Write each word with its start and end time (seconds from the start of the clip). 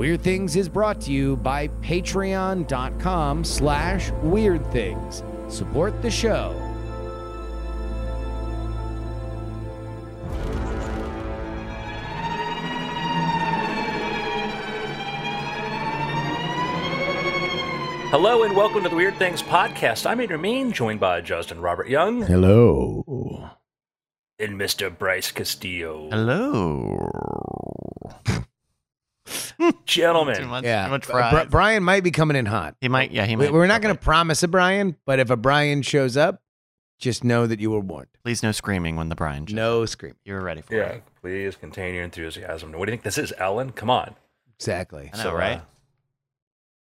Weird 0.00 0.22
Things 0.22 0.56
is 0.56 0.66
brought 0.66 0.98
to 1.02 1.12
you 1.12 1.36
by 1.36 1.68
patreon.com 1.82 3.44
slash 3.44 4.10
weird 4.22 4.66
things. 4.72 5.22
Support 5.48 6.00
the 6.00 6.10
show. 6.10 6.54
Hello 18.08 18.44
and 18.44 18.56
welcome 18.56 18.82
to 18.84 18.88
the 18.88 18.96
Weird 18.96 19.16
Things 19.16 19.42
podcast. 19.42 20.08
I'm 20.08 20.18
Andrew 20.18 20.38
Mayne, 20.38 20.72
joined 20.72 21.00
by 21.00 21.20
Justin 21.20 21.60
Robert 21.60 21.90
Young 21.90 22.22
Hello. 22.22 23.50
and 24.38 24.58
Mr. 24.58 24.96
Bryce 24.96 25.30
Castillo. 25.30 26.08
Hello. 26.10 27.39
Too 29.86 30.00
Gentlemen, 30.02 30.46
much, 30.48 30.64
Yeah. 30.64 30.84
too 30.84 30.90
much 30.90 31.06
Bri- 31.06 31.12
fries. 31.14 31.46
Brian 31.50 31.82
might 31.82 32.04
be 32.04 32.10
coming 32.10 32.36
in 32.36 32.46
hot. 32.46 32.76
he 32.80 32.88
might. 32.88 33.10
Yeah, 33.10 33.26
he 33.26 33.36
We- 33.36 33.46
might. 33.46 33.52
We're 33.52 33.66
not 33.66 33.82
going 33.82 33.94
to 33.94 34.00
promise 34.00 34.42
a 34.42 34.48
Brian, 34.48 34.96
but 35.06 35.18
if 35.18 35.30
a 35.30 35.36
Brian 35.36 35.82
shows 35.82 36.16
up, 36.16 36.42
just 36.98 37.24
know 37.24 37.46
that 37.46 37.60
you 37.60 37.70
were 37.70 37.80
warned. 37.80 38.08
Please 38.22 38.42
no 38.42 38.52
screaming 38.52 38.96
when 38.96 39.08
the 39.08 39.14
Brian. 39.14 39.46
shows 39.46 39.54
No 39.54 39.82
up. 39.82 39.88
scream. 39.88 40.14
You 40.24 40.34
were 40.34 40.42
ready 40.42 40.60
for 40.60 40.74
yeah, 40.76 40.82
it. 40.88 41.02
please 41.22 41.56
contain 41.56 41.94
your 41.94 42.04
enthusiasm. 42.04 42.72
What 42.72 42.86
do 42.86 42.92
you 42.92 42.96
think 42.96 43.04
this 43.04 43.18
is, 43.18 43.32
Ellen? 43.38 43.70
Come 43.70 43.88
on. 43.90 44.14
Exactly. 44.58 45.10
I 45.12 45.16
know, 45.16 45.22
So, 45.22 45.30
uh, 45.30 45.34
right? 45.34 45.62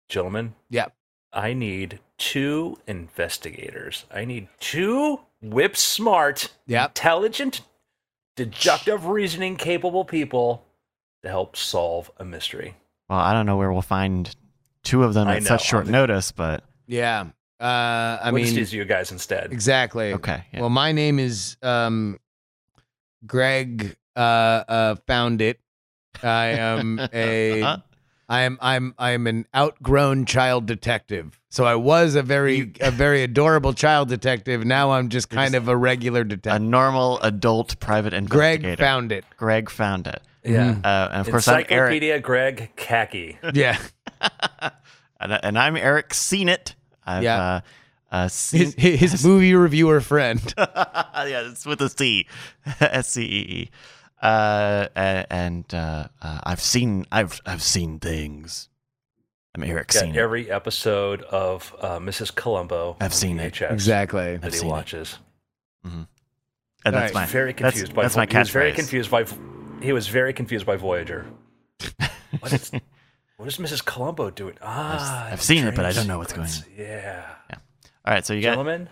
Gentlemen, 0.08 0.54
Yeah. 0.68 0.86
I 1.32 1.52
need 1.52 2.00
two 2.18 2.78
investigators. 2.86 4.04
I 4.12 4.24
need 4.24 4.48
two 4.58 5.20
whip 5.40 5.76
smart, 5.76 6.48
Yep. 6.66 6.90
intelligent, 6.90 7.60
deductive 8.36 9.06
reasoning 9.06 9.56
capable 9.56 10.04
people 10.04 10.66
to 11.22 11.28
help 11.28 11.56
solve 11.56 12.10
a 12.18 12.24
mystery. 12.24 12.76
Well, 13.08 13.18
I 13.18 13.32
don't 13.32 13.46
know 13.46 13.56
where 13.56 13.72
we'll 13.72 13.82
find 13.82 14.34
two 14.82 15.02
of 15.04 15.14
them 15.14 15.28
I 15.28 15.36
at 15.36 15.42
know, 15.42 15.48
such 15.48 15.64
short 15.64 15.84
I'm- 15.86 15.92
notice, 15.92 16.32
but 16.32 16.64
Yeah. 16.86 17.26
Uh, 17.60 18.18
I 18.22 18.30
we'll 18.30 18.36
mean, 18.36 18.44
just 18.46 18.56
use 18.56 18.72
you 18.72 18.84
guys 18.86 19.12
instead. 19.12 19.52
exactly. 19.52 20.14
okay. 20.14 20.44
Yeah. 20.52 20.60
Well, 20.60 20.70
my 20.70 20.92
name 20.92 21.18
is 21.18 21.58
um, 21.62 22.18
Greg. 23.26 23.96
Uh, 24.16 24.18
uh, 24.68 24.94
found 25.06 25.40
it. 25.42 25.60
I 26.22 26.46
am 26.48 27.00
a. 27.12 27.60
Huh? 27.60 27.76
I 28.30 28.42
am. 28.42 28.58
I'm. 28.62 28.94
I'm 28.98 29.26
an 29.26 29.44
outgrown 29.54 30.24
child 30.24 30.66
detective. 30.66 31.38
So 31.50 31.64
I 31.64 31.74
was 31.74 32.14
a 32.14 32.22
very, 32.22 32.72
a 32.80 32.90
very 32.92 33.22
adorable 33.24 33.72
child 33.74 34.08
detective. 34.08 34.64
Now 34.64 34.92
I'm 34.92 35.08
just 35.08 35.28
kind 35.28 35.54
of 35.56 35.66
a 35.68 35.76
regular 35.76 36.22
detective. 36.22 36.52
a 36.52 36.54
detective. 36.54 36.70
normal 36.70 37.20
adult 37.22 37.78
private 37.80 38.14
investigator. 38.14 38.62
Greg 38.68 38.78
found 38.78 39.10
it. 39.12 39.24
Greg 39.36 39.68
found 39.68 40.06
it. 40.06 40.22
Yeah. 40.44 40.76
Uh, 40.82 41.08
and 41.12 41.20
of 41.20 41.30
course, 41.30 41.48
I'm 41.48 41.54
Eric. 41.56 41.70
Encyclopedia 41.70 42.20
Greg 42.20 42.70
Khaki. 42.76 43.38
Yeah. 43.54 43.78
and, 45.20 45.38
and 45.42 45.58
I'm 45.58 45.76
Eric. 45.76 46.14
Seen 46.14 46.48
it. 46.48 46.74
I've, 47.04 47.22
Yeah. 47.22 47.42
Uh, 47.42 47.60
uh, 48.12 48.28
seen, 48.28 48.72
His, 48.76 49.00
his 49.12 49.24
movie 49.24 49.54
reviewer 49.54 50.00
friend. 50.00 50.40
yeah, 50.58 51.48
it's 51.48 51.64
with 51.64 51.80
a 51.80 51.88
C, 51.88 52.26
S 52.80 53.10
C 53.10 53.22
E 53.22 53.26
E. 53.62 53.70
Uh, 54.20 54.88
and 54.94 55.72
uh, 55.72 56.08
uh, 56.20 56.40
I've 56.44 56.60
seen, 56.60 57.06
I've, 57.12 57.40
I've 57.46 57.62
seen 57.62 57.98
things. 58.00 58.68
I'm 59.54 59.62
Eric. 59.64 59.88
Got 59.88 60.00
Seen 60.02 60.14
it. 60.14 60.18
every 60.18 60.50
episode 60.50 61.22
of 61.22 61.74
uh, 61.80 61.98
Mrs. 61.98 62.34
Columbo. 62.34 62.96
I've 63.00 63.06
on 63.06 63.10
seen 63.10 63.38
it. 63.40 63.60
Exactly. 63.62 64.36
That 64.36 64.44
I've 64.46 64.52
he 64.52 64.58
seen 64.58 64.68
it. 64.68 64.72
watches. 64.72 65.18
and 65.84 66.06
that's 66.84 66.96
Alright. 66.96 67.14
my 67.14 67.26
very 67.26 67.52
confused 67.52 67.92
that's- 67.92 67.92
confused 67.92 67.94
by 67.94 68.02
that's 68.02 68.14
Vo- 68.14 68.20
my 68.20 68.26
he 68.30 68.38
was 68.38 68.50
very 68.50 68.72
confused 68.72 69.10
by 69.10 69.24
he 69.82 69.92
was 69.92 70.08
very 70.08 70.32
confused 70.32 70.66
by 70.66 70.76
Voyager. 70.76 71.26
What 72.38 72.52
is, 72.52 72.70
what 73.38 73.48
is 73.48 73.56
Mrs. 73.56 73.84
Columbo 73.84 74.30
doing? 74.30 74.56
Ah, 74.62 75.26
I've 75.32 75.38
the 75.40 75.44
seen 75.44 75.64
it, 75.66 75.74
but 75.74 75.84
I 75.84 75.90
don't 75.90 76.06
know 76.06 76.18
what's 76.18 76.32
going 76.32 76.46
sequence. 76.46 76.78
Yeah. 76.78 77.24
All 77.52 78.14
right, 78.14 78.24
so 78.24 78.34
you 78.34 78.40
got. 78.42 78.50
Gentlemen, 78.50 78.88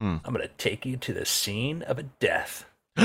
Hmm. 0.00 0.16
I'm 0.24 0.32
going 0.34 0.46
to 0.46 0.54
take 0.58 0.86
you 0.86 0.96
to 0.98 1.12
the 1.12 1.24
scene 1.24 1.82
of 1.82 1.98
a 1.98 2.04
death. 2.04 2.64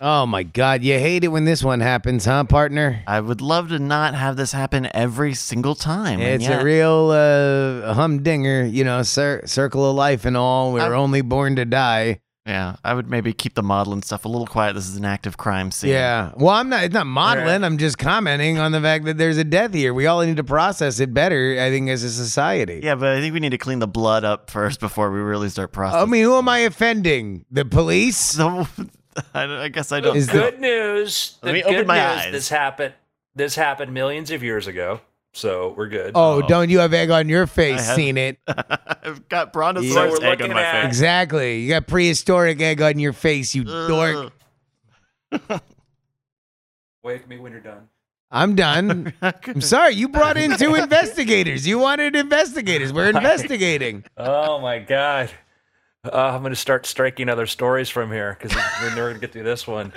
Oh 0.00 0.26
my 0.26 0.44
God! 0.44 0.84
You 0.84 0.92
hate 0.94 1.24
it 1.24 1.28
when 1.28 1.44
this 1.44 1.64
one 1.64 1.80
happens, 1.80 2.24
huh, 2.24 2.44
partner? 2.44 3.02
I 3.08 3.18
would 3.20 3.40
love 3.40 3.70
to 3.70 3.80
not 3.80 4.14
have 4.14 4.36
this 4.36 4.52
happen 4.52 4.88
every 4.94 5.34
single 5.34 5.74
time. 5.74 6.20
It's 6.20 6.44
yet- 6.44 6.60
a 6.60 6.64
real 6.64 7.10
uh, 7.10 7.94
humdinger, 7.94 8.64
you 8.64 8.84
know, 8.84 9.02
cir- 9.02 9.42
circle 9.46 9.90
of 9.90 9.96
life 9.96 10.24
and 10.24 10.36
all. 10.36 10.72
We're 10.72 10.82
I'm- 10.82 10.92
only 10.92 11.22
born 11.22 11.56
to 11.56 11.64
die. 11.64 12.20
Yeah, 12.48 12.76
I 12.82 12.94
would 12.94 13.10
maybe 13.10 13.34
keep 13.34 13.54
the 13.54 13.62
modeling 13.62 14.02
stuff 14.02 14.24
a 14.24 14.28
little 14.28 14.46
quiet. 14.46 14.72
This 14.72 14.88
is 14.88 14.96
an 14.96 15.04
active 15.04 15.36
crime 15.36 15.70
scene. 15.70 15.90
Yeah. 15.90 16.32
Well, 16.34 16.54
I'm 16.54 16.70
not. 16.70 16.82
It's 16.84 16.94
not 16.94 17.06
modeling. 17.06 17.62
I'm 17.62 17.76
just 17.76 17.98
commenting 17.98 18.58
on 18.58 18.72
the 18.72 18.80
fact 18.80 19.04
that 19.04 19.18
there's 19.18 19.36
a 19.36 19.44
death 19.44 19.74
here. 19.74 19.92
We 19.92 20.06
all 20.06 20.22
need 20.24 20.38
to 20.38 20.44
process 20.44 20.98
it 20.98 21.12
better. 21.12 21.58
I 21.60 21.68
think 21.68 21.90
as 21.90 22.02
a 22.02 22.10
society. 22.10 22.80
Yeah, 22.82 22.94
but 22.94 23.10
I 23.10 23.20
think 23.20 23.34
we 23.34 23.40
need 23.40 23.50
to 23.50 23.58
clean 23.58 23.80
the 23.80 23.86
blood 23.86 24.24
up 24.24 24.48
first 24.48 24.80
before 24.80 25.10
we 25.10 25.18
really 25.20 25.50
start 25.50 25.72
processing. 25.72 26.08
I 26.08 26.10
mean, 26.10 26.24
who 26.24 26.36
am 26.38 26.48
I 26.48 26.60
offending? 26.60 27.44
The 27.50 27.66
police? 27.66 28.16
so 28.38 28.66
I, 29.34 29.64
I 29.64 29.68
guess 29.68 29.92
I 29.92 30.00
don't. 30.00 30.16
Is 30.16 30.28
the- 30.28 30.32
Good 30.32 30.58
news. 30.60 31.36
Let 31.42 31.52
me 31.52 31.60
good 31.60 31.74
open 31.74 31.86
my 31.86 31.96
news, 31.98 32.04
eyes. 32.26 32.32
This 32.32 32.48
happened. 32.48 32.94
This 33.34 33.54
happened 33.56 33.92
millions 33.92 34.30
of 34.30 34.42
years 34.42 34.66
ago, 34.66 35.00
so 35.32 35.74
we're 35.76 35.88
good. 35.88 36.12
Oh, 36.14 36.42
Oh. 36.42 36.46
don't 36.48 36.70
you 36.70 36.78
have 36.80 36.92
egg 36.94 37.10
on 37.10 37.28
your 37.28 37.46
face? 37.46 37.84
Have- 37.86 37.96
Seen 37.96 38.16
it? 38.16 38.38
I've 38.46 39.28
got 39.28 39.52
brontosaurus 39.52 40.16
So 40.16 40.22
egg 40.22 40.42
on 40.42 40.50
my 40.50 40.62
at- 40.62 40.82
face. 40.82 40.88
Exactly. 40.88 41.60
You 41.60 41.68
got 41.70 41.86
prehistoric 41.86 42.60
egg 42.60 42.80
on 42.82 42.98
your 42.98 43.12
face, 43.12 43.54
you 43.54 43.64
dork. 43.64 44.32
Wake 47.02 47.28
me 47.28 47.38
when 47.38 47.52
you're 47.52 47.60
done. 47.60 47.88
I'm 48.30 48.54
done. 48.54 49.12
I'm 49.22 49.60
sorry. 49.62 49.94
You 49.94 50.08
brought 50.08 50.36
in 50.36 50.56
two 50.58 50.74
investigators. 50.74 51.66
You 51.66 51.78
wanted 51.78 52.14
investigators. 52.16 52.92
We're 52.92 53.08
investigating. 53.16 54.04
Oh 54.16 54.58
my 54.60 54.78
god. 54.80 55.30
Uh, 56.04 56.10
I'm 56.34 56.40
going 56.42 56.50
to 56.52 56.56
start 56.56 56.86
striking 56.86 57.28
other 57.28 57.46
stories 57.46 57.88
from 57.88 58.12
here 58.12 58.36
because 58.38 58.54
we're 58.82 58.90
never 58.90 59.08
going 59.08 59.14
to 59.14 59.20
get 59.20 59.32
through 59.32 59.44
this 59.44 59.66
one. 59.66 59.92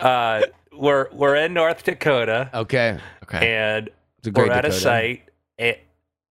Uh, 0.00 0.42
we're 0.72 1.08
we're 1.12 1.36
in 1.36 1.52
North 1.54 1.84
Dakota 1.84 2.50
Okay. 2.54 2.98
okay. 3.22 3.54
and 3.54 3.88
It's 3.88 3.88
a 3.88 3.90
great 3.90 4.03
we're 4.32 4.50
at 4.50 4.64
a 4.64 4.68
Dakota. 4.68 4.72
site 4.80 5.28
and, 5.58 5.76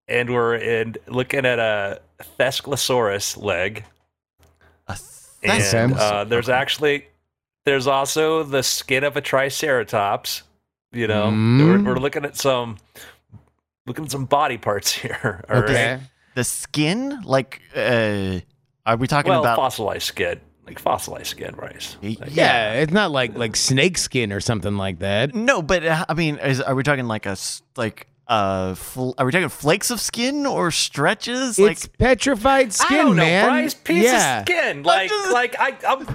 and 0.07 0.29
we're 0.33 0.55
in 0.55 0.95
looking 1.07 1.45
at 1.45 1.59
a 1.59 2.01
Thescelosaurus 2.39 3.37
leg 3.37 3.83
A 5.45 5.51
and 5.75 5.93
uh, 5.93 6.23
there's 6.23 6.47
actually 6.49 7.07
there's 7.65 7.87
also 7.87 8.43
the 8.43 8.63
skin 8.63 9.03
of 9.03 9.17
a 9.17 9.21
triceratops. 9.21 10.43
You 10.91 11.07
know, 11.07 11.25
Mm. 11.31 11.83
we're, 11.85 11.93
we're 11.93 11.99
looking 11.99 12.23
at 12.23 12.35
some 12.37 12.77
looking 13.87 14.05
at 14.05 14.11
some 14.11 14.25
body 14.25 14.57
parts 14.57 14.91
here. 15.01 15.43
all 15.49 15.61
right? 15.61 15.69
Okay. 15.69 15.99
the 16.35 16.43
skin, 16.43 17.21
like, 17.23 17.61
uh, 17.75 18.39
are 18.85 18.95
we 18.97 19.07
talking 19.07 19.29
Well, 19.29 19.41
about? 19.41 19.55
fossilized 19.57 20.03
skin, 20.03 20.39
like 20.66 20.79
fossilized 20.79 21.28
skin, 21.28 21.53
Bryce. 21.56 21.97
Y- 22.01 22.16
Like, 22.19 22.35
Yeah, 22.35 22.74
it's 22.74 22.91
not 22.94 23.12
like 23.12 23.35
like 23.38 23.56
snake 23.56 23.97
skin 23.97 24.31
or 24.31 24.40
something 24.40 24.78
like 24.78 25.00
that. 25.00 25.34
No, 25.35 25.62
but 25.62 25.85
uh, 25.85 26.06
I 26.07 26.13
mean, 26.13 26.38
is, 26.38 26.62
are 26.62 26.75
we 26.75 26.84
talking 26.84 27.06
like 27.07 27.25
a 27.25 27.29
s- 27.31 27.62
like 27.75 28.07
uh, 28.28 28.73
fl- 28.75 29.11
are 29.17 29.25
we 29.25 29.31
talking 29.31 29.50
flakes 29.50 29.91
of 29.91 30.00
skin 30.00 30.45
or 30.45 30.72
stretches? 30.72 31.59
Like, 31.59 31.73
it's 31.73 31.88
petrified 31.88 32.72
skin, 32.73 33.00
I 33.00 33.03
don't 33.03 33.16
know, 33.17 33.23
man. 33.23 33.45
Bryce. 33.45 33.73
Piece 33.73 34.06
yeah. 34.06 34.39
of 34.39 34.47
skin. 34.47 34.84
Like, 34.84 35.09
just- 35.09 35.31
like 35.34 35.56
I, 35.59 35.75
I'm. 35.88 36.06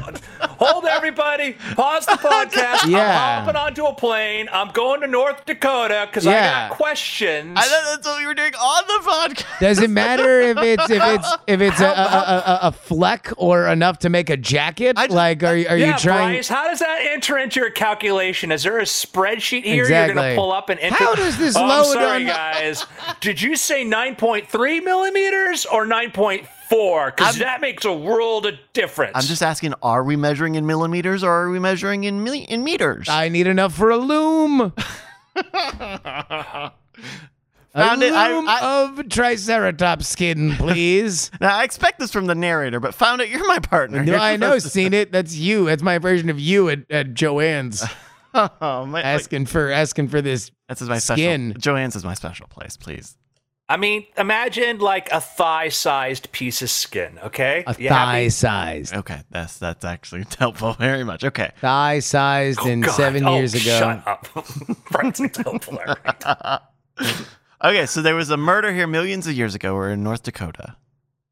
hold 0.58 0.86
everybody. 0.86 1.52
Pause 1.74 2.06
the 2.06 2.12
podcast. 2.16 2.88
Yeah. 2.90 3.38
I'm 3.38 3.44
hopping 3.44 3.56
onto 3.56 3.84
a 3.84 3.94
plane. 3.94 4.48
I'm 4.50 4.70
going 4.70 5.02
to 5.02 5.06
North 5.06 5.44
Dakota 5.44 6.06
because 6.10 6.26
I 6.26 6.32
got 6.32 6.70
questions. 6.70 7.52
I 7.56 7.62
thought 7.62 7.84
that's 7.96 8.06
what 8.06 8.18
we 8.18 8.26
were 8.26 8.34
doing 8.34 8.54
on 8.54 8.84
the 8.86 9.10
podcast. 9.10 9.60
Does 9.60 9.78
it 9.80 9.90
matter 9.90 10.40
if 10.40 10.56
it's 10.58 10.90
if 10.90 11.02
it's 11.02 11.28
if 11.46 11.60
it's 11.60 11.80
a, 11.80 11.86
a, 11.86 11.88
a, 11.88 12.42
a- 12.46 12.58
a 12.68 12.72
fleck 12.72 13.30
or 13.36 13.66
enough 13.66 13.98
to 14.00 14.08
make 14.08 14.30
a 14.30 14.36
jacket? 14.36 14.96
Just- 14.96 15.10
like, 15.10 15.42
are 15.42 15.48
are 15.48 15.54
yeah, 15.76 15.92
you 15.92 15.98
trying? 15.98 16.36
Bryce, 16.36 16.48
how 16.48 16.64
does 16.68 16.78
that 16.78 17.00
enter 17.02 17.36
into 17.36 17.60
your 17.60 17.70
calculation? 17.70 18.50
Is 18.50 18.62
there 18.62 18.78
a 18.78 18.82
spreadsheet 18.84 19.64
here 19.64 19.86
you're 19.88 20.14
going 20.14 20.16
to 20.16 20.34
pull 20.34 20.52
up 20.52 20.70
and 20.70 20.80
enter? 20.80 20.96
How 20.96 21.14
does 21.14 21.36
this 21.38 21.54
oh, 21.56 21.62
I'm 21.62 21.68
load 21.68 21.97
sorry, 22.00 22.24
guys. 22.26 22.86
Did 23.20 23.40
you 23.40 23.56
say 23.56 23.84
9.3 23.84 24.84
millimeters 24.84 25.66
or 25.66 25.86
9.4? 25.86 26.46
Because 26.70 27.36
I'm- 27.36 27.38
that 27.40 27.60
makes 27.60 27.84
a 27.84 27.92
world 27.92 28.46
of 28.46 28.54
difference. 28.72 29.12
I'm 29.14 29.22
just 29.22 29.42
asking: 29.42 29.74
Are 29.82 30.04
we 30.04 30.16
measuring 30.16 30.54
in 30.56 30.66
millimeters 30.66 31.22
or 31.24 31.30
are 31.32 31.50
we 31.50 31.58
measuring 31.58 32.04
in 32.04 32.24
milli- 32.24 32.46
in 32.46 32.62
meters? 32.64 33.08
I 33.08 33.28
need 33.28 33.46
enough 33.46 33.74
for 33.74 33.90
a 33.90 33.96
loom. 33.96 34.72
Found 37.74 38.02
a 38.02 38.06
it. 38.06 38.12
I- 38.12 38.28
loom 38.32 38.48
I- 38.48 38.82
of 38.98 39.08
triceratops 39.08 40.08
skin, 40.08 40.52
please. 40.56 41.30
now 41.40 41.56
I 41.58 41.64
expect 41.64 41.98
this 42.00 42.10
from 42.10 42.26
the 42.26 42.34
narrator, 42.34 42.80
but 42.80 42.94
found 42.94 43.20
it. 43.20 43.28
You're 43.28 43.46
my 43.46 43.58
partner. 43.60 44.02
no, 44.04 44.16
I 44.16 44.36
know, 44.36 44.48
supposed 44.58 44.64
to- 44.66 44.70
seen 44.72 44.94
it. 44.94 45.12
That's 45.12 45.36
you. 45.36 45.66
That's 45.66 45.82
my 45.82 45.98
version 45.98 46.28
of 46.30 46.40
you 46.40 46.68
at, 46.70 46.90
at 46.90 47.14
Joanne's 47.14 47.84
oh, 48.60 48.86
my, 48.86 49.02
asking 49.02 49.46
for 49.46 49.70
asking 49.70 50.08
for 50.08 50.20
this. 50.22 50.50
This 50.68 50.82
is 50.82 50.88
my 50.88 50.98
Skin. 50.98 51.50
special. 51.50 51.60
Joanne's 51.60 51.96
is 51.96 52.04
my 52.04 52.14
special 52.14 52.46
place. 52.48 52.76
Please. 52.76 53.16
I 53.70 53.76
mean, 53.76 54.06
imagine 54.16 54.78
like 54.78 55.10
a 55.12 55.20
thigh-sized 55.20 56.32
piece 56.32 56.62
of 56.62 56.70
skin. 56.70 57.18
Okay, 57.22 57.64
A 57.66 57.74
You 57.78 57.90
thigh 57.90 58.28
sized. 58.28 58.94
Okay, 58.94 59.20
that's 59.30 59.58
that's 59.58 59.84
actually 59.84 60.24
helpful 60.38 60.72
very 60.74 61.04
much. 61.04 61.22
Okay. 61.22 61.50
Thigh 61.60 61.98
sized 61.98 62.60
Oh, 62.62 62.68
and 62.68 62.82
God. 62.82 62.92
seven 62.94 63.26
Oh, 63.26 63.36
years 63.36 63.52
ago. 63.54 63.78
Shut 63.78 64.08
up. 64.08 64.26
Frank's 64.90 65.20
helpful. 65.36 65.78
okay, 67.62 67.86
so 67.86 68.02
there 68.02 68.14
was 68.14 68.30
a 68.30 68.36
murder 68.36 68.72
here 68.72 68.86
millions 68.86 69.26
of 69.26 69.34
years 69.34 69.54
ago. 69.54 69.74
We're 69.74 69.90
in 69.90 70.02
North 70.02 70.22
Dakota. 70.22 70.76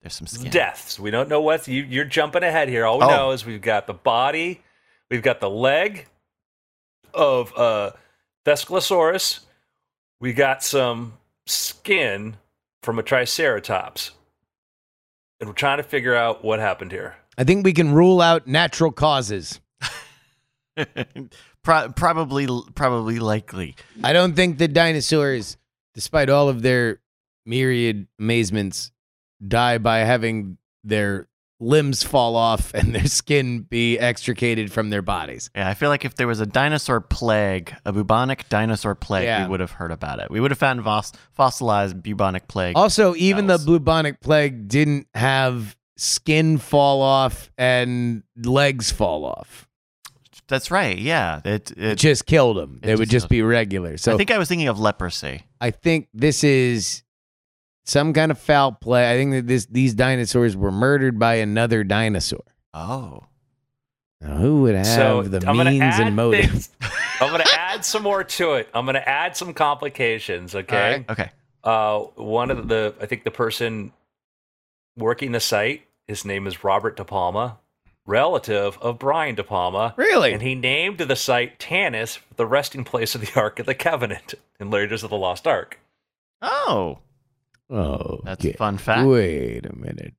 There's 0.02 0.14
some 0.14 0.26
skin. 0.26 0.50
Deaths. 0.50 1.00
We 1.00 1.10
don't 1.10 1.28
know 1.28 1.40
what 1.40 1.66
you, 1.66 1.82
you're 1.82 2.04
jumping 2.04 2.42
ahead 2.42 2.68
here. 2.68 2.84
All 2.86 2.98
we 2.98 3.04
Oh. 3.06 3.08
know 3.08 3.30
is 3.32 3.44
we've 3.44 3.62
got 3.62 3.86
the 3.86 3.94
body, 3.94 4.62
we've 5.10 5.22
got 5.22 5.40
the 5.40 5.50
leg 5.50 6.06
of 7.16 7.52
uh, 7.56 7.90
Thescelosaurus, 8.44 9.40
we 10.20 10.32
got 10.32 10.62
some 10.62 11.14
skin 11.46 12.36
from 12.82 12.98
a 12.98 13.02
Triceratops, 13.02 14.12
and 15.40 15.48
we're 15.48 15.54
trying 15.54 15.78
to 15.78 15.82
figure 15.82 16.14
out 16.14 16.44
what 16.44 16.60
happened 16.60 16.92
here. 16.92 17.16
I 17.36 17.44
think 17.44 17.64
we 17.64 17.72
can 17.72 17.92
rule 17.92 18.20
out 18.20 18.46
natural 18.46 18.92
causes. 18.92 19.60
Pro- 21.62 21.88
probably, 21.90 22.46
probably 22.74 23.18
likely. 23.18 23.74
I 24.04 24.12
don't 24.12 24.36
think 24.36 24.58
the 24.58 24.68
dinosaurs, 24.68 25.56
despite 25.94 26.30
all 26.30 26.48
of 26.48 26.62
their 26.62 27.00
myriad 27.44 28.06
amazements, 28.20 28.92
die 29.46 29.78
by 29.78 29.98
having 29.98 30.58
their 30.84 31.28
limbs 31.58 32.02
fall 32.02 32.36
off 32.36 32.74
and 32.74 32.94
their 32.94 33.06
skin 33.06 33.60
be 33.62 33.98
extricated 33.98 34.70
from 34.72 34.90
their 34.90 35.02
bodies. 35.02 35.50
Yeah, 35.54 35.68
I 35.68 35.74
feel 35.74 35.88
like 35.88 36.04
if 36.04 36.14
there 36.16 36.26
was 36.26 36.40
a 36.40 36.46
dinosaur 36.46 37.00
plague, 37.00 37.74
a 37.84 37.92
bubonic 37.92 38.48
dinosaur 38.48 38.94
plague, 38.94 39.24
Yeah. 39.24 39.44
we 39.44 39.50
would 39.50 39.60
have 39.60 39.72
heard 39.72 39.92
about 39.92 40.18
it. 40.20 40.30
We 40.30 40.40
would 40.40 40.50
have 40.50 40.58
found 40.58 40.84
fos- 40.84 41.12
fossilized 41.32 42.02
bubonic 42.02 42.48
plague. 42.48 42.76
Also, 42.76 43.14
even 43.16 43.46
the 43.46 43.58
bubonic 43.58 44.20
plague 44.20 44.68
didn't 44.68 45.06
have 45.14 45.76
skin 45.96 46.58
fall 46.58 47.00
off 47.00 47.50
and 47.56 48.22
legs 48.44 48.90
fall 48.92 49.24
off. 49.24 49.66
That's 50.48 50.70
right. 50.70 50.96
Yeah, 50.96 51.40
it. 51.44 51.72
It 51.72 51.78
it 51.78 51.94
just 51.98 52.26
killed 52.26 52.56
them. 52.58 52.78
it 52.82 52.86
They 52.86 52.94
would 52.94 53.08
just 53.08 53.24
just 53.24 53.28
be 53.30 53.42
regular. 53.42 53.96
So 53.96 54.14
I 54.14 54.16
think 54.16 54.30
I 54.30 54.38
was 54.38 54.46
thinking 54.48 54.68
of 54.68 54.78
leprosy. 54.78 55.42
I 55.60 55.70
think 55.72 56.08
this 56.14 56.44
is 56.44 57.02
some 57.86 58.12
kind 58.12 58.30
of 58.30 58.38
foul 58.38 58.72
play. 58.72 59.10
I 59.10 59.16
think 59.16 59.32
that 59.32 59.46
this 59.46 59.66
these 59.66 59.94
dinosaurs 59.94 60.56
were 60.56 60.72
murdered 60.72 61.18
by 61.18 61.36
another 61.36 61.84
dinosaur. 61.84 62.42
Oh, 62.74 63.24
Now, 64.20 64.36
who 64.36 64.62
would 64.62 64.74
have 64.74 64.86
so 64.86 65.22
the 65.22 65.48
I'm 65.48 65.56
means 65.56 65.98
and 65.98 66.14
motive? 66.14 66.68
I'm 67.20 67.30
going 67.30 67.42
to 67.42 67.58
add 67.58 67.84
some 67.84 68.02
more 68.02 68.22
to 68.24 68.54
it. 68.54 68.68
I'm 68.74 68.84
going 68.84 68.94
to 68.94 69.08
add 69.08 69.36
some 69.36 69.54
complications. 69.54 70.54
Okay. 70.54 70.76
All 70.76 70.82
right. 70.90 71.10
okay. 71.10 71.30
Uh, 71.64 72.00
one 72.22 72.50
of 72.50 72.68
the, 72.68 72.94
I 73.00 73.06
think 73.06 73.24
the 73.24 73.30
person 73.30 73.92
working 74.96 75.32
the 75.32 75.40
site, 75.40 75.86
his 76.06 76.24
name 76.24 76.46
is 76.46 76.62
Robert 76.62 76.96
De 76.96 77.04
Palma, 77.04 77.58
relative 78.04 78.78
of 78.82 78.98
Brian 78.98 79.34
De 79.34 79.42
Palma. 79.42 79.94
Really? 79.96 80.32
And 80.32 80.42
he 80.42 80.54
named 80.54 80.98
the 80.98 81.16
site 81.16 81.58
Tanis, 81.58 82.18
the 82.36 82.46
resting 82.46 82.84
place 82.84 83.14
of 83.14 83.22
the 83.22 83.32
Ark 83.34 83.58
of 83.58 83.66
the 83.66 83.74
Covenant 83.74 84.34
in 84.60 84.70
Raiders 84.70 85.02
of 85.02 85.10
the 85.10 85.16
Lost 85.16 85.46
Ark. 85.46 85.80
Oh, 86.42 86.98
oh, 87.70 88.20
that's 88.24 88.44
okay. 88.44 88.54
a 88.54 88.56
fun 88.56 88.78
fact. 88.78 89.06
Wait 89.08 89.66
a 89.66 89.74
minute. 89.74 90.14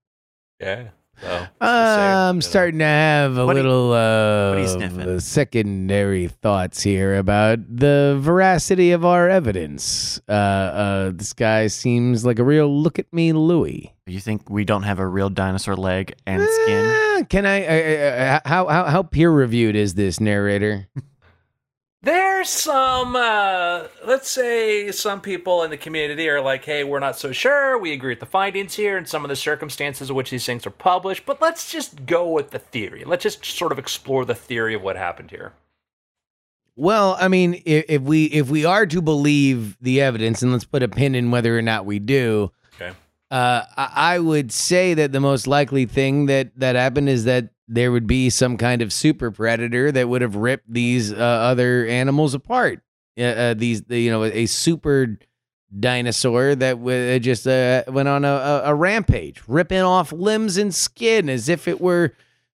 Yeah. 0.60 0.90
So, 1.20 1.28
it's 1.36 1.50
Uh, 1.60 1.66
the 1.66 1.96
same, 1.96 2.16
I'm 2.30 2.36
you 2.36 2.38
know. 2.38 2.40
starting 2.42 2.80
to 2.80 2.86
have 2.86 3.38
a 3.40 3.46
What 3.48 3.56
are 3.56 3.60
you- 3.60 3.64
little 3.66 3.92
uh, 3.92 4.50
what 4.50 4.58
are 4.58 4.62
you 4.62 4.68
sniffing? 4.68 5.20
secondary 5.20 6.28
thoughts 6.28 6.84
here 6.84 7.16
about 7.16 7.58
the 7.76 8.18
veracity 8.22 8.92
of 8.92 9.04
our 9.04 9.28
evidence. 9.28 10.22
Uh, 10.30 10.32
uh, 10.32 11.12
this 11.16 11.34
guy 11.34 11.68
seems 11.68 12.24
like 12.24 12.38
a 12.38 12.44
real 12.44 12.68
look 12.70 13.00
at 13.00 13.12
me, 13.12 13.34
Louie. 13.34 13.94
You 14.06 14.20
think 14.20 14.48
we 14.50 14.64
don't 14.64 14.84
have 14.84 15.00
a 15.00 15.08
real 15.08 15.32
dinosaur 15.32 15.76
leg 15.76 16.14
and 16.28 16.42
skin? 16.48 16.86
Eh, 16.86 17.24
can 17.24 17.48
I? 17.48 17.66
Uh, 17.66 18.06
uh, 18.06 18.40
how 18.46 18.68
how 18.68 18.84
how 18.86 19.02
peer 19.04 19.32
reviewed 19.32 19.76
is 19.76 19.96
this 19.96 20.20
narrator? 20.20 20.88
There's 22.08 22.48
some, 22.48 23.18
uh, 23.18 23.88
let's 24.06 24.30
say, 24.30 24.94
some 24.94 25.20
people 25.20 25.64
in 25.64 25.72
the 25.72 25.76
community 25.76 26.30
are 26.30 26.40
like, 26.40 26.64
hey, 26.64 26.86
we're 26.86 27.02
not 27.02 27.20
so 27.20 27.34
sure. 27.34 27.78
We 27.78 27.92
agree 27.92 28.14
with 28.14 28.22
the 28.22 28.26
findings 28.26 28.76
here 28.76 28.96
and 28.96 29.06
some 29.06 29.26
of 29.26 29.30
the 29.30 29.36
circumstances 29.36 30.10
in 30.10 30.16
which 30.16 30.30
these 30.30 30.46
things 30.46 30.66
are 30.66 30.70
published, 30.70 31.26
but 31.26 31.42
let's 31.42 31.70
just 31.70 32.06
go 32.06 32.26
with 32.30 32.52
the 32.52 32.60
theory. 32.60 33.04
Let's 33.06 33.24
just 33.24 33.44
sort 33.44 33.74
of 33.74 33.78
explore 33.78 34.24
the 34.24 34.36
theory 34.36 34.74
of 34.74 34.82
what 34.82 34.96
happened 34.96 35.32
here. 35.32 35.52
Well, 36.78 37.18
I 37.20 37.28
mean, 37.28 37.62
if, 37.66 37.84
if 37.90 38.02
we 38.04 38.28
if 38.28 38.50
we 38.50 38.64
are 38.64 38.86
to 38.86 39.02
believe 39.02 39.76
the 39.82 40.00
evidence, 40.00 40.42
and 40.42 40.54
let's 40.54 40.64
put 40.64 40.84
a 40.84 40.88
pin 40.88 41.14
in 41.14 41.30
whether 41.30 41.58
or 41.60 41.62
not 41.62 41.86
we 41.86 42.00
do, 42.00 42.54
Okay. 42.76 42.96
uh, 43.32 43.64
I, 43.76 44.16
I 44.16 44.20
would 44.20 44.54
say 44.54 44.94
that 44.94 45.12
the 45.12 45.20
most 45.20 45.46
likely 45.46 45.86
thing 45.86 46.28
that 46.28 46.58
that 46.58 46.78
happened 46.78 47.10
is 47.10 47.26
that 47.26 47.50
there 47.68 47.92
would 47.92 48.08
be 48.08 48.30
some 48.30 48.58
kind 48.58 48.82
of 48.82 48.94
super 48.94 49.30
predator 49.32 49.92
that 49.92 50.08
would 50.08 50.22
have 50.22 50.36
ripped 50.36 50.72
these 50.72 51.12
uh, 51.12 51.16
other 51.18 51.86
animals 51.88 52.34
apart. 52.34 52.82
Uh, 53.20 53.24
uh, 53.24 53.54
these, 53.54 53.84
you 53.90 54.10
know, 54.12 54.24
a 54.24 54.46
super 54.46 55.18
dinosaur 55.78 56.56
that 56.56 56.74
w- 56.74 57.20
just 57.20 57.48
uh, 57.48 57.84
went 57.88 58.08
on 58.08 58.24
a, 58.24 58.28
a, 58.30 58.62
a 58.66 58.76
rampage, 58.76 59.42
ripping 59.48 59.82
off 59.82 60.12
limbs 60.12 60.58
and 60.58 60.74
skin 60.74 61.30
as 61.30 61.50
if 61.50 61.68
it 61.68 61.82
were, 61.82 62.14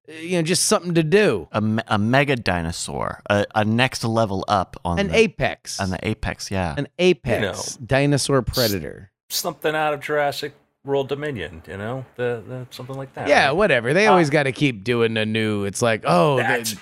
uh, 0.08 0.12
you 0.14 0.36
know, 0.36 0.42
just 0.42 0.64
something 0.64 0.94
to 0.94 1.02
do. 1.02 1.48
A, 1.52 1.60
me- 1.60 1.82
a 1.88 1.98
mega 1.98 2.36
dinosaur, 2.36 3.20
a, 3.28 3.44
a 3.54 3.64
next 3.64 4.04
level 4.04 4.44
up 4.48 4.76
on 4.84 4.98
An 4.98 5.08
the, 5.08 5.16
apex. 5.16 5.78
on 5.80 5.90
the 5.90 5.98
apex. 6.08 6.50
Yeah. 6.50 6.74
an 6.78 6.88
apex 6.98 7.76
dinosaur 7.76 8.40
predator. 8.42 9.10
Something 9.28 9.74
out 9.74 9.94
of 9.94 10.00
Jurassic 10.00 10.54
World 10.84 11.08
Dominion, 11.08 11.62
you 11.68 11.76
know? 11.76 12.04
The, 12.16 12.42
the 12.46 12.66
something 12.70 12.96
like 12.96 13.14
that. 13.14 13.28
Yeah, 13.28 13.46
right? 13.46 13.52
whatever. 13.52 13.92
They 13.94 14.06
Uh, 14.06 14.10
always 14.10 14.30
got 14.30 14.44
to 14.44 14.52
keep 14.52 14.82
doing 14.84 15.16
a 15.16 15.24
new. 15.24 15.64
It's 15.64 15.80
like, 15.82 16.02
oh, 16.06 16.36
That's- 16.38 16.74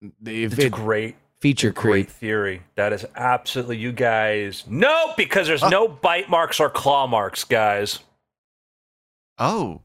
the, 0.00 0.12
the, 0.20 0.44
It's 0.44 0.58
a 0.58 0.66
it 0.66 0.72
great, 0.72 1.16
feature 1.40 1.72
great 1.72 2.06
creep. 2.06 2.10
theory. 2.10 2.62
That 2.76 2.92
is 2.92 3.04
absolutely, 3.16 3.78
you 3.78 3.90
guys. 3.92 4.62
No, 4.68 5.12
because 5.16 5.46
there's 5.48 5.62
no 5.68 5.88
bite 6.02 6.28
marks 6.30 6.60
or 6.60 6.70
claw 6.70 7.06
marks, 7.08 7.42
guys. 7.44 7.98
oh, 9.38 9.80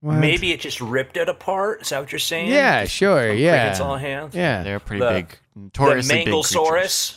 Maybe 0.00 0.52
it 0.52 0.60
just 0.60 0.80
ripped 0.80 1.16
it 1.16 1.28
apart. 1.28 1.82
Is 1.82 1.88
that 1.88 1.98
what 1.98 2.12
you're 2.12 2.20
saying? 2.20 2.50
Yeah, 2.52 2.82
Just 2.84 2.94
sure. 2.94 3.32
Yeah. 3.32 3.68
it's 3.70 3.80
all 3.80 3.96
hands. 3.96 4.32
Yeah. 4.32 4.62
they're 4.62 4.78
pretty 4.78 5.00
The- 5.04 5.10
big. 5.10 5.28
The 5.56 5.60
Notoriously 5.62 6.24
big. 6.24 6.28
Manglesaurus. 6.34 7.16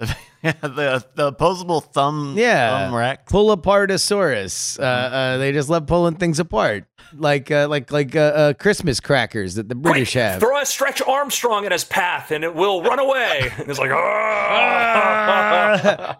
the 0.42 1.04
the 1.14 1.26
opposable 1.28 1.80
thumb. 1.80 2.34
Yeah. 2.36 2.86
Thumb 2.86 2.94
rex. 2.94 3.24
Pull 3.30 3.56
apartosaurus. 3.56 4.78
Uh, 4.78 4.82
uh, 4.82 5.38
they 5.38 5.52
just 5.52 5.68
love 5.68 5.86
pulling 5.88 6.14
things 6.14 6.38
apart, 6.38 6.84
like 7.12 7.50
uh, 7.50 7.66
like 7.68 7.90
like 7.90 8.14
uh, 8.14 8.20
uh, 8.20 8.52
Christmas 8.52 9.00
crackers 9.00 9.56
that 9.56 9.68
the 9.68 9.74
British 9.74 10.12
Quick, 10.12 10.22
have. 10.22 10.40
Throw 10.40 10.60
a 10.60 10.66
Stretch 10.66 11.02
Armstrong 11.02 11.64
in 11.64 11.72
his 11.72 11.82
path, 11.82 12.30
and 12.30 12.44
it 12.44 12.54
will 12.54 12.82
run 12.82 13.00
away. 13.00 13.50
And 13.58 13.68
it's 13.68 13.78
like, 13.80 13.90
ah! 13.90 15.04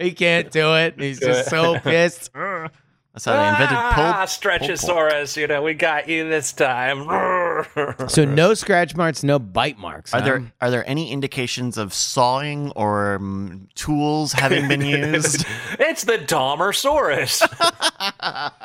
he 0.00 0.10
can't 0.10 0.50
do 0.50 0.74
it. 0.74 0.98
He's 0.98 1.20
just 1.20 1.48
so 1.50 1.78
pissed. 1.78 2.30
That's 3.18 3.24
how 3.24 3.42
they 3.42 3.48
invented 3.48 3.76
ah, 3.76 3.92
pulled. 3.94 4.28
Stretchosaurus. 4.28 5.36
You 5.36 5.48
know, 5.48 5.60
we 5.62 5.74
got 5.74 6.08
you 6.08 6.28
this 6.28 6.52
time. 6.52 7.08
So 8.06 8.24
no 8.24 8.54
scratch 8.54 8.94
marks, 8.94 9.24
no 9.24 9.40
bite 9.40 9.78
marks. 9.78 10.14
Are 10.14 10.20
huh? 10.20 10.24
there 10.24 10.52
are 10.60 10.70
there 10.70 10.88
any 10.88 11.10
indications 11.10 11.76
of 11.76 11.92
sawing 11.92 12.70
or 12.76 13.16
um, 13.16 13.68
tools 13.74 14.32
having 14.32 14.68
been 14.68 14.80
used? 14.82 15.44
it's 15.80 16.04
the 16.04 16.18
Dahmersaurus. 16.18 17.42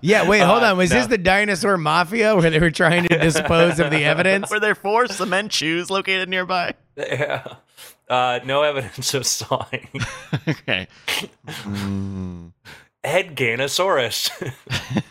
Yeah, 0.00 0.26
wait, 0.28 0.40
hold 0.40 0.62
Uh, 0.62 0.70
on. 0.72 0.78
Was 0.78 0.90
no. 0.90 0.96
this 0.96 1.06
the 1.08 1.18
dinosaur 1.18 1.76
mafia 1.76 2.34
where 2.34 2.48
they 2.50 2.58
were 2.58 2.70
trying 2.70 3.06
to 3.08 3.18
dispose 3.18 3.78
of 3.78 3.90
the 3.90 4.04
evidence? 4.04 4.50
Were 4.50 4.58
there 4.60 4.74
four 4.74 5.06
cement 5.06 5.52
shoes 5.52 5.90
located 5.90 6.28
nearby? 6.28 6.74
yeah. 6.96 7.54
Uh, 8.08 8.40
no 8.44 8.62
evidence 8.62 9.14
of 9.14 9.24
sawing. 9.26 9.88
okay. 10.48 10.88
Mm. 11.46 12.52
Edganosaurus. 13.04 14.30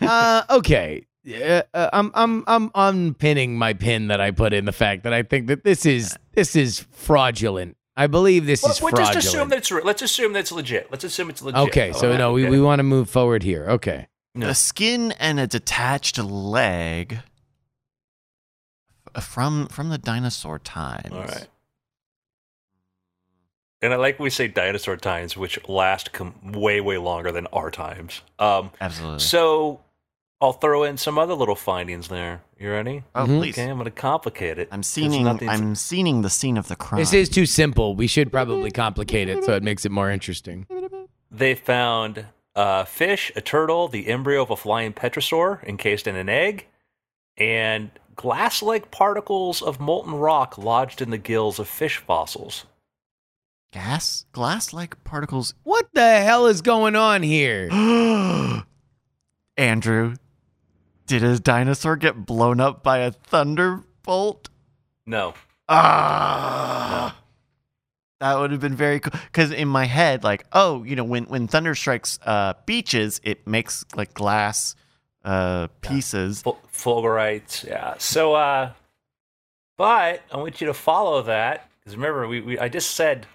uh, 0.00 0.42
okay. 0.50 1.04
Uh, 1.30 1.62
uh, 1.74 1.90
I'm 1.92 2.10
I'm 2.14 2.44
I'm 2.46 2.70
unpinning 2.74 3.56
my 3.58 3.72
pin 3.74 4.08
that 4.08 4.20
I 4.20 4.30
put 4.30 4.52
in 4.52 4.64
the 4.64 4.72
fact 4.72 5.02
that 5.04 5.12
I 5.12 5.22
think 5.22 5.48
that 5.48 5.64
this 5.64 5.84
is 5.84 6.16
this 6.32 6.56
is 6.56 6.86
fraudulent. 6.92 7.76
I 7.96 8.06
believe 8.06 8.46
this 8.46 8.62
Well, 8.62 8.72
is 8.72 8.80
we'll 8.80 8.90
fraudulent. 8.90 9.14
just 9.14 9.28
assume 9.28 9.48
that 9.50 9.58
it's 9.58 9.70
re- 9.70 9.82
let's 9.84 10.00
assume 10.02 10.32
that's 10.32 10.50
legit. 10.52 10.90
Let's 10.90 11.04
assume 11.04 11.28
it's 11.28 11.42
legit. 11.42 11.60
okay, 11.68 11.92
so 11.92 12.12
All 12.12 12.18
no, 12.18 12.28
right, 12.28 12.34
we, 12.34 12.42
okay. 12.44 12.50
we 12.50 12.60
want 12.60 12.78
to 12.78 12.84
move 12.84 13.10
forward 13.10 13.42
here. 13.42 13.66
Okay. 13.68 14.06
No. 14.34 14.48
A 14.48 14.54
skin 14.54 15.12
and 15.18 15.38
a 15.38 15.46
detached 15.46 16.16
leg 16.18 17.18
from 19.20 19.66
from 19.66 19.90
the 19.90 19.98
dinosaur 19.98 20.58
times. 20.58 21.12
All 21.12 21.22
right. 21.24 21.48
And 23.82 23.94
I 23.94 23.96
like 23.96 24.18
we 24.18 24.28
say 24.30 24.46
dinosaur 24.48 24.96
times, 24.96 25.36
which 25.36 25.58
last 25.68 26.12
com- 26.12 26.34
way 26.52 26.80
way 26.80 26.98
longer 26.98 27.32
than 27.32 27.46
our 27.48 27.70
times. 27.70 28.20
Um, 28.38 28.70
Absolutely. 28.80 29.20
so 29.20 29.80
I'll 30.40 30.52
throw 30.52 30.84
in 30.84 30.96
some 30.98 31.18
other 31.18 31.34
little 31.34 31.54
findings 31.54 32.08
there. 32.08 32.42
You 32.58 32.70
ready? 32.70 33.04
oh, 33.14 33.24
Mhm. 33.24 33.38
please. 33.38 33.58
Okay, 33.58 33.68
I'm 33.70 33.78
gonna 33.78 33.90
complicate 33.90 34.58
it. 34.58 34.68
I'm 34.70 34.82
seeing 34.82 35.26
I'm 35.26 35.74
seeing 35.74 36.20
the 36.22 36.30
scene 36.30 36.58
of 36.58 36.68
the 36.68 36.76
crime. 36.76 37.00
This 37.00 37.14
is 37.14 37.28
too 37.30 37.46
simple. 37.46 37.94
We 37.94 38.06
should 38.06 38.30
probably 38.30 38.70
complicate 38.70 39.28
it 39.28 39.44
so 39.44 39.54
it 39.54 39.62
makes 39.62 39.86
it 39.86 39.92
more 39.92 40.10
interesting. 40.10 40.66
They 41.30 41.54
found 41.54 42.26
a 42.54 42.84
fish, 42.84 43.32
a 43.34 43.40
turtle, 43.40 43.88
the 43.88 44.08
embryo 44.08 44.42
of 44.42 44.50
a 44.50 44.56
flying 44.56 44.92
pterosaur 44.92 45.62
encased 45.64 46.06
in 46.06 46.16
an 46.16 46.28
egg, 46.28 46.66
and 47.38 47.90
glass-like 48.16 48.90
particles 48.90 49.62
of 49.62 49.80
molten 49.80 50.14
rock 50.14 50.58
lodged 50.58 51.00
in 51.00 51.08
the 51.10 51.16
gills 51.18 51.58
of 51.58 51.66
fish 51.68 51.96
fossils. 51.98 52.66
Gas, 53.72 54.26
glass-like 54.32 55.02
particles. 55.04 55.54
What 55.62 55.90
the 55.94 56.18
hell 56.18 56.46
is 56.46 56.60
going 56.60 56.96
on 56.96 57.22
here? 57.22 57.68
Andrew, 59.56 60.16
did 61.06 61.22
a 61.22 61.38
dinosaur 61.38 61.96
get 61.96 62.26
blown 62.26 62.60
up 62.60 62.82
by 62.82 62.98
a 62.98 63.12
thunderbolt? 63.12 64.48
No. 65.06 65.34
Ah. 65.68 67.16
That 68.18 68.38
would 68.38 68.50
have 68.50 68.60
been 68.60 68.74
very 68.74 68.98
cool. 69.00 69.18
Because 69.26 69.52
in 69.52 69.68
my 69.68 69.84
head, 69.84 70.24
like, 70.24 70.46
oh, 70.52 70.82
you 70.82 70.96
know, 70.96 71.04
when 71.04 71.24
when 71.24 71.46
thunder 71.46 71.74
strikes 71.74 72.18
uh, 72.24 72.54
beaches, 72.66 73.20
it 73.22 73.46
makes 73.46 73.84
like 73.94 74.12
glass 74.14 74.74
uh, 75.24 75.68
pieces. 75.80 76.42
Ful- 76.42 76.60
fulgurites, 76.72 77.64
yeah. 77.64 77.94
So, 77.98 78.34
uh, 78.34 78.72
but 79.78 80.22
I 80.30 80.36
want 80.36 80.60
you 80.60 80.66
to 80.66 80.74
follow 80.74 81.22
that 81.22 81.70
because 81.78 81.96
remember, 81.96 82.28
we, 82.28 82.40
we 82.40 82.58
I 82.58 82.68
just 82.68 82.90
said 82.90 83.26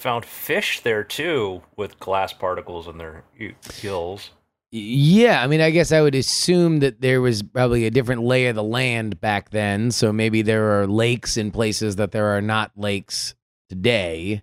found 0.00 0.24
fish 0.24 0.80
there 0.80 1.04
too 1.04 1.62
with 1.76 1.98
glass 2.00 2.32
particles 2.32 2.88
in 2.88 2.98
their 2.98 3.24
e- 3.38 3.52
gills. 3.80 4.30
Yeah, 4.72 5.42
I 5.42 5.48
mean, 5.48 5.60
I 5.60 5.70
guess 5.70 5.90
I 5.90 6.00
would 6.00 6.14
assume 6.14 6.78
that 6.78 7.00
there 7.00 7.20
was 7.20 7.42
probably 7.42 7.86
a 7.86 7.90
different 7.90 8.22
lay 8.22 8.46
of 8.46 8.54
the 8.54 8.62
land 8.62 9.20
back 9.20 9.50
then. 9.50 9.90
So 9.90 10.12
maybe 10.12 10.42
there 10.42 10.80
are 10.80 10.86
lakes 10.86 11.36
in 11.36 11.50
places 11.50 11.96
that 11.96 12.12
there 12.12 12.26
are 12.26 12.40
not 12.40 12.70
lakes 12.76 13.34
today. 13.68 14.42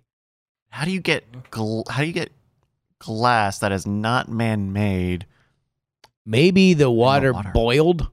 How 0.68 0.84
do 0.84 0.90
you 0.90 1.00
get 1.00 1.50
gl- 1.50 1.88
how 1.88 2.02
do 2.02 2.06
you 2.06 2.12
get 2.12 2.30
glass 2.98 3.58
that 3.60 3.72
is 3.72 3.86
not 3.86 4.28
man-made? 4.28 5.26
Maybe 6.26 6.74
the 6.74 6.90
water, 6.90 7.32
water. 7.32 7.50
boiled. 7.54 8.10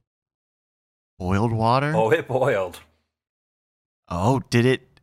Boiled 1.20 1.52
water? 1.52 1.92
Oh, 1.94 2.12
it 2.12 2.30
boiled. 2.30 2.80
Oh, 4.08 4.42
did 4.50 4.66
it, 4.66 4.95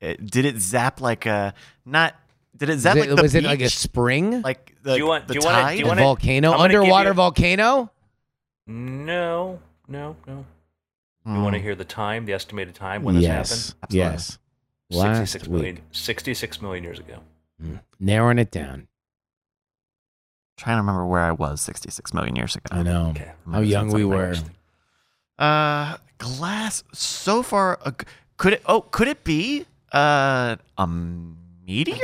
it 0.00 0.30
did 0.30 0.44
it 0.44 0.58
zap 0.58 1.00
like 1.00 1.26
a 1.26 1.54
not 1.84 2.14
did 2.56 2.68
it 2.70 2.78
zap 2.78 2.96
was 2.96 3.02
like 3.06 3.12
it, 3.12 3.16
the 3.16 3.22
was 3.22 3.34
it 3.34 3.44
like 3.44 3.60
a 3.60 3.68
spring? 3.70 4.42
like 4.42 4.74
the, 4.82 4.96
you 4.96 5.06
want- 5.06 5.28
the 5.28 5.34
do 5.34 5.40
you 5.40 5.44
wanna- 5.46 5.58
do 5.58 5.62
tide? 5.62 5.78
you 5.78 5.84
a 5.84 5.88
wanna- 5.88 6.02
volcano? 6.02 6.50
I'm 6.52 6.56
gonna 6.58 6.68
give 6.72 6.80
Underwater 6.80 7.08
you- 7.10 7.14
volcano? 7.14 7.90
No, 8.66 9.60
no, 9.88 10.16
no. 10.26 10.44
You 11.26 11.32
Hmm. 11.32 11.42
want 11.42 11.54
to 11.54 11.60
hear 11.60 11.74
the 11.74 11.84
time, 11.84 12.24
the 12.24 12.32
estimated 12.32 12.74
time 12.74 13.02
when 13.02 13.14
this 13.14 13.24
yes. 13.24 13.50
happened? 13.50 13.74
Absolutely. 13.82 14.12
Yes. 14.12 14.38
Last 14.90 15.16
66 15.18 15.48
million, 15.48 15.74
week. 15.76 15.84
66 15.92 16.62
million 16.62 16.82
years 16.84 16.98
ago. 16.98 17.18
Mm. 17.62 17.80
Narrowing 18.00 18.38
it 18.38 18.50
down. 18.50 18.88
trying 20.56 20.76
to 20.76 20.80
remember 20.82 21.06
where 21.06 21.22
I 21.22 21.32
was 21.32 21.60
66 21.62 22.12
million 22.12 22.36
years 22.36 22.54
ago. 22.54 22.76
I 22.76 22.82
know. 22.82 23.06
Okay. 23.10 23.32
How 23.50 23.60
young 23.60 23.90
we 23.90 24.04
were. 24.04 24.34
Uh, 25.38 25.96
glass. 26.18 26.84
So 26.92 27.42
far, 27.42 27.78
uh, 27.84 27.92
could 28.36 28.52
it? 28.54 28.62
Oh, 28.66 28.82
could 28.82 29.08
it 29.08 29.24
be 29.24 29.64
uh 29.92 30.56
a 30.78 30.86
meteor? 30.86 31.96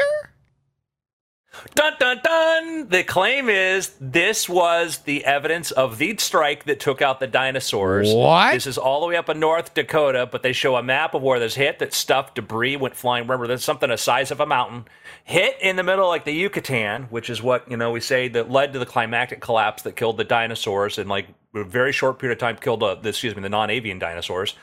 Dun 1.75 1.95
dun 1.99 2.21
dun! 2.23 2.89
The 2.89 3.03
claim 3.05 3.49
is 3.49 3.95
this 4.01 4.49
was 4.49 4.99
the 4.99 5.25
evidence 5.25 5.71
of 5.71 5.99
the 5.99 6.17
strike 6.19 6.65
that 6.65 6.81
took 6.81 7.03
out 7.03 7.21
the 7.21 7.27
dinosaurs. 7.27 8.13
What? 8.13 8.53
This 8.53 8.67
is 8.67 8.79
all 8.79 9.01
the 9.01 9.07
way 9.07 9.17
up 9.17 9.29
in 9.29 9.41
North 9.41 9.75
Dakota, 9.75 10.29
but 10.31 10.43
they 10.43 10.53
show 10.53 10.77
a 10.77 10.83
map 10.83 11.15
of 11.15 11.23
where 11.23 11.39
this 11.39 11.55
hit 11.55 11.79
that 11.79 11.93
stuff 11.93 12.35
debris 12.35 12.77
went 12.77 12.95
flying. 12.95 13.25
Remember, 13.25 13.47
there's 13.47 13.65
something 13.65 13.89
the 13.89 13.97
size 13.97 14.31
of 14.31 14.41
a 14.41 14.47
mountain 14.47 14.87
hit 15.25 15.57
in 15.61 15.77
the 15.77 15.83
middle, 15.83 16.09
like 16.09 16.25
the 16.25 16.33
Yucatan, 16.33 17.05
which 17.05 17.31
is 17.31 17.43
what 17.43 17.71
you 17.71 17.77
know 17.77 17.91
we 17.91 18.01
say 18.01 18.29
that 18.29 18.51
led 18.51 18.73
to 18.73 18.79
the 18.79 18.87
climactic 18.87 19.41
collapse 19.41 19.83
that 19.83 19.97
killed 19.97 20.17
the 20.19 20.25
dinosaurs 20.25 20.99
and 20.99 21.09
like 21.09 21.29
a 21.55 21.65
very 21.65 21.93
short 21.93 22.19
period 22.19 22.37
of 22.37 22.41
time 22.41 22.57
killed 22.57 22.83
uh, 22.83 22.95
the, 22.97 23.11
excuse 23.11 23.35
me 23.35 23.43
the 23.43 23.49
non-avian 23.49 23.99
dinosaurs. 23.99 24.55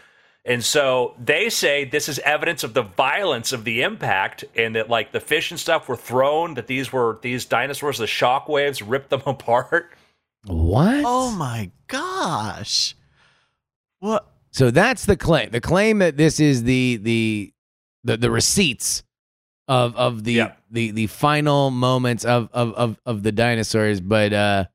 And 0.46 0.64
so 0.64 1.16
they 1.24 1.50
say 1.50 1.86
this 1.86 2.10
is 2.10 2.20
evidence 2.20 2.64
of 2.66 2.74
the 2.74 2.82
violence 2.82 3.54
of 3.54 3.64
the 3.64 3.82
impact, 3.82 4.44
and 4.56 4.76
that 4.76 4.90
like 4.90 5.14
the 5.14 5.22
fish 5.22 5.52
and 5.52 5.60
stuff 5.60 5.88
were 5.88 5.96
thrown. 5.96 6.56
That 6.56 6.68
these 6.68 6.92
were 6.92 7.20
these 7.22 7.46
dinosaurs, 7.46 7.98
the 7.98 8.08
shock 8.08 8.50
waves 8.50 8.82
ripped 8.82 9.10
them 9.10 9.22
apart. 9.26 9.94
What? 10.46 11.04
Oh 11.06 11.32
my 11.32 11.72
gosh! 11.88 12.96
What? 14.00 14.28
So 14.52 14.70
that's 14.70 15.06
the 15.06 15.16
claim. 15.16 15.52
The 15.52 15.62
claim 15.62 16.00
that 16.00 16.18
this 16.18 16.40
is 16.42 16.64
the 16.64 16.98
the 17.02 17.54
the, 18.04 18.18
the 18.18 18.30
receipts 18.30 19.04
of 19.70 19.96
of 19.96 20.26
the 20.26 20.34
Yeah. 20.34 20.52
the 20.70 20.92
the 20.92 21.08
final 21.08 21.72
moments 21.72 22.26
of 22.26 22.50
of 22.52 22.74
of, 22.74 23.00
of 23.06 23.24
the 23.24 23.32
dinosaurs. 23.32 24.02
But 24.02 24.34
uh, 24.34 24.66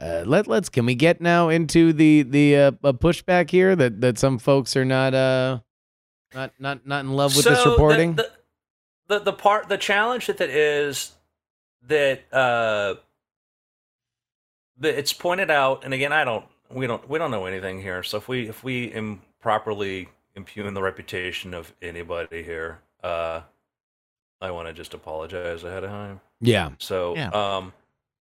uh, 0.00 0.22
let 0.26 0.46
let's 0.46 0.68
can 0.68 0.86
we 0.86 0.94
get 0.94 1.20
now 1.20 1.48
into 1.48 1.92
the 1.92 2.22
the 2.22 2.56
uh, 2.56 2.70
pushback 2.92 3.50
here 3.50 3.74
that 3.76 4.00
that 4.00 4.18
some 4.18 4.38
folks 4.38 4.76
are 4.76 4.84
not 4.84 5.14
uh 5.14 5.58
not 6.34 6.52
not 6.58 6.86
not 6.86 7.04
in 7.04 7.12
love 7.12 7.34
with 7.36 7.44
this 7.44 7.58
So 7.58 7.64
the- 7.64 7.70
reporting. 7.70 8.14
The, 8.14 8.30
the 9.08 9.18
the 9.20 9.32
part 9.32 9.68
the 9.68 9.78
challenge 9.78 10.28
with 10.28 10.40
it 10.40 10.50
is 10.50 11.12
that 11.86 12.22
uh 12.32 12.94
that 14.80 14.98
it's 14.98 15.12
pointed 15.12 15.50
out, 15.50 15.84
and 15.84 15.92
again, 15.92 16.12
I 16.12 16.24
don't 16.24 16.44
we 16.70 16.86
don't 16.86 17.08
we 17.08 17.18
don't 17.18 17.30
know 17.30 17.46
anything 17.46 17.80
here. 17.82 18.02
So 18.02 18.18
if 18.18 18.28
we 18.28 18.48
if 18.48 18.62
we 18.62 18.92
improperly 18.92 20.08
impugn 20.36 20.74
the 20.74 20.82
reputation 20.82 21.54
of 21.54 21.72
anybody 21.82 22.42
here, 22.42 22.80
uh 23.02 23.40
I 24.40 24.50
want 24.52 24.68
to 24.68 24.74
just 24.74 24.94
apologize 24.94 25.64
ahead 25.64 25.82
of 25.82 25.90
time. 25.90 26.20
yeah, 26.40 26.70
So 26.78 27.16
Yeah. 27.16 27.30
um 27.30 27.72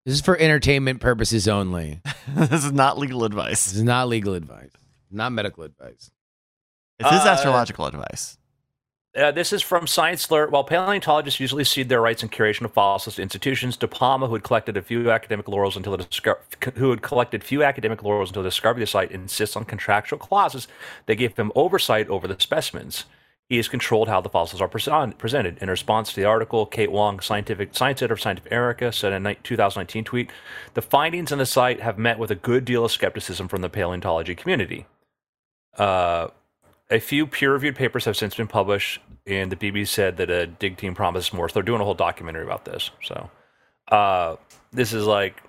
this 0.07 0.15
is 0.15 0.21
for 0.21 0.37
entertainment 0.37 1.01
purposes 1.01 1.49
only. 1.49 1.99
this 2.29 2.63
is 2.63 2.71
not 2.71 2.97
legal 2.97 3.25
advice. 3.25 3.65
This 3.65 3.75
is 3.75 3.83
not 3.83 4.07
legal 4.07 4.35
advice, 4.35 4.71
not 5.11 5.33
medical 5.33 5.65
advice. 5.65 6.09
This 6.97 7.11
is 7.11 7.25
Uh, 7.25 7.29
astrological 7.29 7.85
advice. 7.85 8.37
Uh, 9.17 9.31
this 9.31 9.51
is 9.51 9.61
from 9.61 9.85
Science 9.85 10.29
Alert. 10.29 10.49
While 10.51 10.63
paleontologists 10.63 11.41
usually 11.41 11.65
cede 11.65 11.89
their 11.89 11.99
rights 11.99 12.23
in 12.23 12.29
curation 12.29 12.61
of 12.61 12.71
fossils 12.71 13.15
to 13.15 13.21
institutions, 13.21 13.75
De 13.75 13.85
Palma, 13.85 14.27
who 14.27 14.35
had 14.35 14.43
collected 14.43 14.77
a 14.77 14.81
few 14.81 15.11
academic 15.11 15.49
laurels 15.49 15.75
until 15.75 15.97
the 15.97 16.05
disco- 16.05 16.37
who 16.75 16.91
had 16.91 17.01
collected 17.01 17.43
few 17.43 17.61
academic 17.61 18.01
laurels 18.01 18.29
until 18.29 18.43
the 18.43 18.49
discovery 18.49 18.83
of 18.83 18.87
the 18.87 18.91
site, 18.91 19.11
insists 19.11 19.57
on 19.57 19.65
contractual 19.65 20.19
clauses 20.19 20.69
that 21.07 21.15
give 21.15 21.35
him 21.35 21.51
oversight 21.53 22.07
over 22.07 22.29
the 22.29 22.39
specimens. 22.39 23.03
He 23.49 23.55
has 23.55 23.69
controlled 23.69 24.09
how 24.09 24.19
the 24.19 24.29
fossils 24.29 24.61
are 24.61 24.67
present- 24.67 25.17
presented. 25.17 25.57
In 25.61 25.69
response 25.69 26.09
to 26.09 26.15
the 26.19 26.25
article, 26.25 26.65
Kate 26.65 26.91
Wong, 26.91 27.21
scientific 27.21 27.69
science 27.73 28.01
editor 28.01 28.13
of 28.13 28.21
Scientific 28.21 28.51
America, 28.51 28.91
said 28.91 29.13
in 29.13 29.25
a 29.25 29.35
2019 29.35 30.03
tweet, 30.03 30.29
"The 30.73 30.81
findings 30.81 31.31
on 31.31 31.37
the 31.37 31.45
site 31.45 31.79
have 31.79 31.97
met 31.97 32.19
with 32.19 32.29
a 32.29 32.35
good 32.35 32.65
deal 32.65 32.83
of 32.83 32.91
skepticism 32.91 33.47
from 33.47 33.61
the 33.61 33.69
paleontology 33.69 34.35
community." 34.35 34.85
Uh, 35.77 36.27
a 36.89 36.99
few 36.99 37.25
peer-reviewed 37.25 37.75
papers 37.75 38.03
have 38.05 38.17
since 38.17 38.35
been 38.35 38.47
published, 38.47 38.99
and 39.25 39.49
the 39.51 39.55
BBC 39.55 39.87
said 39.87 40.17
that 40.17 40.29
a 40.29 40.47
dig 40.47 40.77
team 40.77 40.93
promises 40.93 41.31
more. 41.31 41.47
So 41.47 41.53
they're 41.55 41.63
doing 41.63 41.81
a 41.81 41.85
whole 41.85 41.93
documentary 41.93 42.43
about 42.43 42.65
this. 42.65 42.91
So 43.03 43.29
uh, 43.89 44.35
this 44.73 44.91
is 44.91 45.05
like, 45.05 45.41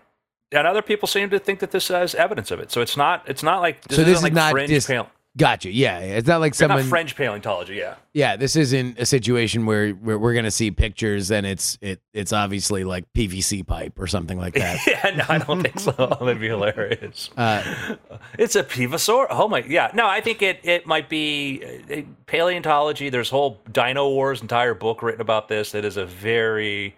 and 0.52 0.66
other 0.68 0.82
people 0.82 1.08
seem 1.08 1.30
to 1.30 1.38
think 1.38 1.58
that 1.60 1.72
this 1.72 1.88
has 1.88 2.14
evidence 2.14 2.50
of 2.52 2.60
it. 2.60 2.70
So 2.70 2.80
it's 2.80 2.96
not. 2.96 3.24
It's 3.26 3.42
not 3.42 3.60
like 3.60 3.82
this 3.82 3.96
So 3.96 4.04
this 4.04 4.18
is 4.18 4.22
like 4.22 4.32
not 4.32 4.52
fringe 4.52 4.70
dis- 4.70 4.86
pale- 4.86 5.10
Gotcha. 5.38 5.70
Yeah, 5.70 6.00
it's 6.00 6.26
not 6.26 6.40
like 6.40 6.54
they're 6.54 6.66
someone. 6.68 6.82
not 6.84 6.90
fringe 6.90 7.14
paleontology. 7.16 7.76
Yeah. 7.76 7.94
Yeah, 8.12 8.34
this 8.36 8.56
isn't 8.56 8.98
a 8.98 9.06
situation 9.06 9.64
where, 9.66 9.92
where 9.92 10.18
we're 10.18 10.34
gonna 10.34 10.50
see 10.50 10.72
pictures 10.72 11.30
and 11.30 11.46
it's 11.46 11.78
it 11.80 12.00
it's 12.12 12.32
obviously 12.32 12.82
like 12.82 13.04
PVC 13.14 13.64
pipe 13.64 13.98
or 14.00 14.08
something 14.08 14.36
like 14.36 14.54
that. 14.54 14.80
yeah. 14.86 15.10
No, 15.16 15.24
I 15.28 15.38
don't 15.38 15.62
think 15.62 15.78
so. 15.78 15.92
That'd 16.20 16.40
be 16.40 16.48
hilarious. 16.48 17.30
Uh, 17.36 17.94
It's 18.36 18.56
a 18.56 18.64
pivosaur. 18.64 19.28
Oh 19.30 19.46
my, 19.46 19.60
yeah. 19.66 19.92
No, 19.94 20.08
I 20.08 20.20
think 20.20 20.42
it 20.42 20.58
it 20.64 20.86
might 20.86 21.08
be 21.08 21.62
uh, 21.88 22.02
paleontology. 22.26 23.08
There's 23.08 23.30
whole 23.30 23.60
Dino 23.70 24.08
Wars 24.08 24.42
entire 24.42 24.74
book 24.74 25.02
written 25.04 25.20
about 25.20 25.46
this. 25.48 25.72
It 25.72 25.84
is 25.84 25.96
a 25.96 26.04
very, 26.04 26.96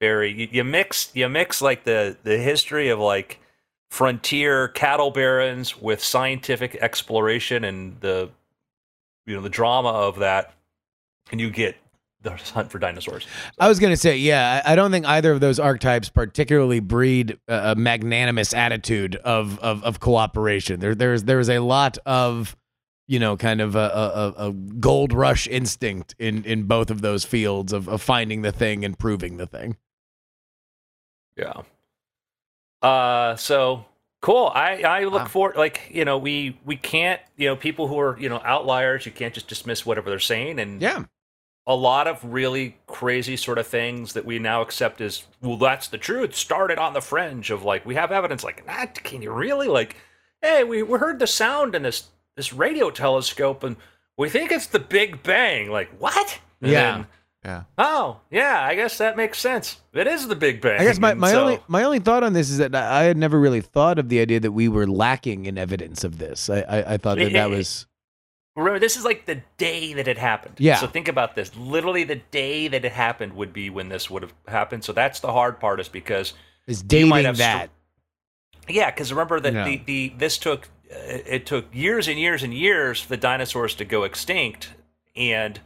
very 0.00 0.30
you, 0.32 0.48
you 0.52 0.62
mix 0.64 1.10
you 1.14 1.28
mix 1.28 1.60
like 1.60 1.82
the 1.82 2.16
the 2.22 2.38
history 2.38 2.90
of 2.90 3.00
like 3.00 3.39
frontier 3.90 4.68
cattle 4.68 5.10
barons 5.10 5.76
with 5.80 6.02
scientific 6.02 6.76
exploration 6.76 7.64
and 7.64 8.00
the 8.00 8.30
you 9.26 9.34
know 9.34 9.42
the 9.42 9.48
drama 9.48 9.90
of 9.90 10.18
that, 10.20 10.54
and 11.30 11.40
you 11.40 11.50
get 11.50 11.76
the 12.22 12.30
hunt 12.30 12.70
for 12.70 12.78
dinosaurs. 12.78 13.26
I 13.58 13.68
was 13.68 13.78
gonna 13.78 13.96
say, 13.96 14.16
yeah, 14.16 14.62
I 14.64 14.74
don't 14.74 14.90
think 14.90 15.06
either 15.06 15.32
of 15.32 15.40
those 15.40 15.58
archetypes 15.58 16.08
particularly 16.08 16.80
breed 16.80 17.38
a 17.48 17.72
a 17.72 17.74
magnanimous 17.74 18.54
attitude 18.54 19.16
of 19.16 19.58
of, 19.60 19.82
of 19.84 20.00
cooperation. 20.00 20.80
There 20.80 20.94
there's 20.94 21.24
there's 21.24 21.48
a 21.48 21.58
lot 21.58 21.98
of 22.06 22.56
you 23.06 23.18
know 23.18 23.36
kind 23.36 23.60
of 23.60 23.74
a, 23.74 24.34
a, 24.38 24.48
a 24.48 24.52
gold 24.52 25.12
rush 25.12 25.46
instinct 25.48 26.14
in 26.18 26.44
in 26.44 26.64
both 26.64 26.90
of 26.90 27.02
those 27.02 27.24
fields 27.24 27.72
of, 27.72 27.88
of 27.88 28.00
finding 28.02 28.42
the 28.42 28.52
thing 28.52 28.84
and 28.84 28.98
proving 28.98 29.36
the 29.36 29.46
thing. 29.46 29.76
Yeah. 31.36 31.62
Uh 32.82 33.36
so 33.36 33.84
cool. 34.20 34.50
I 34.54 34.82
I 34.82 35.04
look 35.04 35.26
Wow. 35.26 35.28
forward 35.28 35.56
like, 35.56 35.90
you 35.92 36.04
know, 36.04 36.18
we 36.18 36.58
we 36.64 36.76
can't, 36.76 37.20
you 37.36 37.48
know, 37.48 37.56
people 37.56 37.88
who 37.88 37.98
are, 37.98 38.18
you 38.18 38.28
know, 38.28 38.40
outliers, 38.44 39.04
you 39.06 39.12
can't 39.12 39.34
just 39.34 39.48
dismiss 39.48 39.84
whatever 39.84 40.08
they're 40.10 40.18
saying 40.18 40.58
and 40.58 40.82
Yeah, 40.82 41.04
a 41.66 41.74
lot 41.76 42.08
of 42.08 42.24
really 42.24 42.78
crazy 42.88 43.36
sort 43.36 43.58
of 43.58 43.66
things 43.66 44.14
that 44.14 44.24
we 44.24 44.38
now 44.38 44.62
accept 44.62 45.00
as 45.00 45.24
well 45.42 45.56
that's 45.58 45.88
the 45.88 45.98
truth 45.98 46.34
started 46.34 46.78
on 46.78 46.94
the 46.94 47.00
fringe 47.00 47.50
of 47.50 47.62
like 47.64 47.86
we 47.86 47.94
have 47.94 48.12
evidence 48.12 48.44
like 48.44 48.66
that 48.66 49.02
can 49.04 49.22
you 49.22 49.32
really 49.32 49.68
like 49.68 49.96
hey 50.42 50.64
we, 50.64 50.82
we 50.82 50.98
heard 50.98 51.18
the 51.20 51.26
sound 51.26 51.74
in 51.74 51.82
this 51.82 52.08
this 52.36 52.52
radio 52.52 52.90
telescope 52.90 53.62
and 53.64 53.76
we 54.16 54.28
think 54.28 54.50
it's 54.52 54.66
the 54.66 54.78
big 54.78 55.22
bang 55.22 55.70
like 55.70 55.90
what 56.00 56.38
And 56.62 56.76
Yeah. 56.76 56.76
then, 56.76 57.06
Yeah. 57.44 57.62
oh 57.78 58.20
yeah 58.30 58.60
i 58.62 58.74
guess 58.74 58.98
that 58.98 59.16
makes 59.16 59.38
sense 59.38 59.80
it 59.94 60.06
is 60.06 60.28
the 60.28 60.36
big 60.36 60.60
bang 60.60 60.78
I 60.78 60.84
guess 60.84 60.98
my, 60.98 61.14
my 61.14 61.30
so- 61.30 61.40
only 61.40 61.60
my 61.68 61.84
only 61.84 61.98
thought 61.98 62.22
on 62.22 62.34
this 62.34 62.50
is 62.50 62.58
that 62.58 62.74
I 62.74 63.00
I 63.00 63.02
had 63.04 63.16
never 63.16 63.40
really 63.40 63.62
thought 63.62 63.98
of 63.98 64.10
the 64.10 64.20
idea 64.20 64.40
that 64.40 64.52
we 64.52 64.68
were 64.68 64.86
lacking 64.86 65.46
in 65.46 65.56
evidence 65.56 66.04
of 66.04 66.18
this. 66.18 66.50
I 66.50 66.60
I, 66.60 66.94
I 66.94 66.96
thought 66.98 67.16
that 67.16 67.32
that 67.32 67.48
was 67.48 67.86
remember 68.56 68.78
this 68.78 68.98
is 68.98 69.04
like 69.06 69.24
the 69.24 69.40
day 69.56 69.94
that 69.94 70.06
it 70.06 70.18
happened 70.18 70.56
Yeah. 70.58 70.74
so 70.76 70.86
think 70.86 71.08
about 71.08 71.34
this 71.34 71.56
literally 71.56 72.04
the 72.04 72.16
day 72.30 72.68
that 72.68 72.84
it 72.84 72.92
happened 72.92 73.32
would 73.34 73.54
be 73.54 73.70
when 73.70 73.88
this 73.88 74.10
would 74.10 74.22
have 74.22 74.34
happened 74.46 74.84
so 74.84 74.92
that's 74.92 75.20
the 75.20 75.32
hard 75.32 75.58
part 75.60 75.80
is 75.80 75.88
because 75.88 76.34
is 76.66 76.84
You 76.90 77.06
might 77.06 77.24
have 77.24 77.36
str- 77.36 77.42
that. 77.44 77.70
Yeah, 78.68 78.90
because 78.90 79.10
remember 79.12 79.40
that 79.40 79.52
Yeah. 79.54 79.64
the, 79.64 79.76
the 79.86 80.12
this 80.18 80.36
took 80.36 80.68
uh, 80.92 80.96
it 81.36 81.46
took 81.46 81.74
years 81.74 82.06
and 82.06 82.18
years 82.18 82.42
and 82.42 82.52
years 82.52 83.00
for 83.00 83.08
the 83.08 83.16
dinosaurs 83.16 83.74
to 83.76 83.84
go 83.86 84.02
extinct, 84.04 84.74
and 85.16 85.58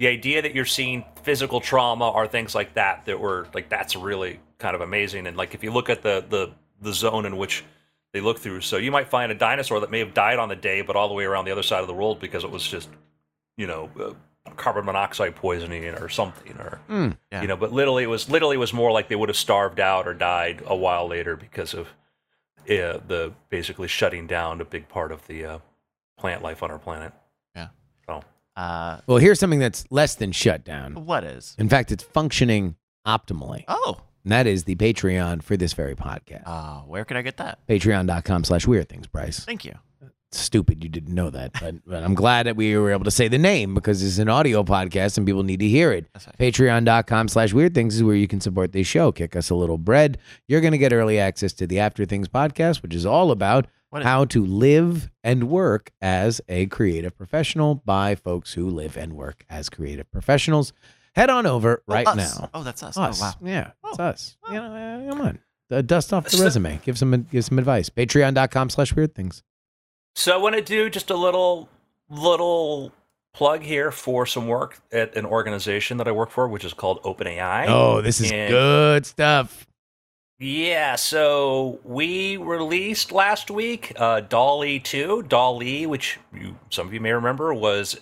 the 0.00 0.08
idea 0.08 0.40
that 0.40 0.54
you're 0.54 0.64
seeing 0.64 1.04
physical 1.22 1.60
trauma 1.60 2.08
or 2.08 2.26
things 2.26 2.54
like 2.54 2.72
that 2.74 3.04
that 3.04 3.20
were 3.20 3.46
like 3.54 3.68
that's 3.68 3.94
really 3.94 4.40
kind 4.58 4.74
of 4.74 4.80
amazing. 4.80 5.26
And 5.26 5.36
like 5.36 5.54
if 5.54 5.62
you 5.62 5.70
look 5.70 5.90
at 5.90 6.02
the 6.02 6.24
the 6.28 6.50
the 6.80 6.92
zone 6.94 7.26
in 7.26 7.36
which 7.36 7.62
they 8.12 8.20
look 8.22 8.38
through, 8.38 8.62
so 8.62 8.78
you 8.78 8.90
might 8.90 9.08
find 9.08 9.30
a 9.30 9.34
dinosaur 9.34 9.78
that 9.80 9.90
may 9.90 9.98
have 10.00 10.14
died 10.14 10.38
on 10.38 10.48
the 10.48 10.56
day, 10.56 10.80
but 10.80 10.96
all 10.96 11.06
the 11.06 11.14
way 11.14 11.24
around 11.24 11.44
the 11.44 11.52
other 11.52 11.62
side 11.62 11.82
of 11.82 11.86
the 11.86 11.94
world 11.94 12.18
because 12.18 12.44
it 12.44 12.50
was 12.50 12.66
just 12.66 12.88
you 13.58 13.66
know 13.66 13.90
uh, 14.00 14.50
carbon 14.56 14.86
monoxide 14.86 15.36
poisoning 15.36 15.84
or 15.84 16.08
something 16.08 16.56
or 16.56 16.80
Mm. 16.88 17.16
Yeah. 17.30 17.42
you 17.42 17.46
know 17.48 17.56
but 17.56 17.70
literally 17.72 18.02
it 18.02 18.08
was 18.08 18.30
literally 18.30 18.56
it 18.56 18.58
was 18.58 18.72
more 18.72 18.90
like 18.90 19.08
they 19.08 19.16
would 19.16 19.28
have 19.28 19.36
starved 19.36 19.78
out 19.80 20.08
or 20.08 20.14
died 20.14 20.62
a 20.66 20.74
while 20.74 21.06
later 21.06 21.36
because 21.36 21.74
of 21.74 21.88
uh, 22.62 22.98
the 23.06 23.32
basically 23.50 23.86
shutting 23.86 24.26
down 24.26 24.60
a 24.62 24.64
big 24.64 24.88
part 24.88 25.12
of 25.12 25.26
the 25.26 25.44
uh, 25.44 25.58
plant 26.18 26.42
life 26.42 26.62
on 26.62 26.70
our 26.70 26.78
planet 26.78 27.12
Uh, 28.60 29.00
Well, 29.06 29.18
here's 29.18 29.38
something 29.40 29.58
that's 29.58 29.84
less 29.90 30.14
than 30.16 30.32
shut 30.32 30.64
down. 30.64 31.06
what 31.06 31.24
is? 31.24 31.54
In 31.58 31.68
fact, 31.68 31.90
it's 31.92 32.02
functioning 32.04 32.76
optimally. 33.06 33.64
Oh. 33.68 34.00
And 34.24 34.32
that 34.32 34.46
is 34.46 34.64
the 34.64 34.76
Patreon 34.76 35.42
for 35.42 35.56
this 35.56 35.72
very 35.72 35.96
podcast. 35.96 36.42
Uh, 36.44 36.80
where 36.82 37.04
can 37.06 37.16
I 37.16 37.22
get 37.22 37.38
that? 37.38 37.58
Patreon.com 37.66 38.44
slash 38.44 38.66
weird 38.66 38.88
things, 38.88 39.06
Bryce. 39.06 39.40
Thank 39.44 39.64
you. 39.64 39.74
Stupid 40.32 40.84
you 40.84 40.88
didn't 40.90 41.12
know 41.14 41.28
that, 41.30 41.50
but, 41.60 41.74
but 41.86 42.04
I'm 42.04 42.14
glad 42.14 42.46
that 42.46 42.54
we 42.54 42.76
were 42.76 42.92
able 42.92 43.02
to 43.04 43.10
say 43.10 43.26
the 43.26 43.38
name 43.38 43.74
because 43.74 44.00
it's 44.00 44.18
an 44.18 44.28
audio 44.28 44.62
podcast 44.62 45.16
and 45.16 45.26
people 45.26 45.42
need 45.42 45.58
to 45.58 45.66
hear 45.68 45.90
it. 45.90 46.06
That's 46.12 46.26
right. 46.28 46.38
Patreon.com 46.38 47.26
slash 47.28 47.52
weird 47.52 47.74
things 47.74 47.96
is 47.96 48.04
where 48.04 48.14
you 48.14 48.28
can 48.28 48.40
support 48.40 48.70
the 48.72 48.84
show. 48.84 49.10
Kick 49.10 49.34
us 49.34 49.50
a 49.50 49.56
little 49.56 49.78
bread. 49.78 50.18
You're 50.46 50.60
going 50.60 50.70
to 50.72 50.78
get 50.78 50.92
early 50.92 51.18
access 51.18 51.52
to 51.54 51.66
the 51.66 51.80
After 51.80 52.04
Things 52.04 52.28
podcast, 52.28 52.82
which 52.82 52.94
is 52.94 53.04
all 53.06 53.32
about 53.32 53.66
how 53.92 54.24
to 54.26 54.44
live 54.44 55.10
and 55.24 55.48
work 55.50 55.90
as 56.00 56.40
a 56.48 56.66
creative 56.66 57.16
professional 57.16 57.76
by 57.76 58.14
folks 58.14 58.54
who 58.54 58.68
live 58.70 58.96
and 58.96 59.14
work 59.14 59.44
as 59.50 59.68
creative 59.68 60.10
professionals. 60.10 60.72
Head 61.16 61.28
on 61.28 61.44
over 61.44 61.82
Oh, 61.88 61.92
right 61.92 62.06
now. 62.16 62.48
Oh, 62.54 62.62
that's 62.62 62.82
us. 62.82 62.96
Us. 62.96 63.20
Oh, 63.20 63.24
wow. 63.26 63.32
Yeah, 63.42 63.70
it's 63.84 63.98
Oh. 63.98 64.04
us. 64.04 64.36
You 64.48 64.54
know, 64.54 64.74
uh, 65.06 65.10
come 65.10 65.20
on. 65.20 65.38
Uh, 65.70 65.82
dust 65.82 66.12
off 66.12 66.24
the 66.24 66.36
So- 66.36 66.44
resume. 66.44 66.80
Give 66.84 66.96
some 66.98 67.26
give 67.30 67.44
some 67.44 67.58
advice. 67.58 67.88
Patreon.com 67.90 68.70
slash 68.70 68.94
weird 68.94 69.14
things. 69.14 69.42
so 70.16 70.34
i 70.34 70.36
want 70.36 70.56
to 70.56 70.60
do 70.62 70.90
just 70.90 71.08
a 71.10 71.16
little 71.16 71.68
little 72.08 72.92
plug 73.32 73.62
here 73.62 73.92
for 73.92 74.26
some 74.26 74.48
work 74.48 74.80
at 74.92 75.16
an 75.16 75.24
organization 75.24 75.96
that 75.98 76.08
i 76.08 76.10
work 76.12 76.30
for 76.30 76.48
which 76.48 76.64
is 76.64 76.74
called 76.74 77.00
OpenAI 77.04 77.66
Oh, 77.68 78.00
this 78.02 78.20
is 78.20 78.32
And- 78.32 78.50
good 78.50 79.06
stuff. 79.06 79.66
Yeah, 80.42 80.96
so 80.96 81.80
we 81.84 82.38
released 82.38 83.12
last 83.12 83.50
week 83.50 83.92
uh, 83.96 84.22
DALL-E 84.22 84.80
2. 84.80 85.24
DALL-E, 85.24 85.84
which 85.84 86.18
you, 86.32 86.56
some 86.70 86.86
of 86.86 86.94
you 86.94 87.00
may 87.00 87.12
remember, 87.12 87.52
was 87.52 88.00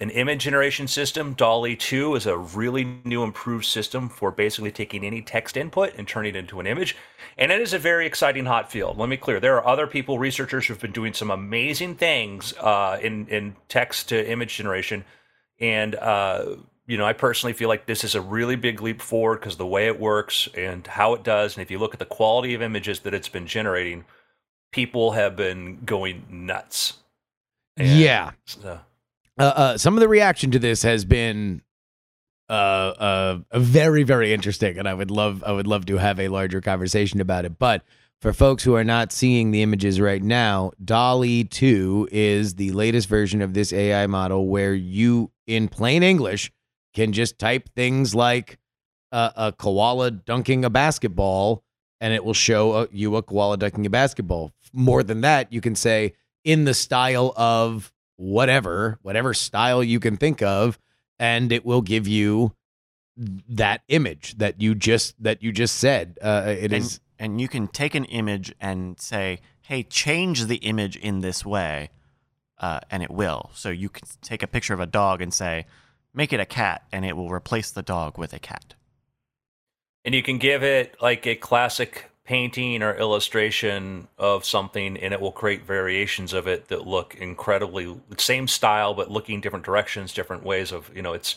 an 0.00 0.10
image 0.10 0.42
generation 0.42 0.88
system. 0.88 1.34
DALL-E 1.34 1.76
2 1.76 2.16
is 2.16 2.26
a 2.26 2.36
really 2.36 2.82
new, 3.04 3.22
improved 3.22 3.66
system 3.66 4.08
for 4.08 4.32
basically 4.32 4.72
taking 4.72 5.04
any 5.04 5.22
text 5.22 5.56
input 5.56 5.94
and 5.96 6.08
turning 6.08 6.34
it 6.34 6.38
into 6.38 6.58
an 6.58 6.66
image. 6.66 6.96
And 7.38 7.52
it 7.52 7.60
is 7.60 7.72
a 7.72 7.78
very 7.78 8.04
exciting 8.04 8.46
hot 8.46 8.68
field. 8.68 8.98
Let 8.98 9.08
me 9.08 9.16
clear. 9.16 9.38
There 9.38 9.54
are 9.54 9.64
other 9.64 9.86
people, 9.86 10.18
researchers, 10.18 10.66
who've 10.66 10.80
been 10.80 10.90
doing 10.90 11.12
some 11.12 11.30
amazing 11.30 11.94
things 11.94 12.52
uh, 12.54 12.98
in, 13.00 13.28
in 13.28 13.54
text 13.68 14.08
to 14.08 14.28
image 14.28 14.56
generation. 14.56 15.04
And 15.60 15.94
uh, 15.94 16.56
you 16.86 16.96
know, 16.96 17.04
I 17.04 17.12
personally 17.12 17.52
feel 17.52 17.68
like 17.68 17.86
this 17.86 18.04
is 18.04 18.14
a 18.14 18.20
really 18.20 18.56
big 18.56 18.80
leap 18.80 19.02
forward 19.02 19.40
because 19.40 19.56
the 19.56 19.66
way 19.66 19.86
it 19.86 19.98
works 19.98 20.48
and 20.56 20.86
how 20.86 21.14
it 21.14 21.22
does, 21.24 21.56
and 21.56 21.62
if 21.62 21.70
you 21.70 21.78
look 21.78 21.92
at 21.92 21.98
the 21.98 22.04
quality 22.06 22.54
of 22.54 22.62
images 22.62 23.00
that 23.00 23.12
it's 23.14 23.28
been 23.28 23.46
generating, 23.46 24.04
people 24.72 25.12
have 25.12 25.36
been 25.36 25.80
going 25.84 26.24
nuts. 26.30 26.94
And 27.76 28.00
Yeah. 28.00 28.30
so- 28.44 28.80
Uh, 29.38 29.42
uh, 29.42 29.76
some 29.78 29.94
of 29.94 30.00
the 30.00 30.08
reaction 30.08 30.50
to 30.50 30.58
this 30.58 30.82
has 30.82 31.04
been 31.04 31.62
uh, 32.48 32.52
uh, 32.52 33.58
very, 33.58 34.04
very 34.04 34.32
interesting, 34.32 34.78
and 34.78 34.88
I 34.88 34.94
would 34.94 35.10
love, 35.10 35.42
I 35.44 35.50
would 35.50 35.66
love 35.66 35.84
to 35.86 35.96
have 35.96 36.20
a 36.20 36.28
larger 36.28 36.60
conversation 36.60 37.20
about 37.20 37.44
it. 37.44 37.58
But 37.58 37.82
for 38.20 38.32
folks 38.32 38.62
who 38.62 38.74
are 38.76 38.84
not 38.84 39.10
seeing 39.10 39.50
the 39.50 39.62
images 39.62 40.00
right 40.00 40.22
now, 40.22 40.70
DALL-E 40.82 41.42
Two 41.44 42.08
is 42.12 42.54
the 42.54 42.70
latest 42.70 43.08
version 43.08 43.42
of 43.42 43.52
this 43.54 43.72
AI 43.72 44.06
model 44.06 44.46
where 44.46 44.72
you, 44.74 45.32
in 45.48 45.66
plain 45.68 46.04
English, 46.04 46.52
can 46.96 47.12
just 47.12 47.38
type 47.38 47.68
things 47.76 48.14
like 48.14 48.58
uh, 49.12 49.30
a 49.36 49.52
koala 49.52 50.10
dunking 50.10 50.64
a 50.64 50.70
basketball, 50.70 51.62
and 52.00 52.12
it 52.12 52.24
will 52.24 52.34
show 52.34 52.72
uh 52.72 52.86
you 52.90 53.14
a 53.14 53.22
koala 53.22 53.56
dunking 53.56 53.86
a 53.86 53.90
basketball. 53.90 54.50
More 54.72 55.02
than 55.04 55.20
that, 55.20 55.52
you 55.52 55.60
can 55.60 55.76
say 55.76 56.14
in 56.42 56.64
the 56.64 56.74
style 56.74 57.32
of 57.36 57.92
whatever, 58.16 58.98
whatever 59.02 59.34
style 59.34 59.84
you 59.84 60.00
can 60.00 60.16
think 60.16 60.42
of, 60.42 60.78
and 61.18 61.52
it 61.52 61.64
will 61.64 61.82
give 61.82 62.08
you 62.08 62.52
that 63.16 63.82
image 63.88 64.36
that 64.38 64.60
you 64.60 64.74
just 64.74 65.22
that 65.22 65.42
you 65.42 65.52
just 65.52 65.76
said. 65.76 66.18
Uh, 66.22 66.44
it 66.46 66.72
and, 66.72 66.74
is 66.82 67.00
and 67.18 67.40
you 67.40 67.48
can 67.48 67.68
take 67.68 67.94
an 67.94 68.06
image 68.06 68.54
and 68.58 68.98
say, 68.98 69.40
"Hey, 69.60 69.82
change 69.82 70.46
the 70.46 70.56
image 70.56 70.96
in 70.96 71.20
this 71.20 71.44
way," 71.44 71.90
uh, 72.58 72.80
and 72.90 73.02
it 73.02 73.10
will. 73.10 73.50
So 73.52 73.68
you 73.68 73.90
can 73.90 74.08
take 74.22 74.42
a 74.42 74.46
picture 74.46 74.72
of 74.72 74.80
a 74.80 74.86
dog 74.86 75.20
and 75.20 75.32
say, 75.32 75.66
"Make 76.16 76.32
it 76.32 76.40
a 76.40 76.46
cat," 76.46 76.82
and 76.90 77.04
it 77.04 77.16
will 77.16 77.30
replace 77.30 77.70
the 77.70 77.82
dog 77.82 78.18
with 78.18 78.32
a 78.32 78.40
cat. 78.40 78.74
and 80.06 80.14
you 80.14 80.22
can 80.22 80.38
give 80.38 80.62
it 80.62 80.94
like 81.02 81.26
a 81.26 81.34
classic 81.34 82.10
painting 82.24 82.80
or 82.82 82.94
illustration 82.96 84.06
of 84.18 84.44
something, 84.44 84.96
and 84.96 85.12
it 85.12 85.20
will 85.20 85.32
create 85.32 85.64
variations 85.64 86.32
of 86.32 86.46
it 86.46 86.68
that 86.68 86.86
look 86.86 87.16
incredibly 87.16 87.94
same 88.16 88.46
style, 88.48 88.94
but 88.94 89.10
looking 89.10 89.40
different 89.40 89.64
directions, 89.64 90.14
different 90.14 90.44
ways 90.44 90.72
of 90.72 90.90
you 90.94 91.02
know 91.02 91.12
it's. 91.12 91.36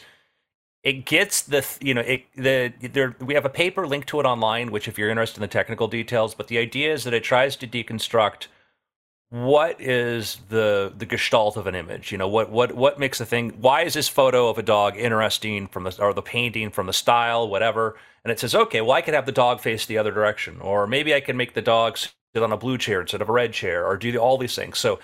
It 0.83 1.05
gets 1.05 1.41
the 1.41 1.65
you 1.81 1.93
know 1.95 2.01
it 2.01 2.25
the 2.35 2.71
there 2.79 3.15
we 3.19 3.33
have 3.33 3.45
a 3.45 3.49
paper 3.49 3.87
linked 3.87 4.07
to 4.09 4.19
it 4.19 4.25
online, 4.25 4.71
which 4.71 4.87
if 4.87 4.97
you're 4.97 5.09
interested 5.09 5.37
in 5.37 5.41
the 5.41 5.47
technical 5.47 5.87
details, 5.87 6.35
but 6.35 6.47
the 6.47 6.59
idea 6.59 6.93
is 6.93 7.03
that 7.03 7.13
it 7.13 7.23
tries 7.23 7.55
to 7.57 7.67
deconstruct 7.67 8.47
what 9.29 9.79
is 9.79 10.37
the 10.49 10.91
the 10.97 11.05
gestalt 11.05 11.55
of 11.55 11.67
an 11.67 11.75
image? 11.75 12.11
You 12.11 12.17
know 12.17 12.27
what 12.27 12.49
what 12.49 12.73
what 12.73 12.99
makes 12.99 13.19
a 13.19 13.25
thing 13.25 13.51
why 13.61 13.83
is 13.83 13.93
this 13.93 14.07
photo 14.07 14.49
of 14.49 14.57
a 14.57 14.63
dog 14.63 14.97
interesting 14.97 15.67
from 15.67 15.83
the 15.83 15.95
or 16.01 16.13
the 16.13 16.21
painting 16.21 16.71
from 16.71 16.87
the 16.87 16.93
style 16.93 17.47
whatever? 17.47 17.95
And 18.23 18.31
it 18.31 18.39
says 18.39 18.55
okay 18.55 18.81
well 18.81 18.93
i 18.93 19.01
could 19.01 19.13
have 19.13 19.25
the 19.25 19.31
dog 19.31 19.61
face 19.61 19.85
the 19.85 19.97
other 19.97 20.11
direction 20.11 20.59
or 20.61 20.87
maybe 20.87 21.13
i 21.13 21.19
can 21.19 21.37
make 21.37 21.53
the 21.53 21.61
dog 21.61 21.97
sit 21.97 22.43
on 22.43 22.51
a 22.51 22.57
blue 22.57 22.77
chair 22.77 23.01
instead 23.01 23.21
of 23.21 23.29
a 23.29 23.31
red 23.31 23.53
chair 23.53 23.85
or 23.85 23.97
do 23.97 24.15
all 24.17 24.37
these 24.37 24.55
things. 24.55 24.77
So 24.77 24.99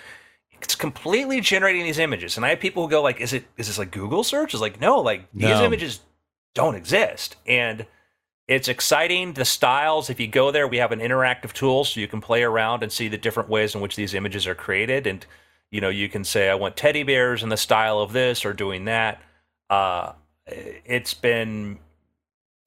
it's 0.62 0.76
completely 0.76 1.42
generating 1.42 1.84
these 1.84 2.00
images. 2.00 2.38
And 2.38 2.46
i 2.46 2.50
have 2.50 2.60
people 2.60 2.84
who 2.84 2.90
go 2.90 3.02
like 3.02 3.22
is 3.22 3.34
it 3.34 3.46
is 3.58 3.68
this 3.68 3.78
like 3.78 3.92
google 3.92 4.24
search? 4.24 4.54
Is 4.54 4.62
like 4.62 4.82
no 4.82 5.00
like 5.00 5.32
these 5.34 5.60
images 5.60 6.00
don't 6.54 6.76
exist. 6.76 7.36
And 7.46 7.86
it's 8.48 8.68
exciting 8.68 9.34
the 9.34 9.46
styles 9.46 10.10
if 10.10 10.20
you 10.20 10.28
go 10.28 10.52
there 10.52 10.68
we 10.68 10.78
have 10.78 10.92
an 10.92 11.00
interactive 11.00 11.52
tool 11.54 11.84
so 11.84 12.00
you 12.00 12.08
can 12.08 12.22
play 12.22 12.44
around 12.44 12.84
and 12.84 12.92
see 12.92 13.08
the 13.08 13.18
different 13.18 13.50
ways 13.50 13.74
in 13.74 13.82
which 13.82 13.96
these 13.96 14.14
images 14.14 14.46
are 14.46 14.56
created 14.56 15.08
and 15.08 15.26
you 15.72 15.82
know 15.82 15.90
you 15.90 16.08
can 16.08 16.24
say 16.24 16.50
i 16.50 16.56
want 16.56 16.76
teddy 16.76 17.04
bears 17.04 17.42
in 17.44 17.50
the 17.50 17.58
style 17.58 18.00
of 18.00 18.14
this 18.14 18.46
or 18.46 18.54
doing 18.54 18.86
that. 18.86 19.22
Uh, 19.70 20.14
it's 20.48 21.14
been 21.14 21.80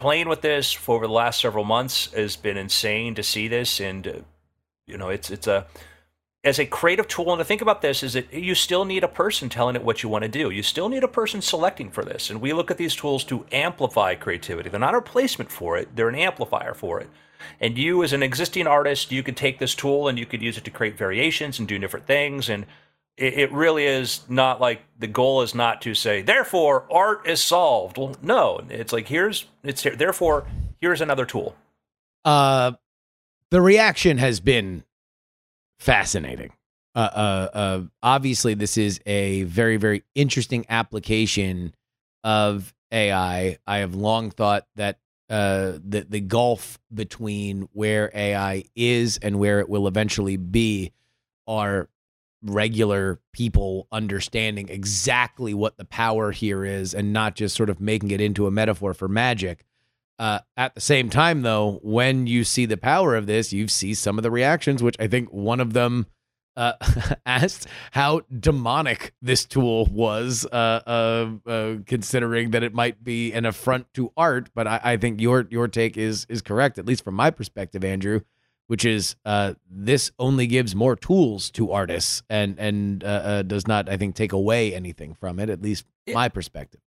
playing 0.01 0.29
with 0.29 0.41
this 0.41 0.73
for 0.73 0.97
over 0.97 1.07
the 1.07 1.13
last 1.13 1.41
several 1.41 1.65
months 1.65 2.13
has 2.13 2.37
been 2.37 2.57
insane 2.57 3.15
to 3.15 3.23
see 3.23 3.49
this 3.49 3.81
and 3.81 4.07
uh, 4.07 4.13
you 4.87 4.97
know 4.97 5.09
it's 5.09 5.31
it's 5.31 5.47
a 5.47 5.67
as 6.49 6.59
a 6.59 6.65
creative 6.65 7.07
tool 7.07 7.31
and 7.31 7.39
to 7.39 7.45
think 7.45 7.61
about 7.61 7.83
this 7.83 8.03
is 8.03 8.15
that 8.15 8.33
you 8.33 8.55
still 8.55 8.87
need 8.87 9.05
a 9.05 9.09
person 9.09 9.51
telling 9.51 9.77
it 9.77 9.85
what 9.85 10.03
you 10.03 10.09
want 10.09 10.23
to 10.23 10.29
do 10.29 10.51
you 10.51 10.63
still 10.63 10.89
need 10.89 11.05
a 11.05 11.09
person 11.09 11.43
selecting 11.43 11.91
for 11.91 12.03
this 12.03 12.31
and 12.31 12.41
we 12.41 12.55
look 12.55 12.71
at 12.71 12.79
these 12.79 12.97
tools 12.97 13.23
to 13.23 13.45
amplify 13.53 14.15
creativity 14.15 14.71
they're 14.71 14.81
not 14.81 14.95
a 14.95 14.99
replacement 14.99 15.51
for 15.51 15.77
it 15.77 15.95
they're 15.95 16.09
an 16.09 16.15
amplifier 16.15 16.73
for 16.73 17.01
it 17.01 17.11
and 17.61 17.77
you 17.77 18.03
as 18.03 18.15
an 18.15 18.23
existing 18.23 18.67
artist 18.67 19.13
you 19.13 19.23
could 19.23 19.37
take 19.37 19.59
this 19.59 19.75
tool 19.75 20.09
and 20.09 20.19
you 20.19 20.25
could 20.25 20.41
use 20.41 20.57
it 20.57 20.65
to 20.65 20.71
create 20.71 20.97
variations 20.97 21.59
and 21.59 21.69
do 21.69 21.79
different 21.79 22.07
things 22.07 22.49
and 22.49 22.65
it, 23.19 23.35
it 23.35 23.53
really 23.53 23.85
is 23.85 24.23
not 24.29 24.61
like 24.61 24.81
the 24.99 25.07
goal 25.07 25.43
is 25.43 25.55
not 25.55 25.83
to 25.83 25.95
say 25.95 26.23
therefore 26.23 26.87
art 26.91 27.27
is 27.27 27.43
solved. 27.43 27.99
Well, 27.99 28.17
no, 28.23 28.63
it's 28.71 28.93
like 28.93 29.09
here's 29.09 29.47
it's 29.63 29.83
here. 29.83 29.97
Therefore, 29.97 30.47
here's 30.81 31.01
another 31.01 31.27
tool. 31.27 31.57
Uh, 32.25 32.73
the 33.51 33.61
reaction 33.61 34.19
has 34.19 34.41
been 34.41 34.85
fascinating. 35.79 36.53
Uh, 36.95 36.99
uh, 36.99 37.49
uh, 37.57 37.83
obviously, 38.03 38.55
this 38.55 38.77
is 38.77 39.01
a 39.07 39.45
very, 39.45 39.77
very 39.77 40.03
interesting 40.15 40.67
application 40.69 41.75
of 42.25 42.75
AI. 42.91 43.59
I 43.67 43.79
have 43.79 43.95
long 43.95 44.31
thought 44.31 44.67
that 44.77 44.99
uh, 45.31 45.73
the 45.85 46.07
the 46.09 46.21
gulf 46.21 46.79
between 46.93 47.69
where 47.73 48.11
AI 48.15 48.65
is 48.75 49.19
and 49.19 49.39
where 49.39 49.61
it 49.61 49.69
will 49.69 49.87
eventually 49.87 50.37
be 50.37 50.93
are 51.47 51.89
regular 52.43 53.21
people 53.33 53.87
understanding 53.93 54.69
exactly 54.69 55.53
what 55.53 55.77
the 55.77 55.85
power 55.85 56.31
here 56.31 56.65
is 56.65 56.95
and 56.95 57.13
not 57.13 57.35
just 57.35 57.57
sort 57.57 57.69
of 57.69 57.81
making 57.81 58.11
it 58.11 58.21
into 58.21 58.47
a 58.47 58.51
metaphor 58.51 58.95
for 58.95 59.09
magic. 59.09 59.65
Uh, 60.19 60.41
at 60.57 60.75
the 60.75 60.81
same 60.81 61.11
time, 61.11 61.43
though, 61.43 61.79
when 61.83 62.27
you 62.27 62.43
see 62.43 62.67
the 62.67 62.77
power 62.77 63.15
of 63.15 63.27
this, 63.27 63.53
you 63.53 63.69
see 63.69 63.95
some 63.95 64.19
of 64.19 64.25
the 64.25 64.31
reactions, 64.31 64.83
which 64.83 64.97
I 64.99 65.07
think 65.07 65.33
one 65.33 65.61
of 65.61 65.75
them 65.75 66.07
uh, 66.59 66.73
asked 67.27 67.69
how 67.93 68.23
demonic 68.41 69.15
this 69.23 69.45
tool 69.45 69.87
was, 69.87 70.45
uh, 70.51 70.81
uh, 70.87 71.49
uh, 71.49 71.75
considering 71.87 72.51
that 72.51 72.65
it 72.65 72.75
might 72.75 73.03
be 73.05 73.33
an 73.33 73.47
affront 73.47 73.93
to 73.95 74.13
art. 74.17 74.51
But 74.55 74.67
I, 74.67 74.81
I, 74.83 74.97
think 74.97 75.21
your 75.21 75.47
your 75.51 75.69
take 75.69 75.97
is 75.97 76.27
is 76.29 76.43
correct, 76.43 76.79
at 76.79 76.85
least 76.85 77.05
from 77.05 77.15
my 77.15 77.31
perspective, 77.31 77.85
Andrew, 77.85 78.23
which 78.67 78.85
is 78.85 79.15
uh, 79.25 79.55
this 79.71 80.11
only 80.19 80.49
gives 80.49 80.75
more 80.75 80.97
tools 80.97 81.49
to 81.53 81.71
artists 81.71 82.25
and 82.29 82.59
and 82.59 83.05
uh, 83.05 83.43
does 83.43 83.69
not, 83.69 83.89
I 83.89 83.97
think, 83.97 84.17
take 84.17 84.33
away 84.33 84.75
anything 84.75 85.15
from 85.15 85.39
it. 85.39 85.49
At 85.49 85.63
least 85.63 85.87
my 86.13 86.29
perspective. 86.29 86.81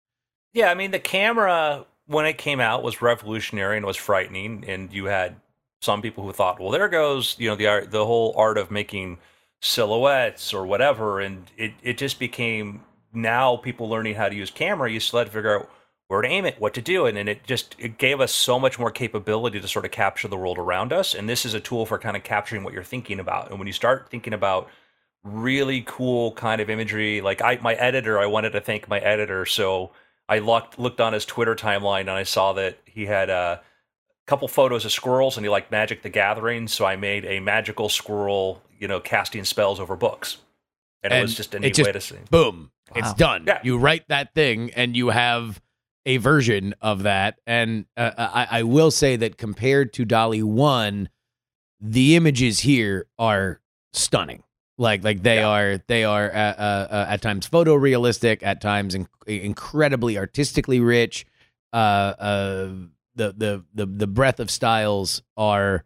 Yeah, 0.52 0.72
I 0.72 0.74
mean 0.74 0.90
the 0.90 0.98
camera 0.98 1.86
when 2.10 2.26
it 2.26 2.38
came 2.38 2.58
out 2.58 2.82
was 2.82 3.00
revolutionary 3.00 3.76
and 3.76 3.86
was 3.86 3.96
frightening, 3.96 4.64
and 4.66 4.92
you 4.92 5.04
had 5.04 5.36
some 5.80 6.02
people 6.02 6.24
who 6.24 6.32
thought, 6.32 6.58
well, 6.58 6.70
there 6.70 6.88
goes 6.88 7.36
you 7.38 7.48
know 7.48 7.54
the 7.54 7.68
art, 7.68 7.90
the 7.92 8.04
whole 8.04 8.34
art 8.36 8.58
of 8.58 8.70
making 8.70 9.18
silhouettes 9.60 10.52
or 10.52 10.66
whatever, 10.66 11.20
and 11.20 11.44
it 11.56 11.72
it 11.82 11.98
just 11.98 12.18
became 12.18 12.82
now 13.12 13.56
people 13.56 13.88
learning 13.88 14.16
how 14.16 14.28
to 14.28 14.34
use 14.34 14.50
camera. 14.50 14.90
You 14.90 14.98
still 14.98 15.20
had 15.20 15.28
to 15.28 15.32
figure 15.32 15.60
out 15.60 15.70
where 16.08 16.22
to 16.22 16.28
aim 16.28 16.44
it, 16.44 16.60
what 16.60 16.74
to 16.74 16.82
do, 16.82 17.06
and, 17.06 17.16
and 17.16 17.28
it 17.28 17.44
just 17.44 17.76
it 17.78 17.96
gave 17.96 18.20
us 18.20 18.34
so 18.34 18.58
much 18.58 18.76
more 18.76 18.90
capability 18.90 19.60
to 19.60 19.68
sort 19.68 19.84
of 19.84 19.92
capture 19.92 20.26
the 20.26 20.36
world 20.36 20.58
around 20.58 20.92
us. 20.92 21.14
And 21.14 21.28
this 21.28 21.44
is 21.46 21.54
a 21.54 21.60
tool 21.60 21.86
for 21.86 21.96
kind 21.96 22.16
of 22.16 22.24
capturing 22.24 22.64
what 22.64 22.74
you're 22.74 22.82
thinking 22.82 23.20
about. 23.20 23.50
And 23.50 23.58
when 23.60 23.68
you 23.68 23.72
start 23.72 24.10
thinking 24.10 24.32
about 24.32 24.68
really 25.22 25.82
cool 25.86 26.32
kind 26.32 26.60
of 26.60 26.68
imagery, 26.68 27.20
like 27.20 27.40
I 27.40 27.60
my 27.62 27.74
editor, 27.74 28.18
I 28.18 28.26
wanted 28.26 28.50
to 28.50 28.60
thank 28.60 28.88
my 28.88 28.98
editor, 28.98 29.46
so 29.46 29.92
I 30.30 30.38
looked 30.38 30.78
looked 30.78 31.00
on 31.00 31.12
his 31.12 31.24
Twitter 31.26 31.56
timeline 31.56 32.02
and 32.02 32.10
I 32.10 32.22
saw 32.22 32.52
that 32.52 32.78
he 32.86 33.06
had 33.06 33.28
a 33.30 33.60
couple 34.28 34.46
photos 34.46 34.84
of 34.84 34.92
squirrels 34.92 35.36
and 35.36 35.44
he 35.44 35.50
liked 35.50 35.72
Magic 35.72 36.02
the 36.02 36.08
Gathering, 36.08 36.68
so 36.68 36.86
I 36.86 36.94
made 36.94 37.24
a 37.24 37.40
magical 37.40 37.88
squirrel, 37.88 38.62
you 38.78 38.86
know, 38.86 39.00
casting 39.00 39.44
spells 39.44 39.80
over 39.80 39.96
books. 39.96 40.38
And, 41.02 41.12
and 41.12 41.18
it 41.18 41.22
was 41.22 41.34
just 41.34 41.54
a 41.56 41.58
neat 41.58 41.74
just, 41.74 41.86
way 41.86 41.92
to 41.92 42.00
see. 42.00 42.18
Boom. 42.30 42.70
Wow. 42.94 43.00
It's 43.00 43.14
done. 43.14 43.44
Yeah. 43.46 43.58
You 43.64 43.76
write 43.76 44.06
that 44.06 44.32
thing 44.32 44.70
and 44.76 44.96
you 44.96 45.08
have 45.08 45.60
a 46.06 46.18
version 46.18 46.74
of 46.80 47.02
that. 47.02 47.40
And 47.44 47.86
uh, 47.96 48.12
I, 48.16 48.46
I 48.50 48.62
will 48.62 48.92
say 48.92 49.16
that 49.16 49.36
compared 49.36 49.92
to 49.94 50.04
DALL-E 50.04 50.44
1, 50.44 51.08
the 51.80 52.14
images 52.14 52.60
here 52.60 53.06
are 53.18 53.60
stunning. 53.92 54.44
Like 54.80 55.04
like 55.04 55.22
they 55.22 55.36
yeah. 55.36 55.48
are 55.48 55.78
they 55.88 56.04
are 56.04 56.30
uh, 56.32 56.38
uh, 56.38 56.88
uh, 56.90 57.06
at 57.10 57.20
times 57.20 57.46
photorealistic, 57.46 58.42
at 58.42 58.62
times 58.62 58.94
in- 58.94 59.08
incredibly 59.26 60.16
artistically 60.16 60.80
rich. 60.80 61.26
Uh, 61.70 61.76
uh, 61.76 62.68
the 63.14 63.34
the 63.36 63.64
the 63.74 63.84
the 63.84 64.06
breadth 64.06 64.40
of 64.40 64.50
styles 64.50 65.20
are, 65.36 65.84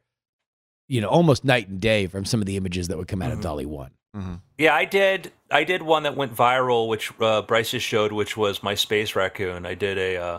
you 0.86 1.00
know, 1.00 1.08
almost 1.08 1.44
night 1.44 1.66
and 1.66 1.80
day 1.80 2.06
from 2.06 2.24
some 2.24 2.40
of 2.40 2.46
the 2.46 2.56
images 2.56 2.86
that 2.86 2.96
would 2.96 3.08
come 3.08 3.20
out 3.20 3.30
mm-hmm. 3.30 3.38
of 3.38 3.42
DALL-E 3.42 3.66
One. 3.66 3.90
Mm-hmm. 4.16 4.34
Yeah, 4.58 4.76
I 4.76 4.84
did. 4.84 5.32
I 5.50 5.64
did 5.64 5.82
one 5.82 6.04
that 6.04 6.16
went 6.16 6.32
viral, 6.32 6.88
which 6.88 7.12
uh, 7.20 7.42
Bryce 7.42 7.72
just 7.72 7.84
showed, 7.84 8.12
which 8.12 8.36
was 8.36 8.62
my 8.62 8.76
space 8.76 9.16
raccoon. 9.16 9.66
I 9.66 9.74
did 9.74 9.98
a 9.98 10.16
uh, 10.16 10.38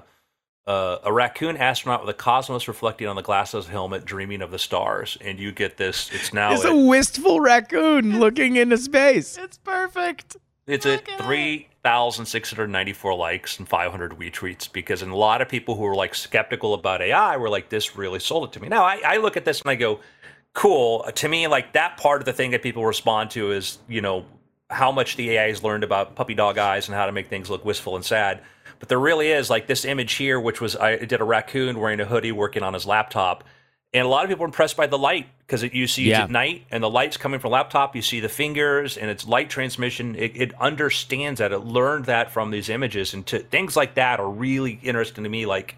uh, 0.67 0.97
a 1.03 1.13
raccoon 1.13 1.57
astronaut 1.57 2.01
with 2.01 2.09
a 2.09 2.17
cosmos 2.17 2.67
reflecting 2.67 3.07
on 3.07 3.15
the 3.15 3.21
glass 3.21 3.53
of 3.53 3.65
his 3.65 3.71
helmet, 3.71 4.03
dreaming 4.03 4.41
of 4.41 4.51
the 4.51 4.57
stars, 4.57 5.17
and 5.21 5.39
you 5.39 5.51
get 5.51 5.77
this. 5.77 6.09
It's 6.11 6.33
now 6.33 6.53
it's 6.53 6.65
a, 6.65 6.69
a 6.69 6.85
wistful 6.85 7.39
raccoon 7.39 8.19
looking 8.19 8.55
into 8.55 8.77
space. 8.77 9.37
It's 9.37 9.57
perfect. 9.59 10.37
It's 10.65 10.85
at 10.87 11.07
three 11.19 11.67
thousand 11.83 12.25
six 12.25 12.49
hundred 12.49 12.69
ninety-four 12.69 13.13
likes 13.13 13.59
and 13.59 13.69
five 13.69 13.91
hundred 13.91 14.13
retweets 14.13 14.71
because 14.71 15.03
a 15.03 15.05
lot 15.05 15.41
of 15.41 15.47
people 15.49 15.75
who 15.75 15.83
were 15.83 15.95
like 15.95 16.15
skeptical 16.15 16.73
about 16.73 17.01
AI 17.01 17.37
were 17.37 17.49
like, 17.49 17.69
"This 17.69 17.95
really 17.95 18.19
sold 18.19 18.49
it 18.49 18.53
to 18.53 18.59
me." 18.59 18.67
Now 18.67 18.83
I, 18.83 19.01
I 19.05 19.17
look 19.17 19.37
at 19.37 19.45
this 19.45 19.61
and 19.61 19.69
I 19.69 19.75
go, 19.75 19.99
"Cool." 20.53 21.03
To 21.13 21.29
me, 21.29 21.45
like 21.45 21.73
that 21.73 21.97
part 21.97 22.21
of 22.21 22.25
the 22.25 22.33
thing 22.33 22.49
that 22.51 22.63
people 22.63 22.83
respond 22.83 23.29
to 23.31 23.51
is 23.51 23.77
you 23.87 24.01
know 24.01 24.25
how 24.71 24.91
much 24.91 25.15
the 25.15 25.29
AI 25.31 25.49
has 25.49 25.63
learned 25.63 25.83
about 25.83 26.15
puppy 26.15 26.33
dog 26.33 26.57
eyes 26.57 26.87
and 26.87 26.95
how 26.95 27.05
to 27.05 27.11
make 27.11 27.27
things 27.27 27.51
look 27.51 27.63
wistful 27.63 27.95
and 27.95 28.03
sad 28.03 28.41
but 28.85 28.89
there 28.89 28.99
really 28.99 29.31
is 29.31 29.49
like 29.49 29.65
this 29.65 29.83
image 29.83 30.13
here, 30.13 30.39
which 30.39 30.61
was 30.61 30.75
I 30.75 30.97
did 30.97 31.19
a 31.19 31.23
raccoon 31.23 31.79
wearing 31.79 31.99
a 31.99 32.05
hoodie 32.05 32.31
working 32.31 32.61
on 32.61 32.75
his 32.75 32.85
laptop. 32.85 33.43
And 33.95 34.05
a 34.05 34.07
lot 34.07 34.23
of 34.23 34.29
people 34.29 34.43
are 34.43 34.47
impressed 34.47 34.77
by 34.77 34.85
the 34.85 34.97
light 34.97 35.25
because 35.39 35.63
you 35.63 35.87
see 35.87 36.03
yeah. 36.03 36.19
it 36.19 36.23
at 36.25 36.29
night 36.29 36.67
and 36.69 36.83
the 36.83 36.89
light's 36.89 37.17
coming 37.17 37.39
from 37.39 37.51
laptop. 37.51 37.95
You 37.95 38.03
see 38.03 38.19
the 38.19 38.29
fingers 38.29 38.95
and 38.95 39.09
it's 39.09 39.27
light 39.27 39.49
transmission. 39.49 40.15
It, 40.15 40.33
it 40.35 40.61
understands 40.61 41.39
that. 41.39 41.51
It 41.51 41.61
learned 41.61 42.05
that 42.05 42.29
from 42.29 42.51
these 42.51 42.69
images. 42.69 43.15
And 43.15 43.25
to, 43.25 43.39
things 43.39 43.75
like 43.75 43.95
that 43.95 44.19
are 44.19 44.29
really 44.29 44.79
interesting 44.83 45.23
to 45.23 45.29
me. 45.31 45.47
Like, 45.47 45.77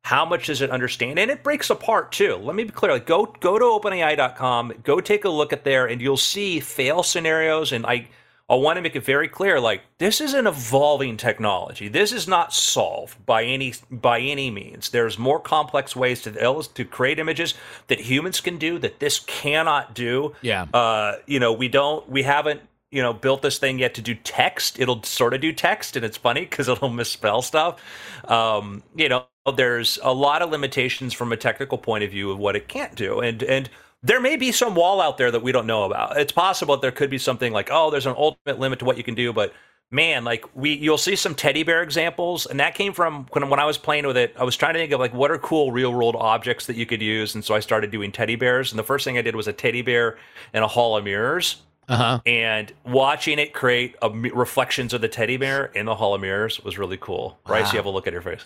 how 0.00 0.24
much 0.24 0.46
does 0.46 0.62
it 0.62 0.70
understand? 0.70 1.18
And 1.18 1.30
it 1.30 1.42
breaks 1.42 1.68
apart 1.68 2.10
too. 2.10 2.36
Let 2.36 2.56
me 2.56 2.64
be 2.64 2.70
clear. 2.70 2.92
Like, 2.92 3.04
go 3.04 3.26
go 3.26 3.58
to 3.58 3.64
OpenAI.com, 3.66 4.72
go 4.82 5.02
take 5.02 5.26
a 5.26 5.28
look 5.28 5.52
at 5.52 5.64
there, 5.64 5.84
and 5.84 6.00
you'll 6.00 6.16
see 6.16 6.60
fail 6.60 7.02
scenarios. 7.02 7.72
And 7.72 7.84
I 7.84 8.08
I 8.48 8.54
want 8.54 8.76
to 8.76 8.82
make 8.82 8.94
it 8.94 9.04
very 9.04 9.26
clear 9.26 9.58
like 9.58 9.82
this 9.98 10.20
is 10.20 10.32
an 10.32 10.46
evolving 10.46 11.16
technology. 11.16 11.88
This 11.88 12.12
is 12.12 12.28
not 12.28 12.52
solved 12.52 13.24
by 13.26 13.42
any 13.42 13.74
by 13.90 14.20
any 14.20 14.50
means. 14.50 14.90
There's 14.90 15.18
more 15.18 15.40
complex 15.40 15.96
ways 15.96 16.22
to 16.22 16.62
to 16.62 16.84
create 16.84 17.18
images 17.18 17.54
that 17.88 18.00
humans 18.00 18.40
can 18.40 18.56
do 18.56 18.78
that 18.78 19.00
this 19.00 19.18
cannot 19.18 19.94
do. 19.94 20.34
Yeah. 20.42 20.66
Uh, 20.72 21.16
you 21.26 21.40
know, 21.40 21.52
we 21.52 21.66
don't 21.68 22.08
we 22.08 22.22
haven't 22.22 22.60
you 22.92 23.02
know 23.02 23.12
built 23.12 23.42
this 23.42 23.58
thing 23.58 23.80
yet 23.80 23.94
to 23.94 24.02
do 24.02 24.14
text. 24.14 24.78
It'll 24.78 25.02
sort 25.02 25.34
of 25.34 25.40
do 25.40 25.52
text, 25.52 25.96
and 25.96 26.04
it's 26.04 26.16
funny 26.16 26.42
because 26.42 26.68
it'll 26.70 26.88
misspell 26.88 27.42
stuff. 27.42 27.82
Um, 28.30 28.84
you 28.94 29.08
know, 29.08 29.26
there's 29.56 29.98
a 30.04 30.12
lot 30.12 30.42
of 30.42 30.50
limitations 30.50 31.12
from 31.12 31.32
a 31.32 31.36
technical 31.36 31.78
point 31.78 32.04
of 32.04 32.12
view 32.12 32.30
of 32.30 32.38
what 32.38 32.54
it 32.54 32.68
can't 32.68 32.94
do, 32.94 33.18
and 33.18 33.42
and 33.42 33.68
there 34.02 34.20
may 34.20 34.36
be 34.36 34.52
some 34.52 34.74
wall 34.74 35.00
out 35.00 35.18
there 35.18 35.30
that 35.30 35.42
we 35.42 35.52
don't 35.52 35.66
know 35.66 35.84
about. 35.84 36.16
It's 36.16 36.32
possible 36.32 36.76
that 36.76 36.82
there 36.82 36.92
could 36.92 37.10
be 37.10 37.18
something 37.18 37.52
like, 37.52 37.68
oh, 37.70 37.90
there's 37.90 38.06
an 38.06 38.14
ultimate 38.16 38.58
limit 38.58 38.78
to 38.80 38.84
what 38.84 38.96
you 38.96 39.04
can 39.04 39.14
do, 39.14 39.32
but 39.32 39.52
man, 39.90 40.24
like 40.24 40.44
we 40.54 40.74
you'll 40.74 40.98
see 40.98 41.16
some 41.16 41.34
teddy 41.34 41.62
bear 41.62 41.82
examples, 41.82 42.46
and 42.46 42.60
that 42.60 42.74
came 42.74 42.92
from 42.92 43.26
when 43.30 43.48
when 43.48 43.60
I 43.60 43.64
was 43.64 43.78
playing 43.78 44.06
with 44.06 44.16
it. 44.16 44.34
I 44.38 44.44
was 44.44 44.56
trying 44.56 44.74
to 44.74 44.80
think 44.80 44.92
of 44.92 45.00
like 45.00 45.14
what 45.14 45.30
are 45.30 45.38
cool 45.38 45.72
real 45.72 45.92
world 45.92 46.16
objects 46.16 46.66
that 46.66 46.76
you 46.76 46.86
could 46.86 47.02
use, 47.02 47.34
and 47.34 47.44
so 47.44 47.54
I 47.54 47.60
started 47.60 47.90
doing 47.90 48.12
teddy 48.12 48.36
bears. 48.36 48.72
And 48.72 48.78
the 48.78 48.84
first 48.84 49.04
thing 49.04 49.18
I 49.18 49.22
did 49.22 49.36
was 49.36 49.48
a 49.48 49.52
teddy 49.52 49.82
bear 49.82 50.18
in 50.52 50.62
a 50.62 50.68
hall 50.68 50.96
of 50.96 51.04
mirrors. 51.04 51.62
Uh-huh. 51.88 52.18
And 52.26 52.72
watching 52.84 53.38
it 53.38 53.52
create 53.54 53.94
a, 54.02 54.10
reflections 54.10 54.92
of 54.92 55.02
the 55.02 55.08
teddy 55.08 55.36
bear 55.36 55.66
in 55.66 55.86
the 55.86 55.94
hall 55.94 56.16
of 56.16 56.20
mirrors 56.20 56.58
was 56.64 56.78
really 56.78 56.96
cool. 56.96 57.38
Wow. 57.46 57.52
Bryce, 57.52 57.72
you 57.72 57.76
have 57.76 57.86
a 57.86 57.90
look 57.90 58.08
at 58.08 58.12
your 58.12 58.22
face 58.22 58.44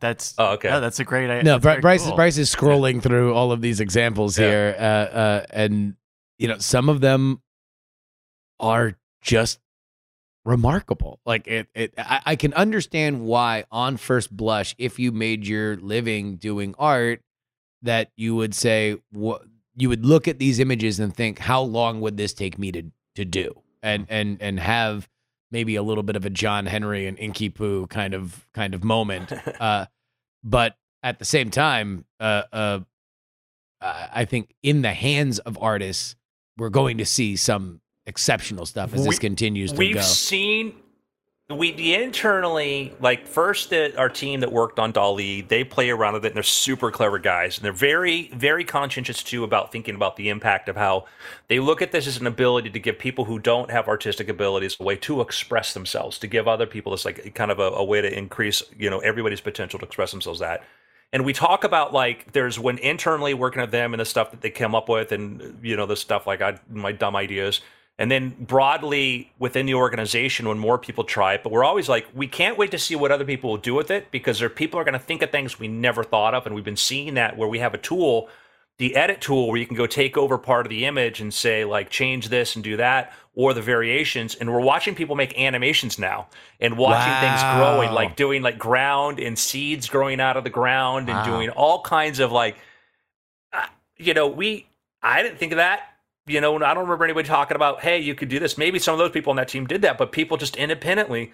that's 0.00 0.34
oh, 0.38 0.54
okay. 0.54 0.70
No, 0.70 0.80
that's 0.80 1.00
a 1.00 1.04
great 1.04 1.28
idea. 1.28 1.42
No, 1.42 1.58
Bryce 1.58 2.04
cool. 2.04 2.14
Bryce 2.14 2.38
is 2.38 2.54
scrolling 2.54 3.02
through 3.02 3.34
all 3.34 3.52
of 3.52 3.60
these 3.60 3.80
examples 3.80 4.38
yeah. 4.38 4.46
here, 4.46 4.76
uh, 4.78 4.82
uh, 4.82 5.46
and 5.50 5.96
you 6.38 6.48
know 6.48 6.58
some 6.58 6.88
of 6.88 7.00
them 7.00 7.42
are 8.60 8.96
just 9.22 9.58
remarkable. 10.44 11.20
Like 11.26 11.48
it, 11.48 11.68
it 11.74 11.94
I, 11.98 12.20
I, 12.24 12.36
can 12.36 12.54
understand 12.54 13.22
why 13.22 13.64
on 13.72 13.96
first 13.96 14.34
blush, 14.34 14.74
if 14.78 14.98
you 14.98 15.10
made 15.10 15.46
your 15.46 15.76
living 15.76 16.36
doing 16.36 16.74
art, 16.78 17.20
that 17.82 18.12
you 18.16 18.36
would 18.36 18.54
say 18.54 18.96
what 19.10 19.42
you 19.74 19.88
would 19.88 20.06
look 20.06 20.28
at 20.28 20.38
these 20.38 20.60
images 20.60 21.00
and 21.00 21.14
think, 21.14 21.40
how 21.40 21.60
long 21.60 22.00
would 22.00 22.16
this 22.16 22.32
take 22.32 22.58
me 22.58 22.70
to 22.72 22.84
to 23.16 23.24
do, 23.24 23.62
and 23.82 24.06
and 24.08 24.38
and 24.40 24.60
have 24.60 25.08
maybe 25.50 25.76
a 25.76 25.82
little 25.82 26.02
bit 26.02 26.16
of 26.16 26.24
a 26.24 26.30
John 26.30 26.66
Henry 26.66 27.06
and 27.06 27.18
Inky 27.18 27.48
Poo 27.48 27.86
kind 27.86 28.14
of 28.14 28.46
kind 28.54 28.74
of 28.74 28.84
moment. 28.84 29.32
Uh, 29.60 29.86
but 30.44 30.76
at 31.02 31.18
the 31.18 31.24
same 31.24 31.50
time, 31.50 32.04
uh, 32.20 32.42
uh, 32.52 32.80
I 33.80 34.24
think 34.24 34.54
in 34.62 34.82
the 34.82 34.92
hands 34.92 35.38
of 35.40 35.58
artists, 35.60 36.14
we're 36.56 36.68
going 36.68 36.98
to 36.98 37.06
see 37.06 37.36
some 37.36 37.80
exceptional 38.06 38.66
stuff 38.66 38.92
as 38.94 39.00
we, 39.00 39.06
this 39.06 39.18
continues 39.18 39.72
to 39.72 39.78
we've 39.78 39.94
go. 39.94 40.00
We've 40.00 40.06
seen 40.06 40.74
we 41.48 41.94
internally 41.94 42.92
like 42.98 43.24
first 43.24 43.70
that 43.70 43.96
our 43.96 44.08
team 44.08 44.40
that 44.40 44.50
worked 44.50 44.80
on 44.80 44.90
DALL-E, 44.90 45.42
they 45.42 45.62
play 45.62 45.90
around 45.90 46.14
with 46.14 46.24
it 46.24 46.28
and 46.28 46.34
they're 46.34 46.42
super 46.42 46.90
clever 46.90 47.20
guys 47.20 47.56
and 47.56 47.64
they're 47.64 47.72
very 47.72 48.28
very 48.34 48.64
conscientious 48.64 49.22
too 49.22 49.44
about 49.44 49.70
thinking 49.70 49.94
about 49.94 50.16
the 50.16 50.28
impact 50.28 50.68
of 50.68 50.74
how 50.74 51.06
they 51.46 51.60
look 51.60 51.80
at 51.80 51.92
this 51.92 52.08
as 52.08 52.16
an 52.16 52.26
ability 52.26 52.68
to 52.70 52.80
give 52.80 52.98
people 52.98 53.26
who 53.26 53.38
don't 53.38 53.70
have 53.70 53.86
artistic 53.86 54.28
abilities 54.28 54.76
a 54.80 54.82
way 54.82 54.96
to 54.96 55.20
express 55.20 55.72
themselves 55.72 56.18
to 56.18 56.26
give 56.26 56.48
other 56.48 56.66
people 56.66 56.90
this 56.90 57.04
like 57.04 57.32
kind 57.36 57.52
of 57.52 57.60
a, 57.60 57.70
a 57.70 57.84
way 57.84 58.00
to 58.00 58.12
increase 58.12 58.64
you 58.76 58.90
know 58.90 58.98
everybody's 58.98 59.40
potential 59.40 59.78
to 59.78 59.86
express 59.86 60.10
themselves 60.10 60.42
at 60.42 60.64
and 61.12 61.24
we 61.24 61.32
talk 61.32 61.62
about 61.62 61.92
like 61.92 62.32
there's 62.32 62.58
when 62.58 62.78
internally 62.78 63.34
working 63.34 63.62
at 63.62 63.70
them 63.70 63.94
and 63.94 64.00
the 64.00 64.04
stuff 64.04 64.32
that 64.32 64.40
they 64.40 64.50
come 64.50 64.74
up 64.74 64.88
with 64.88 65.12
and 65.12 65.60
you 65.62 65.76
know 65.76 65.86
the 65.86 65.94
stuff 65.94 66.26
like 66.26 66.42
I 66.42 66.58
my 66.68 66.90
dumb 66.90 67.14
ideas 67.14 67.60
and 67.98 68.10
then 68.10 68.36
broadly 68.38 69.32
within 69.38 69.66
the 69.66 69.74
organization 69.74 70.48
when 70.48 70.58
more 70.58 70.78
people 70.78 71.04
try 71.04 71.34
it 71.34 71.42
but 71.42 71.52
we're 71.52 71.64
always 71.64 71.88
like 71.88 72.06
we 72.14 72.26
can't 72.26 72.58
wait 72.58 72.70
to 72.70 72.78
see 72.78 72.94
what 72.94 73.10
other 73.10 73.24
people 73.24 73.50
will 73.50 73.56
do 73.56 73.74
with 73.74 73.90
it 73.90 74.10
because 74.10 74.38
there 74.38 74.48
people 74.48 74.78
are 74.78 74.84
going 74.84 74.92
to 74.92 74.98
think 74.98 75.22
of 75.22 75.30
things 75.30 75.58
we 75.58 75.68
never 75.68 76.02
thought 76.04 76.34
of 76.34 76.46
and 76.46 76.54
we've 76.54 76.64
been 76.64 76.76
seeing 76.76 77.14
that 77.14 77.36
where 77.36 77.48
we 77.48 77.58
have 77.58 77.74
a 77.74 77.78
tool 77.78 78.28
the 78.78 78.94
edit 78.94 79.20
tool 79.20 79.48
where 79.48 79.56
you 79.56 79.66
can 79.66 79.76
go 79.76 79.86
take 79.86 80.18
over 80.18 80.36
part 80.36 80.66
of 80.66 80.70
the 80.70 80.84
image 80.84 81.20
and 81.20 81.32
say 81.32 81.64
like 81.64 81.88
change 81.88 82.28
this 82.28 82.54
and 82.54 82.64
do 82.64 82.76
that 82.76 83.12
or 83.34 83.54
the 83.54 83.62
variations 83.62 84.34
and 84.34 84.52
we're 84.52 84.60
watching 84.60 84.94
people 84.94 85.16
make 85.16 85.38
animations 85.38 85.98
now 85.98 86.28
and 86.60 86.76
watching 86.76 87.12
wow. 87.12 87.20
things 87.20 87.58
growing 87.58 87.92
like 87.92 88.16
doing 88.16 88.42
like 88.42 88.58
ground 88.58 89.18
and 89.18 89.38
seeds 89.38 89.88
growing 89.88 90.20
out 90.20 90.36
of 90.36 90.44
the 90.44 90.50
ground 90.50 91.08
and 91.08 91.18
wow. 91.18 91.24
doing 91.24 91.48
all 91.50 91.80
kinds 91.82 92.20
of 92.20 92.30
like 92.32 92.56
uh, 93.52 93.66
you 93.96 94.12
know 94.12 94.26
we 94.26 94.66
i 95.02 95.22
didn't 95.22 95.38
think 95.38 95.52
of 95.52 95.56
that 95.56 95.95
you 96.26 96.40
know, 96.40 96.56
I 96.56 96.74
don't 96.74 96.84
remember 96.84 97.04
anybody 97.04 97.28
talking 97.28 97.54
about, 97.54 97.80
hey, 97.80 98.00
you 98.00 98.14
could 98.14 98.28
do 98.28 98.38
this. 98.38 98.58
Maybe 98.58 98.78
some 98.78 98.92
of 98.92 98.98
those 98.98 99.10
people 99.10 99.30
on 99.30 99.36
that 99.36 99.48
team 99.48 99.66
did 99.66 99.82
that, 99.82 99.96
but 99.96 100.12
people 100.12 100.36
just 100.36 100.56
independently 100.56 101.32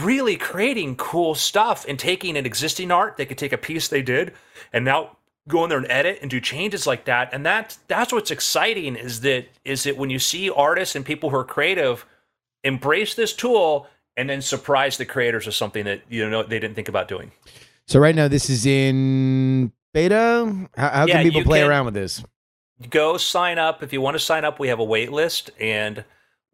really 0.00 0.36
creating 0.36 0.96
cool 0.96 1.34
stuff 1.34 1.84
and 1.88 1.98
taking 1.98 2.36
an 2.36 2.46
existing 2.46 2.90
art. 2.90 3.16
They 3.16 3.26
could 3.26 3.38
take 3.38 3.52
a 3.52 3.58
piece 3.58 3.88
they 3.88 4.02
did 4.02 4.32
and 4.72 4.84
now 4.84 5.16
go 5.48 5.64
in 5.64 5.68
there 5.68 5.78
and 5.78 5.90
edit 5.90 6.18
and 6.22 6.30
do 6.30 6.40
changes 6.40 6.86
like 6.86 7.04
that. 7.06 7.30
And 7.32 7.44
that 7.44 7.76
that's 7.88 8.12
what's 8.12 8.30
exciting 8.30 8.96
is 8.96 9.20
that 9.22 9.46
is 9.64 9.84
that 9.84 9.96
when 9.96 10.10
you 10.10 10.18
see 10.18 10.50
artists 10.50 10.94
and 10.94 11.04
people 11.04 11.30
who 11.30 11.36
are 11.36 11.44
creative 11.44 12.06
embrace 12.62 13.14
this 13.14 13.32
tool 13.32 13.88
and 14.16 14.30
then 14.30 14.40
surprise 14.40 14.96
the 14.96 15.04
creators 15.04 15.46
of 15.46 15.54
something 15.54 15.84
that 15.84 16.02
you 16.08 16.28
know 16.28 16.42
they 16.42 16.58
didn't 16.58 16.74
think 16.74 16.88
about 16.88 17.08
doing. 17.08 17.32
So 17.86 17.98
right 17.98 18.14
now 18.14 18.28
this 18.28 18.48
is 18.48 18.66
in 18.66 19.72
beta. 19.92 20.68
How, 20.76 20.88
how 20.88 21.06
yeah, 21.06 21.14
can 21.14 21.24
people 21.24 21.42
play 21.42 21.60
can, 21.60 21.68
around 21.68 21.86
with 21.86 21.94
this? 21.94 22.22
Go 22.90 23.16
sign 23.16 23.58
up 23.58 23.82
if 23.82 23.92
you 23.92 24.00
want 24.00 24.14
to 24.14 24.18
sign 24.18 24.44
up 24.44 24.58
we 24.58 24.68
have 24.68 24.80
a 24.80 24.84
wait 24.84 25.12
list 25.12 25.50
and 25.60 26.04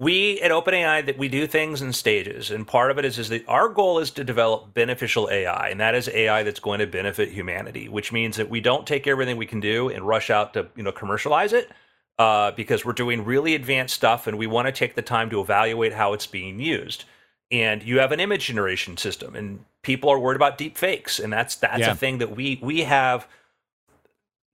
we 0.01 0.41
at 0.41 0.51
OpenAI 0.51 1.05
that 1.07 1.19
we 1.19 1.29
do 1.29 1.47
things 1.47 1.83
in 1.83 1.93
stages 1.93 2.51
and 2.51 2.67
part 2.67 2.91
of 2.91 2.99
it 2.99 3.05
is, 3.05 3.19
is 3.19 3.29
that 3.29 3.47
our 3.47 3.69
goal 3.69 3.99
is 3.99 4.11
to 4.13 4.25
develop 4.25 4.75
beneficial 4.75 5.29
ai 5.31 5.69
and 5.69 5.79
that 5.79 5.95
is 5.95 6.09
ai 6.09 6.43
that's 6.43 6.59
going 6.59 6.81
to 6.81 6.87
benefit 6.87 7.31
humanity 7.31 7.89
which 7.89 8.11
means 8.11 8.37
that 8.37 8.51
we 8.51 8.61
don't 8.61 8.87
take 8.87 9.07
everything 9.07 9.37
we 9.37 9.47
can 9.47 9.61
do 9.61 9.89
and 9.89 10.07
rush 10.07 10.31
out 10.31 10.55
to 10.55 10.67
you 10.75 10.83
know 10.83 10.91
commercialize 10.91 11.53
it 11.53 11.71
uh, 12.19 12.51
because 12.51 12.85
we're 12.85 12.93
doing 12.93 13.25
really 13.25 13.55
advanced 13.55 13.95
stuff 13.95 14.27
and 14.27 14.37
we 14.37 14.47
want 14.47 14.67
to 14.67 14.73
take 14.73 14.95
the 14.95 15.03
time 15.03 15.31
to 15.31 15.41
evaluate 15.41 15.93
how 15.93 16.13
it's 16.13 16.27
being 16.27 16.59
used 16.59 17.05
and 17.51 17.83
you 17.83 17.99
have 17.99 18.13
an 18.13 18.21
image 18.21 18.47
generation 18.47 18.97
system 18.97 19.35
and 19.35 19.65
people 19.83 20.11
are 20.11 20.19
worried 20.19 20.37
about 20.37 20.59
deep 20.59 20.77
fakes 20.77 21.19
and 21.19 21.33
that's 21.33 21.57
that's 21.57 21.81
yeah. 21.81 21.93
a 21.93 21.95
thing 21.95 22.19
that 22.19 22.35
we 22.35 22.59
we 22.63 22.81
have 22.81 23.27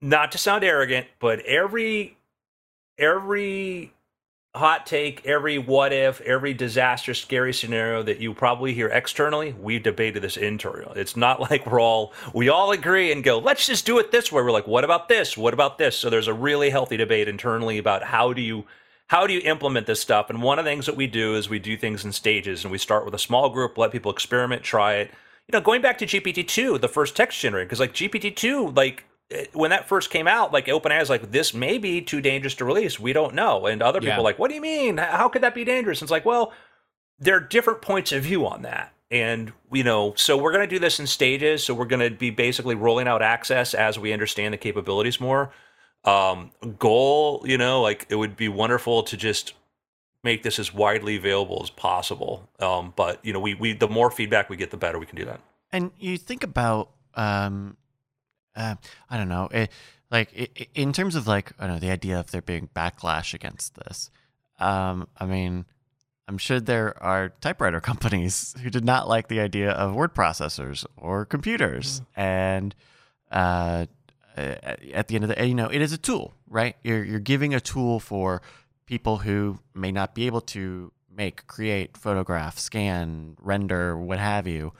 not 0.01 0.31
to 0.33 0.37
sound 0.37 0.63
arrogant, 0.63 1.07
but 1.19 1.39
every 1.41 2.17
every 2.97 3.93
hot 4.55 4.85
take, 4.85 5.25
every 5.25 5.57
what 5.57 5.93
if, 5.93 6.19
every 6.21 6.53
disaster, 6.53 7.13
scary 7.13 7.53
scenario 7.53 8.01
that 8.03 8.19
you 8.19 8.33
probably 8.33 8.73
hear 8.73 8.87
externally, 8.87 9.53
we 9.53 9.77
debated 9.77 10.23
this 10.23 10.35
internally. 10.35 10.99
It's 10.99 11.15
not 11.15 11.39
like 11.51 11.65
we're 11.65 11.81
all 11.81 12.13
we 12.33 12.49
all 12.49 12.71
agree 12.71 13.11
and 13.11 13.23
go, 13.23 13.39
let's 13.39 13.65
just 13.65 13.85
do 13.85 13.99
it 13.99 14.11
this 14.11 14.31
way. 14.31 14.41
We're 14.41 14.51
like, 14.51 14.67
what 14.67 14.83
about 14.83 15.09
this? 15.09 15.37
What 15.37 15.53
about 15.53 15.77
this? 15.77 15.97
So 15.97 16.09
there's 16.09 16.27
a 16.27 16.33
really 16.33 16.69
healthy 16.69 16.97
debate 16.97 17.27
internally 17.27 17.77
about 17.77 18.03
how 18.03 18.33
do 18.33 18.41
you 18.41 18.65
how 19.07 19.25
do 19.25 19.33
you 19.33 19.41
implement 19.41 19.87
this 19.87 20.01
stuff? 20.01 20.29
And 20.29 20.41
one 20.41 20.59
of 20.59 20.65
the 20.65 20.71
things 20.71 20.85
that 20.85 20.97
we 20.97 21.07
do 21.07 21.35
is 21.35 21.47
we 21.47 21.59
do 21.59 21.77
things 21.77 22.03
in 22.03 22.11
stages 22.11 22.65
and 22.65 22.71
we 22.71 22.77
start 22.77 23.05
with 23.05 23.13
a 23.13 23.19
small 23.19 23.49
group, 23.49 23.77
let 23.77 23.91
people 23.91 24.11
experiment, 24.11 24.63
try 24.63 24.95
it. 24.95 25.11
You 25.47 25.57
know, 25.57 25.61
going 25.61 25.81
back 25.81 25.97
to 25.99 26.05
GPT-2, 26.05 26.81
the 26.81 26.89
first 26.89 27.15
text 27.15 27.39
generator, 27.39 27.65
because 27.65 27.79
like 27.79 27.93
GPT-2, 27.93 28.75
like 28.75 29.05
when 29.53 29.71
that 29.71 29.87
first 29.87 30.09
came 30.09 30.27
out, 30.27 30.53
like 30.53 30.67
OpenAI 30.67 30.99
was 30.99 31.09
like, 31.09 31.31
this 31.31 31.53
may 31.53 31.77
be 31.77 32.01
too 32.01 32.21
dangerous 32.21 32.55
to 32.55 32.65
release. 32.65 32.99
We 32.99 33.13
don't 33.13 33.35
know. 33.35 33.65
And 33.65 33.81
other 33.81 33.99
people 33.99 34.17
yeah. 34.17 34.21
like, 34.21 34.39
what 34.39 34.49
do 34.49 34.55
you 34.55 34.61
mean? 34.61 34.97
How 34.97 35.27
could 35.27 35.43
that 35.43 35.53
be 35.53 35.65
dangerous? 35.65 35.99
And 35.99 36.05
it's 36.05 36.11
like, 36.11 36.25
well, 36.25 36.53
there 37.19 37.35
are 37.35 37.41
different 37.41 37.81
points 37.81 38.11
of 38.11 38.23
view 38.23 38.45
on 38.47 38.61
that. 38.61 38.93
And, 39.09 39.53
you 39.71 39.83
know, 39.83 40.13
so 40.15 40.37
we're 40.37 40.51
going 40.51 40.67
to 40.67 40.75
do 40.75 40.79
this 40.79 40.99
in 40.99 41.07
stages. 41.07 41.63
So 41.63 41.73
we're 41.73 41.85
going 41.85 42.09
to 42.09 42.15
be 42.15 42.29
basically 42.29 42.75
rolling 42.75 43.07
out 43.07 43.21
access 43.21 43.73
as 43.73 43.97
we 43.99 44.13
understand 44.13 44.53
the 44.53 44.57
capabilities 44.57 45.19
more. 45.19 45.51
Um, 46.03 46.51
goal, 46.77 47.43
you 47.45 47.57
know, 47.57 47.81
like 47.81 48.05
it 48.09 48.15
would 48.15 48.37
be 48.37 48.47
wonderful 48.47 49.03
to 49.03 49.17
just 49.17 49.53
make 50.23 50.43
this 50.43 50.59
as 50.59 50.73
widely 50.73 51.17
available 51.17 51.61
as 51.63 51.69
possible. 51.69 52.49
Um, 52.59 52.93
but, 52.95 53.23
you 53.25 53.33
know, 53.33 53.39
we, 53.39 53.55
we, 53.55 53.73
the 53.73 53.87
more 53.87 54.09
feedback 54.11 54.49
we 54.49 54.57
get, 54.57 54.71
the 54.71 54.77
better 54.77 54.99
we 54.99 55.05
can 55.05 55.17
do 55.17 55.25
that. 55.25 55.41
And 55.71 55.91
you 55.97 56.17
think 56.17 56.43
about, 56.43 56.91
um, 57.13 57.77
uh, 58.57 58.75
I 59.09 59.17
don't 59.17 59.29
know. 59.29 59.47
It, 59.51 59.71
like 60.11 60.29
it, 60.33 60.69
in 60.73 60.93
terms 60.93 61.15
of 61.15 61.27
like 61.27 61.51
I 61.59 61.67
don't 61.67 61.75
know 61.75 61.79
the 61.79 61.91
idea 61.91 62.19
of 62.19 62.31
there 62.31 62.41
being 62.41 62.69
backlash 62.75 63.33
against 63.33 63.75
this. 63.75 64.09
Um, 64.59 65.07
I 65.17 65.25
mean, 65.25 65.65
I'm 66.27 66.37
sure 66.37 66.59
there 66.59 67.01
are 67.01 67.29
typewriter 67.29 67.79
companies 67.91 68.55
who 68.61 68.69
did 68.69 68.83
not 68.83 69.07
like 69.07 69.27
the 69.27 69.39
idea 69.39 69.71
of 69.71 69.95
word 69.95 70.13
processors 70.13 70.85
or 70.97 71.25
computers, 71.25 72.01
mm. 72.01 72.05
and 72.15 72.75
uh, 73.31 73.85
at 74.35 75.07
the 75.07 75.15
end 75.15 75.23
of 75.23 75.29
the 75.29 75.35
day, 75.35 75.47
you 75.47 75.55
know, 75.55 75.67
it 75.67 75.81
is 75.81 75.93
a 75.93 75.97
tool, 75.97 76.33
right? 76.49 76.75
You're 76.83 77.03
you're 77.03 77.19
giving 77.19 77.53
a 77.53 77.59
tool 77.59 77.99
for 77.99 78.41
people 78.85 79.17
who 79.17 79.59
may 79.75 79.91
not 79.91 80.15
be 80.15 80.25
able 80.25 80.41
to 80.41 80.91
make, 81.13 81.45
create, 81.47 81.97
photograph, 81.97 82.57
scan, 82.57 83.35
render, 83.41 83.97
what 83.97 84.19
have 84.19 84.47
you. 84.47 84.71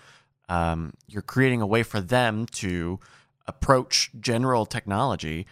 Um, 0.48 0.94
you're 1.08 1.24
creating 1.24 1.62
a 1.62 1.68
way 1.68 1.84
for 1.84 2.00
them 2.00 2.46
to 2.46 3.00
approach 3.48 4.12
general 4.20 4.66
technology 4.66 5.46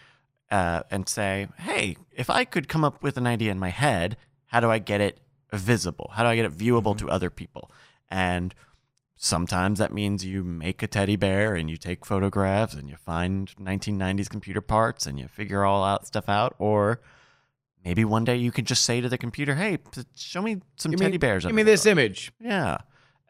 uh, 0.51 0.83
and 0.91 1.07
say, 1.09 1.47
hey, 1.59 1.97
if 2.11 2.29
I 2.29 2.45
could 2.45 2.67
come 2.67 2.83
up 2.83 3.01
with 3.01 3.17
an 3.17 3.27
idea 3.27 3.51
in 3.51 3.59
my 3.59 3.69
head, 3.69 4.17
how 4.47 4.59
do 4.59 4.69
I 4.69 4.79
get 4.79 5.01
it 5.01 5.19
visible? 5.51 6.11
How 6.13 6.23
do 6.23 6.29
I 6.29 6.35
get 6.35 6.45
it 6.45 6.57
viewable 6.57 6.95
mm-hmm. 6.95 7.07
to 7.07 7.11
other 7.11 7.29
people? 7.29 7.71
And 8.09 8.53
sometimes 9.15 9.79
that 9.79 9.93
means 9.93 10.25
you 10.25 10.43
make 10.43 10.83
a 10.83 10.87
teddy 10.87 11.15
bear 11.15 11.55
and 11.55 11.69
you 11.69 11.77
take 11.77 12.05
photographs 12.05 12.73
and 12.73 12.89
you 12.89 12.95
find 12.95 13.53
1990s 13.55 14.29
computer 14.29 14.61
parts 14.61 15.05
and 15.05 15.19
you 15.19 15.27
figure 15.27 15.63
all 15.63 15.83
out 15.83 16.05
stuff 16.05 16.29
out. 16.29 16.55
Or 16.59 17.01
maybe 17.83 18.05
one 18.05 18.23
day 18.23 18.35
you 18.35 18.51
could 18.51 18.65
just 18.65 18.83
say 18.83 19.01
to 19.01 19.09
the 19.09 19.17
computer, 19.17 19.55
hey, 19.55 19.79
show 20.15 20.41
me 20.41 20.61
some 20.75 20.91
give 20.91 20.99
teddy 20.99 21.13
me, 21.13 21.17
bears. 21.17 21.45
Give 21.45 21.55
me 21.55 21.63
this 21.63 21.85
image. 21.85 22.31
Yeah. 22.39 22.77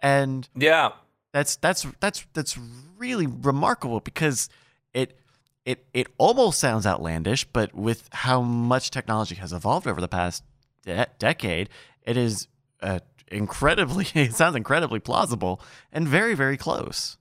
And 0.01 0.47
yeah, 0.55 0.91
that's 1.35 1.57
that's 1.57 1.85
that's 1.99 2.25
that's 2.31 2.57
really 2.97 3.27
remarkable 3.27 3.99
because 3.99 4.47
it 4.93 5.19
it 5.65 5.85
it 5.93 6.07
almost 6.17 6.61
sounds 6.61 6.87
outlandish, 6.87 7.43
but 7.43 7.75
with 7.75 8.07
how 8.13 8.41
much 8.41 8.89
technology 8.89 9.35
has 9.35 9.51
evolved 9.51 9.85
over 9.85 9.99
the 9.99 10.07
past 10.07 10.45
de- 10.85 11.07
decade, 11.19 11.69
it 12.03 12.15
is 12.15 12.47
uh, 12.81 12.99
incredibly. 13.27 14.07
It 14.15 14.33
sounds 14.33 14.55
incredibly 14.55 15.01
plausible 15.01 15.59
and 15.91 16.07
very 16.07 16.35
very 16.35 16.55
close. 16.55 17.17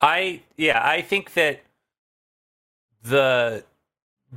I 0.00 0.42
yeah, 0.56 0.80
I 0.84 1.00
think 1.00 1.34
that 1.34 1.60
the 3.04 3.62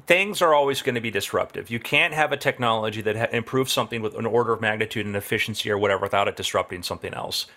things 0.06 0.44
are 0.44 0.54
always 0.54 0.84
going 0.84 0.94
to 0.94 1.02
be 1.02 1.10
disruptive. 1.10 1.72
You 1.72 1.80
can't 1.80 2.14
have 2.14 2.32
a 2.32 2.38
technology 2.38 3.02
that 3.02 3.16
ha- 3.16 3.28
improves 3.32 3.72
something 3.72 4.04
with 4.04 4.14
an 4.14 4.28
order 4.28 4.54
of 4.54 4.62
magnitude 4.62 5.08
and 5.08 5.16
efficiency 5.16 5.72
or 5.72 5.78
whatever 5.80 6.04
without 6.04 6.28
it 6.28 6.36
disrupting 6.36 6.84
something 6.84 7.16
else. 7.16 7.48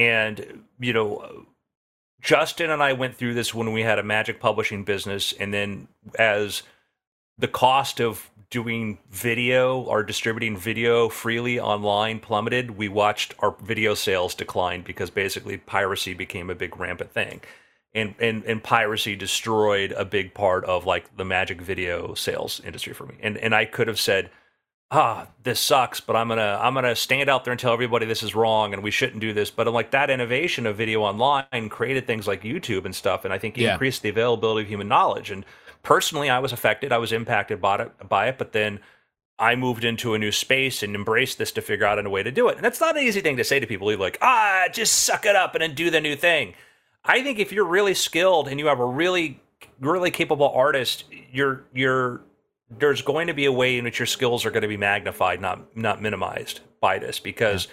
And, 0.00 0.64
you 0.78 0.94
know, 0.94 1.44
Justin 2.22 2.70
and 2.70 2.82
I 2.82 2.94
went 2.94 3.16
through 3.16 3.34
this 3.34 3.52
when 3.52 3.72
we 3.72 3.82
had 3.82 3.98
a 3.98 4.02
magic 4.02 4.40
publishing 4.40 4.82
business. 4.82 5.34
And 5.34 5.52
then 5.52 5.88
as 6.18 6.62
the 7.36 7.48
cost 7.48 8.00
of 8.00 8.30
doing 8.48 8.98
video 9.10 9.78
or 9.78 10.02
distributing 10.02 10.56
video 10.56 11.10
freely 11.10 11.60
online 11.60 12.18
plummeted, 12.18 12.78
we 12.78 12.88
watched 12.88 13.34
our 13.40 13.54
video 13.62 13.92
sales 13.92 14.34
decline 14.34 14.80
because 14.80 15.10
basically 15.10 15.58
piracy 15.58 16.14
became 16.14 16.48
a 16.48 16.54
big 16.54 16.78
rampant 16.80 17.12
thing. 17.12 17.42
And, 17.92 18.14
and 18.20 18.44
and 18.44 18.62
piracy 18.62 19.16
destroyed 19.16 19.92
a 19.92 20.04
big 20.04 20.32
part 20.32 20.64
of 20.64 20.86
like 20.86 21.14
the 21.16 21.24
magic 21.24 21.60
video 21.60 22.14
sales 22.14 22.60
industry 22.64 22.94
for 22.94 23.04
me. 23.04 23.16
And 23.20 23.36
and 23.36 23.54
I 23.54 23.66
could 23.66 23.88
have 23.88 24.00
said, 24.00 24.30
ah, 24.90 25.28
this 25.42 25.60
sucks, 25.60 26.00
but 26.00 26.16
I'm 26.16 26.28
gonna 26.28 26.58
I'm 26.60 26.74
gonna 26.74 26.96
stand 26.96 27.28
out 27.28 27.44
there 27.44 27.52
and 27.52 27.60
tell 27.60 27.72
everybody 27.72 28.06
this 28.06 28.22
is 28.22 28.34
wrong 28.34 28.72
and 28.72 28.82
we 28.82 28.90
shouldn't 28.90 29.20
do 29.20 29.32
this. 29.32 29.50
But 29.50 29.68
I'm 29.68 29.74
like 29.74 29.90
that 29.92 30.10
innovation 30.10 30.66
of 30.66 30.76
video 30.76 31.02
online 31.02 31.68
created 31.68 32.06
things 32.06 32.26
like 32.26 32.42
YouTube 32.42 32.84
and 32.84 32.94
stuff, 32.94 33.24
and 33.24 33.32
I 33.32 33.38
think 33.38 33.56
yeah. 33.56 33.72
increased 33.72 34.02
the 34.02 34.08
availability 34.08 34.62
of 34.62 34.68
human 34.68 34.88
knowledge. 34.88 35.30
And 35.30 35.44
personally, 35.82 36.28
I 36.30 36.38
was 36.38 36.52
affected, 36.52 36.92
I 36.92 36.98
was 36.98 37.12
impacted 37.12 37.60
by 37.60 37.82
it, 37.82 38.08
by 38.08 38.28
it, 38.28 38.38
but 38.38 38.52
then 38.52 38.80
I 39.38 39.56
moved 39.56 39.84
into 39.84 40.12
a 40.14 40.18
new 40.18 40.32
space 40.32 40.82
and 40.82 40.94
embraced 40.94 41.38
this 41.38 41.50
to 41.52 41.62
figure 41.62 41.86
out 41.86 42.04
a 42.04 42.10
way 42.10 42.22
to 42.22 42.30
do 42.30 42.48
it. 42.48 42.56
And 42.56 42.64
that's 42.64 42.80
not 42.80 42.96
an 42.96 43.02
easy 43.02 43.22
thing 43.22 43.38
to 43.38 43.44
say 43.44 43.58
to 43.58 43.66
people. 43.66 43.90
You're 43.90 43.98
like, 43.98 44.18
ah, 44.20 44.66
just 44.70 44.92
suck 45.00 45.24
it 45.24 45.34
up 45.34 45.54
and 45.54 45.62
then 45.62 45.74
do 45.74 45.90
the 45.90 46.00
new 46.00 46.14
thing. 46.14 46.54
I 47.04 47.22
think 47.22 47.38
if 47.38 47.50
you're 47.50 47.64
really 47.64 47.94
skilled 47.94 48.48
and 48.48 48.60
you 48.60 48.66
have 48.66 48.80
a 48.80 48.84
really, 48.84 49.40
really 49.80 50.10
capable 50.10 50.50
artist, 50.50 51.04
you're 51.32 51.64
you're 51.72 52.20
there's 52.70 53.02
going 53.02 53.26
to 53.26 53.34
be 53.34 53.44
a 53.44 53.52
way 53.52 53.78
in 53.78 53.84
which 53.84 53.98
your 53.98 54.06
skills 54.06 54.46
are 54.46 54.50
going 54.50 54.62
to 54.62 54.68
be 54.68 54.76
magnified, 54.76 55.40
not 55.40 55.76
not 55.76 56.00
minimized 56.00 56.60
by 56.80 56.98
this, 56.98 57.18
because 57.18 57.66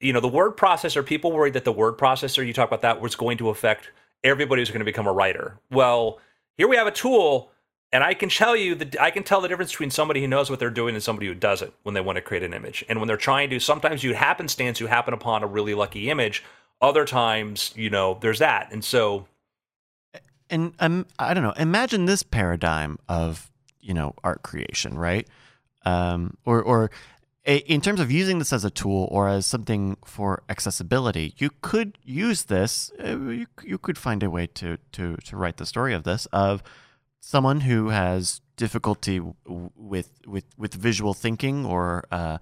yeah. 0.00 0.06
you 0.06 0.12
know 0.12 0.20
the 0.20 0.28
word 0.28 0.56
processor. 0.56 1.04
People 1.04 1.32
worried 1.32 1.54
that 1.54 1.64
the 1.64 1.72
word 1.72 1.98
processor 1.98 2.46
you 2.46 2.52
talk 2.52 2.68
about 2.68 2.82
that 2.82 3.00
was 3.00 3.14
going 3.14 3.38
to 3.38 3.50
affect 3.50 3.90
everybody 4.24 4.60
who's 4.60 4.70
going 4.70 4.80
to 4.80 4.84
become 4.84 5.06
a 5.06 5.12
writer. 5.12 5.58
Well, 5.70 6.20
here 6.56 6.68
we 6.68 6.76
have 6.76 6.86
a 6.86 6.92
tool 6.92 7.52
and 7.92 8.02
I 8.02 8.14
can 8.14 8.30
tell 8.30 8.56
you 8.56 8.74
that 8.76 8.98
I 9.00 9.10
can 9.10 9.22
tell 9.22 9.42
the 9.42 9.48
difference 9.48 9.70
between 9.70 9.90
somebody 9.90 10.22
who 10.22 10.26
knows 10.26 10.48
what 10.48 10.58
they're 10.58 10.70
doing 10.70 10.94
and 10.94 11.04
somebody 11.04 11.26
who 11.26 11.34
doesn't 11.34 11.74
when 11.82 11.94
they 11.94 12.00
want 12.00 12.16
to 12.16 12.22
create 12.22 12.42
an 12.42 12.54
image. 12.54 12.84
And 12.88 12.98
when 12.98 13.06
they're 13.06 13.18
trying 13.18 13.50
to, 13.50 13.60
sometimes 13.60 14.02
you 14.02 14.14
happenstance, 14.14 14.80
you 14.80 14.86
happen 14.86 15.12
upon 15.12 15.42
a 15.42 15.46
really 15.46 15.74
lucky 15.74 16.08
image. 16.08 16.42
Other 16.80 17.04
times, 17.04 17.72
you 17.76 17.90
know, 17.90 18.18
there's 18.20 18.38
that. 18.38 18.72
And 18.72 18.82
so. 18.82 19.28
And 20.48 20.72
um, 20.80 21.06
I 21.18 21.34
don't 21.34 21.42
know, 21.42 21.52
imagine 21.52 22.06
this 22.06 22.22
paradigm 22.22 22.98
of, 23.08 23.50
you 23.82 23.92
know, 23.94 24.14
art 24.24 24.42
creation, 24.42 24.98
right? 24.98 25.28
Um, 25.84 26.36
or, 26.46 26.62
or 26.62 26.90
in 27.44 27.80
terms 27.80 27.98
of 27.98 28.10
using 28.10 28.38
this 28.38 28.52
as 28.52 28.64
a 28.64 28.70
tool 28.70 29.08
or 29.10 29.28
as 29.28 29.44
something 29.44 29.96
for 30.04 30.44
accessibility, 30.48 31.34
you 31.38 31.50
could 31.60 31.98
use 32.04 32.44
this. 32.44 32.92
Uh, 33.02 33.18
you, 33.18 33.46
you 33.64 33.78
could 33.78 33.98
find 33.98 34.22
a 34.22 34.30
way 34.30 34.46
to, 34.46 34.78
to, 34.92 35.16
to 35.16 35.36
write 35.36 35.56
the 35.56 35.66
story 35.66 35.92
of 35.92 36.04
this, 36.04 36.26
of, 36.26 36.62
someone 37.22 37.60
who 37.60 37.88
has 37.88 38.40
difficulty 38.56 39.20
with 39.46 40.10
with 40.26 40.44
with 40.58 40.74
visual 40.74 41.14
thinking 41.14 41.64
or, 41.64 42.04
uh, 42.10 42.38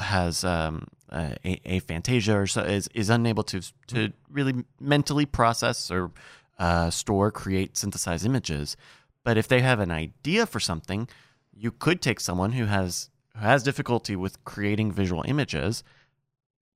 has 0.00 0.44
um, 0.44 0.86
a, 1.12 1.36
aphantasia 1.64 2.34
or 2.34 2.46
so 2.46 2.60
is 2.62 2.88
is 2.94 3.08
unable 3.08 3.44
to 3.44 3.60
to 3.86 4.12
really 4.30 4.64
mentally 4.80 5.24
process 5.24 5.90
or 5.90 6.10
uh, 6.58 6.90
store, 6.90 7.30
create, 7.30 7.76
synthesize 7.76 8.24
images. 8.24 8.76
But 9.26 9.36
if 9.36 9.48
they 9.48 9.60
have 9.60 9.80
an 9.80 9.90
idea 9.90 10.46
for 10.46 10.60
something, 10.60 11.08
you 11.52 11.72
could 11.72 12.00
take 12.00 12.20
someone 12.20 12.52
who 12.52 12.66
has 12.66 13.10
who 13.34 13.40
has 13.40 13.64
difficulty 13.64 14.14
with 14.14 14.44
creating 14.44 14.92
visual 14.92 15.24
images, 15.26 15.82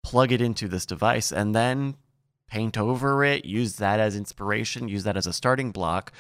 plug 0.03 0.33
it 0.33 0.41
into 0.41 0.67
this 0.67 0.85
device, 0.85 1.31
and 1.31 1.55
then 1.55 1.95
paint 2.49 2.77
over 2.77 3.23
it, 3.23 3.45
use 3.45 3.77
that 3.77 4.01
as 4.01 4.17
inspiration, 4.17 4.89
use 4.89 5.05
that 5.05 5.17
as 5.17 5.29
a 5.29 5.33
starting 5.33 5.71
block, 5.71 6.11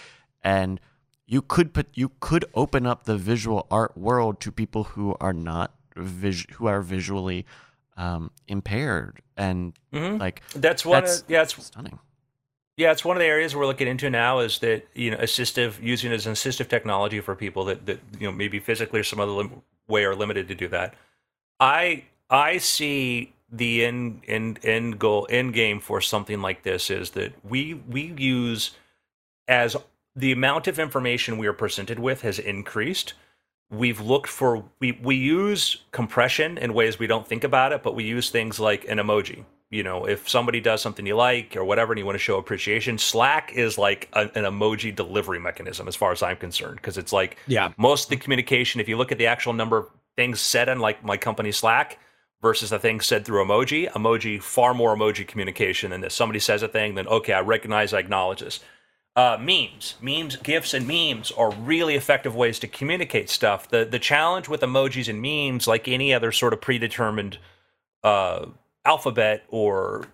and 0.40 0.78
you 1.26 1.42
could 1.42 1.74
put 1.74 1.88
you 1.94 2.12
could 2.20 2.44
open 2.54 2.86
up 2.86 3.06
the 3.06 3.16
visual 3.16 3.66
art 3.68 3.98
world 3.98 4.38
to 4.38 4.52
people 4.52 4.84
who 4.84 5.16
are 5.20 5.32
not 5.32 5.74
vis- 5.96 6.46
who 6.52 6.68
are 6.68 6.80
visually 6.80 7.44
um, 7.96 8.30
impaired 8.46 9.20
and 9.36 9.74
mm-hmm. 9.92 10.18
like 10.18 10.42
that's 10.54 10.84
one 10.84 11.02
that's 11.02 11.22
of, 11.22 11.30
yeah 11.30 11.42
it's 11.42 11.60
stunning 11.66 11.98
yeah 12.80 12.90
it's 12.92 13.04
one 13.04 13.16
of 13.16 13.20
the 13.20 13.26
areas 13.26 13.54
we're 13.54 13.66
looking 13.66 13.88
into 13.88 14.10
now 14.10 14.40
is 14.40 14.58
that 14.60 14.86
you 14.94 15.10
know 15.10 15.16
assistive 15.18 15.80
using 15.82 16.12
as 16.12 16.26
an 16.26 16.32
assistive 16.32 16.68
technology 16.68 17.20
for 17.20 17.34
people 17.34 17.64
that 17.64 17.86
that 17.86 18.00
you 18.18 18.26
know 18.26 18.32
maybe 18.32 18.58
physically 18.58 19.00
or 19.00 19.04
some 19.04 19.20
other 19.20 19.32
lim- 19.32 19.62
way 19.88 20.04
are 20.04 20.14
limited 20.14 20.48
to 20.48 20.54
do 20.54 20.68
that 20.68 20.94
i 21.58 22.04
i 22.30 22.58
see 22.58 23.32
the 23.52 23.84
end 23.84 24.22
end 24.26 24.58
end 24.62 24.98
goal 24.98 25.26
end 25.30 25.52
game 25.52 25.80
for 25.80 26.00
something 26.00 26.40
like 26.40 26.62
this 26.62 26.90
is 26.90 27.10
that 27.10 27.32
we 27.44 27.74
we 27.74 28.14
use 28.16 28.72
as 29.48 29.76
the 30.14 30.32
amount 30.32 30.66
of 30.66 30.78
information 30.78 31.38
we 31.38 31.46
are 31.46 31.52
presented 31.52 31.98
with 31.98 32.22
has 32.22 32.38
increased. 32.38 33.14
We've 33.70 34.00
looked 34.00 34.28
for 34.28 34.64
we 34.80 34.92
we 34.92 35.16
use 35.16 35.82
compression 35.92 36.58
in 36.58 36.74
ways 36.74 36.98
we 36.98 37.06
don't 37.06 37.26
think 37.26 37.44
about 37.44 37.72
it, 37.72 37.82
but 37.82 37.94
we 37.94 38.04
use 38.04 38.30
things 38.30 38.58
like 38.58 38.84
an 38.88 38.98
emoji. 38.98 39.44
You 39.70 39.84
know, 39.84 40.04
if 40.04 40.28
somebody 40.28 40.60
does 40.60 40.82
something 40.82 41.06
you 41.06 41.14
like 41.14 41.56
or 41.56 41.64
whatever, 41.64 41.92
and 41.92 41.98
you 41.98 42.04
want 42.04 42.16
to 42.16 42.20
show 42.20 42.38
appreciation, 42.38 42.98
Slack 42.98 43.52
is 43.54 43.78
like 43.78 44.08
a, 44.12 44.22
an 44.22 44.44
emoji 44.44 44.94
delivery 44.94 45.38
mechanism, 45.38 45.86
as 45.86 45.94
far 45.94 46.10
as 46.10 46.22
I'm 46.22 46.36
concerned, 46.36 46.76
because 46.76 46.98
it's 46.98 47.12
like 47.12 47.38
yeah, 47.46 47.72
most 47.76 48.04
of 48.04 48.10
the 48.10 48.16
communication. 48.16 48.80
If 48.80 48.88
you 48.88 48.96
look 48.96 49.12
at 49.12 49.18
the 49.18 49.26
actual 49.26 49.52
number 49.52 49.78
of 49.78 49.88
things 50.16 50.40
said 50.40 50.68
on 50.68 50.80
like 50.80 51.04
my 51.04 51.16
company 51.16 51.52
Slack 51.52 51.98
versus 52.42 52.70
the 52.70 52.78
things 52.78 53.06
said 53.06 53.24
through 53.24 53.44
emoji, 53.44 53.88
emoji 53.92 54.42
far 54.42 54.74
more 54.74 54.96
emoji 54.96 55.26
communication 55.26 55.90
than 55.90 56.00
this. 56.00 56.14
Somebody 56.14 56.40
says 56.40 56.62
a 56.62 56.68
thing, 56.68 56.94
then 56.96 57.06
okay, 57.06 57.32
I 57.32 57.40
recognize, 57.40 57.92
I 57.92 58.00
acknowledge 58.00 58.40
this 58.40 58.60
uh, 59.16 59.36
memes, 59.40 59.96
memes, 60.00 60.36
gifs, 60.36 60.72
and 60.72 60.86
memes 60.86 61.30
are 61.32 61.50
really 61.50 61.94
effective 61.94 62.36
ways 62.36 62.58
to 62.60 62.68
communicate 62.68 63.28
stuff. 63.28 63.68
The 63.68 63.84
the 63.84 63.98
challenge 63.98 64.48
with 64.48 64.60
emojis 64.60 65.08
and 65.08 65.20
memes, 65.20 65.66
like 65.66 65.88
any 65.88 66.14
other 66.14 66.32
sort 66.32 66.52
of 66.52 66.60
predetermined 66.60 67.38
uh, 68.04 68.46
alphabet 68.84 69.44
or 69.48 70.06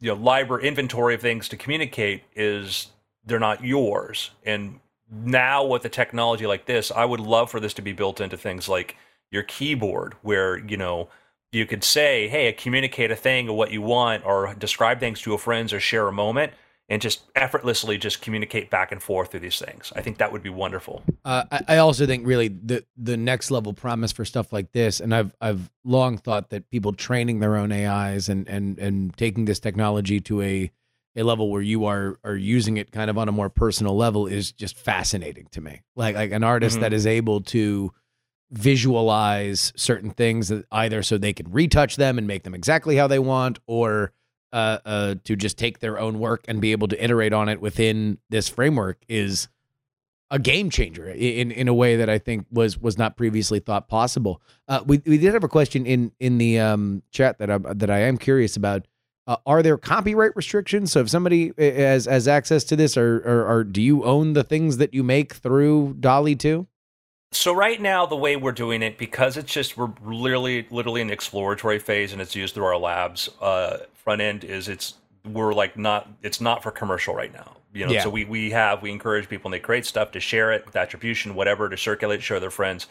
you 0.00 0.08
know 0.08 0.14
library 0.14 0.66
inventory 0.66 1.14
of 1.14 1.20
things 1.20 1.48
to 1.48 1.56
communicate, 1.56 2.22
is 2.34 2.88
they're 3.24 3.38
not 3.38 3.64
yours. 3.64 4.30
And 4.44 4.80
now 5.10 5.64
with 5.64 5.84
a 5.84 5.88
technology 5.88 6.46
like 6.46 6.66
this, 6.66 6.90
I 6.90 7.04
would 7.04 7.20
love 7.20 7.50
for 7.50 7.60
this 7.60 7.74
to 7.74 7.82
be 7.82 7.92
built 7.92 8.20
into 8.20 8.36
things 8.36 8.68
like 8.68 8.96
your 9.30 9.42
keyboard, 9.42 10.14
where 10.22 10.56
you 10.58 10.76
know 10.76 11.08
you 11.52 11.66
could 11.66 11.84
say, 11.84 12.28
"Hey, 12.28 12.52
communicate 12.52 13.10
a 13.10 13.16
thing 13.16 13.48
or 13.48 13.56
what 13.56 13.72
you 13.72 13.82
want," 13.82 14.24
or 14.26 14.54
describe 14.54 15.00
things 15.00 15.20
to 15.22 15.34
a 15.34 15.38
friends, 15.38 15.72
or 15.72 15.80
share 15.80 16.08
a 16.08 16.12
moment 16.12 16.52
and 16.88 17.02
just 17.02 17.22
effortlessly 17.34 17.98
just 17.98 18.22
communicate 18.22 18.70
back 18.70 18.90
and 18.90 19.02
forth 19.02 19.30
through 19.30 19.40
these 19.40 19.58
things. 19.58 19.92
I 19.94 20.00
think 20.00 20.18
that 20.18 20.32
would 20.32 20.42
be 20.42 20.48
wonderful. 20.48 21.02
Uh, 21.24 21.44
I, 21.50 21.60
I, 21.68 21.76
also 21.78 22.06
think 22.06 22.26
really 22.26 22.48
the 22.48 22.84
the 22.96 23.16
next 23.16 23.50
level 23.50 23.72
promise 23.72 24.10
for 24.12 24.24
stuff 24.24 24.52
like 24.52 24.72
this, 24.72 25.00
and 25.00 25.14
I've 25.14 25.34
I've 25.40 25.70
long 25.84 26.16
thought 26.18 26.50
that 26.50 26.70
people 26.70 26.92
training 26.92 27.40
their 27.40 27.56
own 27.56 27.72
AIs 27.72 28.28
and 28.28 28.48
and 28.48 28.78
and 28.78 29.16
taking 29.16 29.44
this 29.44 29.60
technology 29.60 30.20
to 30.20 30.42
a 30.42 30.70
a 31.16 31.22
level 31.22 31.50
where 31.50 31.62
you 31.62 31.84
are 31.84 32.18
are 32.24 32.36
using 32.36 32.76
it 32.76 32.90
kind 32.92 33.10
of 33.10 33.18
on 33.18 33.28
a 33.28 33.32
more 33.32 33.50
personal 33.50 33.96
level 33.96 34.26
is 34.26 34.52
just 34.52 34.76
fascinating 34.76 35.48
to 35.52 35.60
me. 35.60 35.82
Like 35.94 36.14
like 36.14 36.32
an 36.32 36.44
artist 36.44 36.76
mm-hmm. 36.76 36.82
that 36.82 36.92
is 36.92 37.06
able 37.06 37.42
to 37.42 37.92
visualize 38.50 39.74
certain 39.76 40.10
things 40.10 40.48
that 40.48 40.64
either 40.72 41.02
so 41.02 41.18
they 41.18 41.34
can 41.34 41.50
retouch 41.52 41.96
them 41.96 42.16
and 42.16 42.26
make 42.26 42.44
them 42.44 42.54
exactly 42.54 42.96
how 42.96 43.06
they 43.06 43.18
want 43.18 43.58
or 43.66 44.12
uh, 44.52 44.78
uh, 44.84 45.14
to 45.24 45.36
just 45.36 45.58
take 45.58 45.80
their 45.80 45.98
own 45.98 46.18
work 46.18 46.44
and 46.48 46.60
be 46.60 46.72
able 46.72 46.88
to 46.88 47.02
iterate 47.02 47.32
on 47.32 47.48
it 47.48 47.60
within 47.60 48.18
this 48.30 48.48
framework 48.48 48.98
is 49.08 49.48
a 50.30 50.38
game 50.38 50.70
changer 50.70 51.08
in 51.08 51.50
in 51.50 51.68
a 51.68 51.74
way 51.74 51.96
that 51.96 52.10
I 52.10 52.18
think 52.18 52.46
was 52.50 52.78
was 52.78 52.98
not 52.98 53.16
previously 53.16 53.60
thought 53.60 53.88
possible. 53.88 54.42
Uh, 54.66 54.82
we 54.86 55.00
we 55.06 55.18
did 55.18 55.32
have 55.32 55.44
a 55.44 55.48
question 55.48 55.86
in 55.86 56.12
in 56.20 56.38
the 56.38 56.58
um, 56.58 57.02
chat 57.10 57.38
that 57.38 57.50
I 57.50 57.58
that 57.58 57.90
I 57.90 58.00
am 58.00 58.18
curious 58.18 58.56
about. 58.56 58.86
Uh, 59.26 59.36
are 59.44 59.62
there 59.62 59.76
copyright 59.76 60.34
restrictions? 60.36 60.92
So 60.92 61.00
if 61.00 61.10
somebody 61.10 61.52
has 61.58 62.06
has 62.06 62.26
access 62.26 62.64
to 62.64 62.76
this, 62.76 62.96
or, 62.96 63.18
or 63.18 63.46
or 63.46 63.64
do 63.64 63.82
you 63.82 64.04
own 64.04 64.32
the 64.32 64.44
things 64.44 64.78
that 64.78 64.94
you 64.94 65.02
make 65.02 65.34
through 65.34 65.96
DALL-E 66.00 66.36
two? 66.36 66.66
So 67.30 67.52
right 67.52 67.80
now, 67.80 68.06
the 68.06 68.16
way 68.16 68.36
we're 68.36 68.52
doing 68.52 68.82
it, 68.82 68.96
because 68.96 69.36
it's 69.36 69.52
just 69.52 69.76
we're 69.76 69.92
literally 70.02 70.66
literally 70.70 71.02
in 71.02 71.08
the 71.08 71.12
exploratory 71.12 71.78
phase, 71.78 72.12
and 72.12 72.22
it's 72.22 72.34
used 72.34 72.54
through 72.54 72.64
our 72.64 72.78
labs. 72.78 73.28
Uh, 73.40 73.78
front 73.94 74.22
end 74.22 74.44
is 74.44 74.68
it's 74.68 74.94
we're 75.26 75.52
like 75.52 75.76
not 75.76 76.08
it's 76.22 76.40
not 76.40 76.62
for 76.62 76.70
commercial 76.70 77.14
right 77.14 77.32
now. 77.32 77.56
You 77.74 77.86
know, 77.86 77.92
yeah. 77.92 78.02
so 78.02 78.10
we 78.10 78.24
we 78.24 78.50
have 78.50 78.80
we 78.80 78.90
encourage 78.90 79.28
people 79.28 79.48
and 79.48 79.54
they 79.54 79.60
create 79.60 79.84
stuff 79.84 80.10
to 80.12 80.20
share 80.20 80.52
it 80.52 80.64
with 80.64 80.74
attribution, 80.76 81.34
whatever, 81.34 81.68
to 81.68 81.76
circulate, 81.76 82.22
show 82.22 82.40
their 82.40 82.50
friends. 82.50 82.86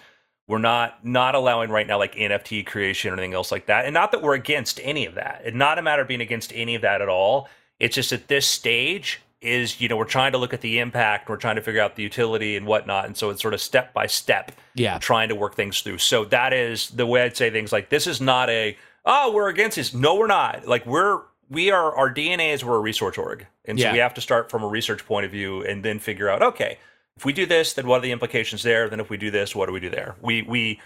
We're 0.47 0.60
not 0.60 1.04
not 1.04 1.34
allowing 1.34 1.71
right 1.71 1.88
now 1.88 1.97
like 1.97 2.13
NFT 2.13 2.65
creation 2.67 3.10
or 3.10 3.13
anything 3.13 3.34
else 3.34 3.52
like 3.52 3.65
that, 3.65 3.86
and 3.86 3.93
not 3.93 4.12
that 4.12 4.21
we're 4.21 4.36
against 4.36 4.80
any 4.84 5.08
of 5.08 5.15
that. 5.15 5.41
It's 5.45 5.58
not 5.58 5.80
a 5.80 5.82
matter 5.82 6.04
of 6.04 6.08
being 6.08 6.21
against 6.21 6.54
any 6.54 6.76
of 6.76 6.84
that 6.84 7.02
at 7.02 7.10
all. 7.10 7.50
It's 7.80 7.95
just 7.95 8.13
at 8.13 8.28
this 8.28 8.45
stage, 8.45 9.21
is 9.48 9.82
you 9.82 9.88
know 9.88 9.98
we're 9.98 10.06
trying 10.06 10.32
to 10.32 10.38
look 10.38 10.54
at 10.54 10.62
the 10.62 10.80
impact 10.80 11.30
we're 11.30 11.38
trying 11.38 11.56
to 11.56 11.62
figure 11.62 11.82
out 11.82 11.96
the 11.96 12.04
utility 12.04 12.56
and 12.56 12.66
whatnot 12.66 13.06
and 13.06 13.18
so 13.18 13.30
it's 13.30 13.42
sort 13.42 13.54
of 13.54 13.62
step 13.62 13.94
by 13.94 14.06
step 14.06 14.52
yeah. 14.76 14.98
trying 15.00 15.30
to 15.30 15.36
work 15.36 15.56
things 15.56 15.82
through. 15.82 15.98
So 15.98 16.26
that 16.26 16.54
is 16.54 16.90
the 16.90 17.06
way 17.06 17.24
i'd 17.24 17.38
say 17.38 17.50
things 17.50 17.72
like 17.72 17.90
this 17.90 18.08
is 18.08 18.22
not 18.22 18.50
a 18.50 18.78
oh 19.06 19.32
we're 19.34 19.50
against 19.50 19.78
this. 19.78 19.94
No 19.94 20.16
we're 20.16 20.28
not. 20.28 20.68
Like 20.68 20.86
we're 20.86 21.22
we 21.50 21.72
are 21.72 21.96
our 21.96 22.14
dna 22.14 22.54
is 22.54 22.64
we're 22.64 22.76
a 22.76 22.80
research 22.80 23.18
org. 23.18 23.46
And 23.66 23.80
so 23.80 23.86
yeah. 23.86 23.94
we 23.94 24.00
have 24.00 24.14
to 24.16 24.22
start 24.22 24.50
from 24.50 24.64
a 24.64 24.68
research 24.68 25.06
point 25.06 25.26
of 25.26 25.32
view 25.32 25.64
and 25.64 25.84
then 25.84 26.00
figure 26.00 26.30
out 26.30 26.42
okay 26.42 26.78
if 27.16 27.26
we 27.26 27.34
do 27.34 27.46
this 27.46 27.74
then 27.74 27.88
what 27.88 28.00
are 28.00 28.02
the 28.02 28.12
implications 28.12 28.64
there? 28.64 28.90
Then 28.90 29.00
if 29.00 29.10
we 29.10 29.18
do 29.18 29.32
this 29.32 29.56
what 29.56 29.66
do 29.68 29.74
we 29.74 29.80
do 29.80 29.90
there? 29.90 30.16
We 30.22 30.44
we 30.44 30.80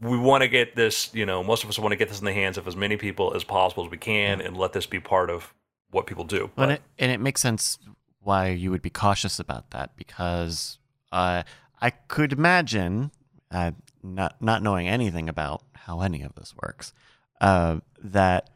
we 0.00 0.18
want 0.18 0.42
to 0.42 0.48
get 0.48 0.74
this 0.74 1.14
you 1.14 1.24
know 1.24 1.42
most 1.42 1.62
of 1.64 1.70
us 1.70 1.78
want 1.78 1.92
to 1.92 1.96
get 1.96 2.08
this 2.08 2.18
in 2.18 2.24
the 2.24 2.32
hands 2.32 2.58
of 2.58 2.66
as 2.66 2.76
many 2.76 2.96
people 2.96 3.34
as 3.34 3.44
possible 3.44 3.84
as 3.84 3.90
we 3.90 3.98
can 3.98 4.40
and 4.40 4.56
let 4.56 4.72
this 4.72 4.86
be 4.86 4.98
part 5.00 5.30
of 5.30 5.54
what 5.92 6.06
people 6.06 6.24
do. 6.24 6.50
And 6.56 6.72
it, 6.72 6.82
and 6.98 7.12
it 7.12 7.20
makes 7.20 7.40
sense 7.40 7.78
why 8.20 8.48
you 8.48 8.70
would 8.70 8.82
be 8.82 8.90
cautious 8.90 9.38
about 9.38 9.70
that 9.70 9.96
because 9.96 10.78
uh, 11.12 11.44
I 11.80 11.90
could 11.90 12.32
imagine, 12.32 13.12
uh, 13.50 13.72
not 14.02 14.42
not 14.42 14.62
knowing 14.62 14.88
anything 14.88 15.28
about 15.28 15.62
how 15.74 16.00
any 16.00 16.22
of 16.22 16.34
this 16.34 16.54
works, 16.60 16.92
uh, 17.40 17.78
that 18.02 18.50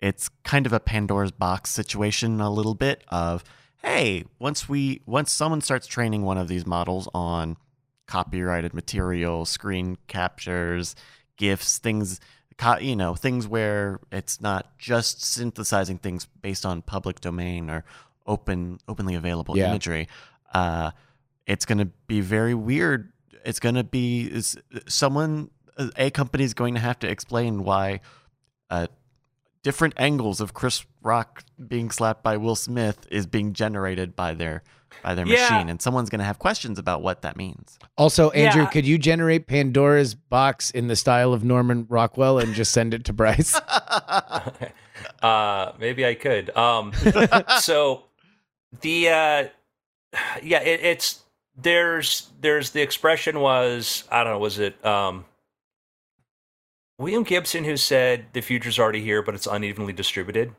it's 0.00 0.28
kind 0.44 0.66
of 0.66 0.72
a 0.72 0.80
Pandora's 0.80 1.32
box 1.32 1.70
situation 1.70 2.40
a 2.40 2.50
little 2.50 2.74
bit 2.74 3.04
of 3.08 3.44
hey 3.82 4.24
once 4.38 4.68
we 4.68 5.00
once 5.06 5.32
someone 5.32 5.60
starts 5.60 5.86
training 5.86 6.22
one 6.22 6.38
of 6.38 6.48
these 6.48 6.66
models 6.66 7.08
on 7.14 7.56
copyrighted 8.06 8.74
material, 8.74 9.46
screen 9.46 9.96
captures, 10.08 10.94
gifs, 11.36 11.78
things 11.78 12.20
you 12.80 12.96
know, 12.96 13.14
things 13.14 13.46
where 13.46 14.00
it's 14.10 14.40
not 14.40 14.78
just 14.78 15.22
synthesizing 15.22 15.98
things 15.98 16.26
based 16.40 16.64
on 16.66 16.82
public 16.82 17.20
domain 17.20 17.70
or 17.70 17.84
open 18.26 18.78
openly 18.88 19.14
available 19.14 19.56
Yeah. 19.56 19.68
imagery. 19.68 20.08
Uh, 20.52 20.90
it's 21.46 21.64
going 21.64 21.78
to 21.78 21.86
be 22.06 22.20
very 22.20 22.54
weird. 22.54 23.12
It's 23.44 23.58
going 23.60 23.74
to 23.74 23.84
be 23.84 24.22
is 24.22 24.56
someone 24.86 25.50
a 25.96 26.10
company 26.10 26.44
is 26.44 26.54
going 26.54 26.74
to 26.74 26.80
have 26.80 26.98
to 27.00 27.08
explain 27.10 27.64
why 27.64 28.00
uh, 28.70 28.86
different 29.62 29.94
angles 29.96 30.40
of 30.40 30.54
Chris 30.54 30.84
Rock 31.02 31.44
being 31.68 31.90
slapped 31.90 32.22
by 32.22 32.36
Will 32.36 32.54
Smith 32.56 33.06
is 33.10 33.26
being 33.26 33.52
generated 33.52 34.14
by 34.14 34.34
their 34.34 34.62
by 35.02 35.14
their 35.14 35.26
Yeah. 35.26 35.48
machine, 35.50 35.68
and 35.68 35.80
someone's 35.80 36.10
going 36.10 36.18
to 36.20 36.24
have 36.24 36.38
questions 36.38 36.78
about 36.78 37.02
what 37.02 37.22
that 37.22 37.36
means. 37.36 37.78
Also, 37.96 38.30
Andrew, 38.30 38.62
Yeah. 38.62 38.68
could 38.70 38.86
you 38.86 38.98
generate 38.98 39.46
Pandora's 39.46 40.14
box 40.14 40.70
in 40.70 40.88
the 40.88 40.96
style 40.96 41.32
of 41.32 41.44
Norman 41.44 41.86
Rockwell 41.88 42.38
and 42.38 42.54
just 42.54 42.72
send 42.72 42.94
it 42.94 43.04
to 43.06 43.12
Bryce? 43.12 43.58
uh 45.22 45.72
maybe 45.80 46.06
i 46.06 46.14
could 46.14 46.54
um 46.56 46.92
so 47.60 48.04
the 48.82 49.08
uh 49.08 49.44
yeah 50.42 50.60
it, 50.62 50.80
it's 50.82 51.22
there's 51.56 52.30
there's 52.40 52.70
the 52.70 52.80
expression 52.80 53.40
was 53.40 54.04
i 54.10 54.22
don't 54.22 54.32
know 54.34 54.38
was 54.38 54.58
it 54.58 54.84
um 54.84 55.24
william 56.98 57.22
gibson 57.24 57.64
who 57.64 57.76
said 57.76 58.26
the 58.32 58.40
future's 58.40 58.78
already 58.78 59.02
here 59.02 59.22
but 59.22 59.34
it's 59.34 59.46
unevenly 59.46 59.92
distributed 59.92 60.54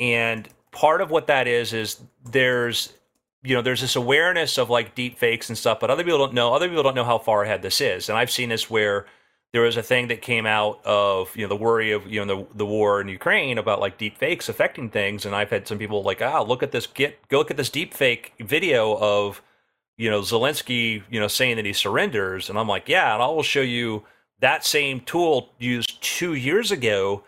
and 0.00 0.48
part 0.72 1.00
of 1.00 1.10
what 1.10 1.26
that 1.28 1.46
is 1.46 1.72
is 1.72 2.00
there's 2.24 2.92
you 3.46 3.54
know 3.54 3.62
there's 3.62 3.80
this 3.80 3.96
awareness 3.96 4.58
of 4.58 4.68
like 4.70 4.94
deep 4.94 5.18
fakes 5.18 5.48
and 5.48 5.56
stuff 5.56 5.80
but 5.80 5.90
other 5.90 6.04
people 6.04 6.18
don't 6.18 6.34
know 6.34 6.52
other 6.52 6.68
people 6.68 6.82
don't 6.82 6.94
know 6.94 7.04
how 7.04 7.18
far 7.18 7.44
ahead 7.44 7.62
this 7.62 7.80
is. 7.80 8.08
And 8.08 8.18
i've 8.18 8.30
seen 8.30 8.48
this 8.48 8.68
where 8.68 9.06
there 9.56 9.62
was 9.62 9.78
a 9.78 9.82
thing 9.82 10.08
that 10.08 10.20
came 10.20 10.44
out 10.44 10.84
of 10.84 11.34
you 11.34 11.42
know 11.42 11.48
the 11.48 11.56
worry 11.56 11.92
of 11.92 12.06
you 12.06 12.22
know 12.22 12.36
the, 12.36 12.56
the 12.56 12.66
war 12.66 13.00
in 13.00 13.08
Ukraine 13.08 13.56
about 13.56 13.80
like 13.80 13.96
deep 13.96 14.18
fakes 14.18 14.50
affecting 14.50 14.90
things, 14.90 15.24
and 15.24 15.34
I've 15.34 15.48
had 15.48 15.66
some 15.66 15.78
people 15.78 16.02
like, 16.02 16.20
ah, 16.20 16.42
look 16.42 16.62
at 16.62 16.72
this, 16.72 16.86
get 16.86 17.26
go 17.28 17.38
look 17.38 17.50
at 17.50 17.56
this 17.56 17.70
deep 17.70 17.94
fake 17.94 18.34
video 18.38 18.98
of 18.98 19.40
you 19.96 20.10
know 20.10 20.20
Zelensky, 20.20 21.02
you 21.10 21.20
know 21.20 21.28
saying 21.28 21.56
that 21.56 21.64
he 21.64 21.72
surrenders, 21.72 22.50
and 22.50 22.58
I'm 22.58 22.68
like, 22.68 22.86
yeah, 22.86 23.14
and 23.14 23.22
I 23.22 23.28
will 23.28 23.42
show 23.42 23.62
you 23.62 24.04
that 24.40 24.64
same 24.64 25.00
tool 25.00 25.48
used 25.58 26.02
two 26.02 26.34
years 26.34 26.70
ago 26.70 27.24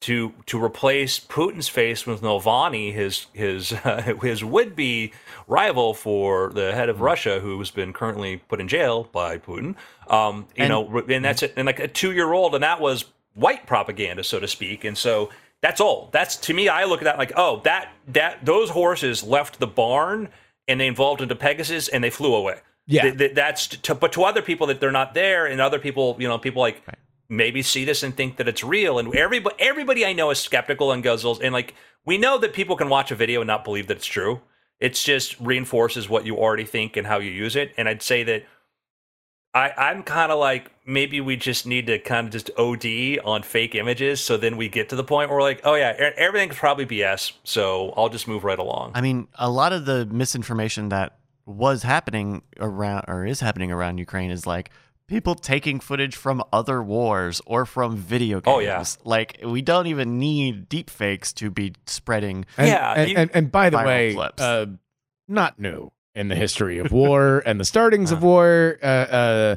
to 0.00 0.32
to 0.46 0.62
replace 0.62 1.20
Putin's 1.20 1.68
face 1.68 2.06
with 2.06 2.22
Navalny, 2.22 2.92
his 2.92 3.26
his 3.32 3.72
uh, 3.72 4.14
his 4.22 4.42
would 4.44 4.74
be 4.74 5.12
rival 5.46 5.94
for 5.94 6.50
the 6.52 6.72
head 6.72 6.88
of 6.88 7.00
Russia, 7.00 7.40
who 7.40 7.58
has 7.58 7.70
been 7.70 7.92
currently 7.92 8.38
put 8.38 8.60
in 8.60 8.68
jail 8.68 9.08
by 9.12 9.36
Putin. 9.38 9.74
Um, 10.08 10.46
you 10.56 10.64
And- 10.64 10.70
know, 10.70 10.98
and 11.08 11.24
that's 11.24 11.42
it, 11.42 11.52
and 11.56 11.66
like 11.66 11.80
a 11.80 11.88
two 11.88 12.12
year 12.12 12.32
old, 12.32 12.54
and 12.54 12.64
that 12.64 12.80
was 12.80 13.04
white 13.34 13.66
propaganda, 13.66 14.24
so 14.24 14.40
to 14.40 14.48
speak, 14.48 14.84
and 14.84 14.96
so. 14.96 15.30
That's 15.62 15.78
all. 15.78 16.08
That's 16.10 16.36
to 16.36 16.54
me. 16.54 16.68
I 16.70 16.84
look 16.84 17.02
at 17.02 17.04
that 17.04 17.18
like, 17.18 17.32
oh, 17.36 17.60
that 17.64 17.92
that 18.08 18.46
those 18.46 18.70
horses 18.70 19.22
left 19.22 19.58
the 19.60 19.66
barn 19.66 20.30
and 20.66 20.80
they 20.80 20.88
evolved 20.88 21.20
into 21.20 21.36
Pegasus 21.36 21.88
and 21.88 22.02
they 22.02 22.08
flew 22.08 22.34
away. 22.34 22.60
Yeah. 22.86 23.02
Th- 23.02 23.18
th- 23.18 23.34
that's 23.34 23.66
to, 23.66 23.94
but 23.94 24.10
to 24.12 24.24
other 24.24 24.40
people 24.40 24.68
that 24.68 24.80
they're 24.80 24.90
not 24.90 25.12
there, 25.12 25.44
and 25.44 25.60
other 25.60 25.78
people, 25.78 26.16
you 26.18 26.26
know, 26.26 26.38
people 26.38 26.62
like 26.62 26.82
maybe 27.30 27.62
see 27.62 27.84
this 27.86 28.02
and 28.02 28.14
think 28.14 28.36
that 28.36 28.48
it's 28.48 28.62
real. 28.62 28.98
And 28.98 29.14
everybody, 29.14 29.56
everybody 29.58 30.04
I 30.04 30.12
know 30.12 30.30
is 30.30 30.38
skeptical 30.38 30.92
and 30.92 31.02
goes, 31.02 31.24
and 31.40 31.54
like 31.54 31.74
we 32.04 32.18
know 32.18 32.36
that 32.38 32.52
people 32.52 32.76
can 32.76 32.90
watch 32.90 33.10
a 33.10 33.14
video 33.14 33.40
and 33.40 33.46
not 33.46 33.64
believe 33.64 33.86
that 33.86 33.98
it's 33.98 34.06
true. 34.06 34.40
It's 34.80 35.02
just 35.02 35.38
reinforces 35.40 36.08
what 36.08 36.26
you 36.26 36.36
already 36.36 36.64
think 36.64 36.96
and 36.96 37.06
how 37.06 37.18
you 37.18 37.30
use 37.30 37.54
it. 37.54 37.72
And 37.76 37.88
I'd 37.88 38.02
say 38.02 38.24
that 38.24 38.44
I, 39.52 39.72
I'm 39.76 40.02
kind 40.02 40.32
of 40.32 40.38
like 40.38 40.70
maybe 40.86 41.20
we 41.20 41.36
just 41.36 41.66
need 41.66 41.86
to 41.88 41.98
kind 41.98 42.26
of 42.26 42.32
just 42.32 42.50
OD 42.56 43.18
on 43.24 43.42
fake 43.42 43.74
images, 43.74 44.20
so 44.20 44.36
then 44.36 44.56
we 44.56 44.68
get 44.68 44.88
to 44.90 44.96
the 44.96 45.04
point 45.04 45.28
where 45.28 45.38
we're 45.38 45.42
like, 45.42 45.60
oh 45.64 45.74
yeah, 45.74 46.10
everything's 46.16 46.56
probably 46.56 46.86
BS. 46.86 47.32
So 47.44 47.92
I'll 47.96 48.08
just 48.08 48.28
move 48.28 48.44
right 48.44 48.58
along. 48.58 48.92
I 48.94 49.00
mean, 49.00 49.28
a 49.34 49.50
lot 49.50 49.72
of 49.72 49.86
the 49.86 50.06
misinformation 50.06 50.88
that 50.90 51.18
was 51.46 51.82
happening 51.82 52.42
around 52.58 53.04
or 53.08 53.26
is 53.26 53.40
happening 53.40 53.72
around 53.72 53.98
Ukraine 53.98 54.30
is 54.30 54.46
like 54.46 54.70
people 55.10 55.34
taking 55.34 55.80
footage 55.80 56.16
from 56.16 56.42
other 56.52 56.82
wars 56.82 57.42
or 57.44 57.66
from 57.66 57.96
video 57.96 58.40
games. 58.40 58.54
Oh, 58.56 58.60
yeah. 58.60 58.82
Like 59.04 59.40
we 59.44 59.60
don't 59.60 59.88
even 59.88 60.18
need 60.18 60.70
deepfakes 60.70 61.34
to 61.34 61.50
be 61.50 61.74
spreading. 61.86 62.46
And, 62.56 62.68
Yeah, 62.68 62.92
and, 62.96 63.10
you- 63.10 63.16
and, 63.18 63.30
and 63.34 63.52
by 63.52 63.68
the 63.68 63.76
way, 63.78 64.16
uh, 64.38 64.66
not 65.28 65.58
new 65.58 65.90
in 66.14 66.28
the 66.28 66.36
history 66.36 66.78
of 66.78 66.90
war 66.92 67.42
and 67.46 67.60
the 67.60 67.64
startings 67.64 68.12
of 68.12 68.22
war. 68.22 68.78
Uh, 68.82 68.86
uh, 68.86 69.56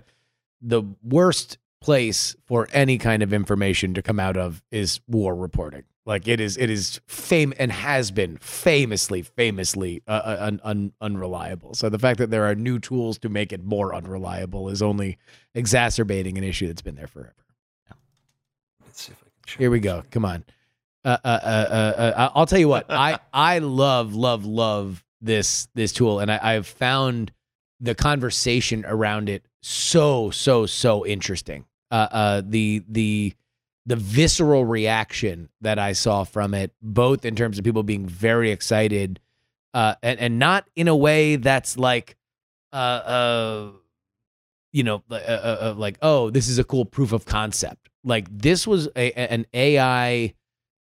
the 0.62 0.84
worst 1.04 1.58
place 1.82 2.36
for 2.46 2.68
any 2.72 2.98
kind 2.98 3.22
of 3.22 3.32
information 3.34 3.94
to 3.94 4.02
come 4.02 4.20
out 4.20 4.38
of 4.38 4.64
is 4.72 5.02
war 5.08 5.36
reporting. 5.36 5.84
Like 6.06 6.28
it 6.28 6.42
is, 6.42 6.58
it 6.58 6.70
is 6.70 7.00
fame 7.08 7.54
and 7.58 7.72
has 7.72 8.12
been 8.12 8.38
famously, 8.38 9.22
famously 9.22 10.04
uh, 10.08 10.12
uh, 10.12 10.38
un, 10.42 10.62
un, 10.64 10.94
unreliable. 11.00 11.74
So 11.76 11.90
the 11.90 12.00
fact 12.00 12.20
that 12.20 12.30
there 12.30 12.46
are 12.46 12.56
new 12.56 12.78
tools 12.80 13.18
to 13.20 13.30
make 13.30 13.54
it 13.54 13.64
more 13.64 13.96
unreliable 13.96 14.68
is 14.70 14.82
only 14.82 15.18
exacerbating 15.56 16.38
an 16.38 16.44
issue 16.44 16.68
that's 16.68 16.82
been 16.82 16.96
there 16.96 17.08
forever. 17.08 17.34
Let's 18.86 19.04
see 19.04 19.14
if 19.14 19.18
I 19.22 19.30
can 19.50 19.62
Here 19.62 19.72
we 19.72 19.80
go. 19.80 20.04
Come 20.12 20.26
on. 20.26 20.44
Uh, 21.06 21.18
uh, 21.24 21.28
uh, 21.28 21.48
uh, 21.48 22.14
uh, 22.18 22.30
I'll 22.36 22.46
tell 22.46 22.60
you 22.60 22.68
what. 22.68 22.86
I 22.90 23.20
I 23.34 23.60
love 23.60 24.14
love 24.14 24.46
love 24.46 25.04
this 25.22 25.68
this 25.74 25.92
tool, 25.92 26.20
and 26.20 26.32
I, 26.32 26.40
I've 26.42 26.68
found 26.68 27.32
the 27.80 27.96
conversation 27.96 28.86
around 28.88 29.30
it 29.30 29.46
so 29.62 30.32
so 30.32 30.66
so 30.66 31.06
interesting. 31.06 31.66
Uh, 31.92 32.08
uh, 32.12 32.42
the 32.46 32.84
the 32.88 33.34
the 33.86 33.96
visceral 33.96 34.66
reaction 34.66 35.50
that 35.62 35.78
I 35.78 35.94
saw 35.94 36.24
from 36.24 36.54
it, 36.54 36.74
both 36.82 37.26
in 37.26 37.36
terms 37.36 37.58
of 37.58 37.66
people 37.66 37.84
being 37.84 38.06
very 38.08 38.52
excited, 38.52 39.20
uh, 39.74 39.96
and 40.02 40.20
and 40.20 40.40
not 40.40 40.70
in 40.76 40.88
a 40.88 40.96
way 40.96 41.36
that's 41.36 41.78
like, 41.78 42.16
uh, 42.72 42.76
uh, 42.76 43.72
you 44.72 44.84
know, 44.84 45.04
uh, 45.12 45.16
uh, 45.16 45.58
uh, 45.62 45.74
like 45.78 45.98
oh, 46.02 46.30
this 46.30 46.48
is 46.48 46.60
a 46.60 46.64
cool 46.64 46.86
proof 46.86 47.12
of 47.12 47.26
concept. 47.26 47.90
Like 48.04 48.28
this 48.30 48.68
was 48.68 48.88
a, 48.96 49.12
an 49.14 49.46
AI 49.54 50.34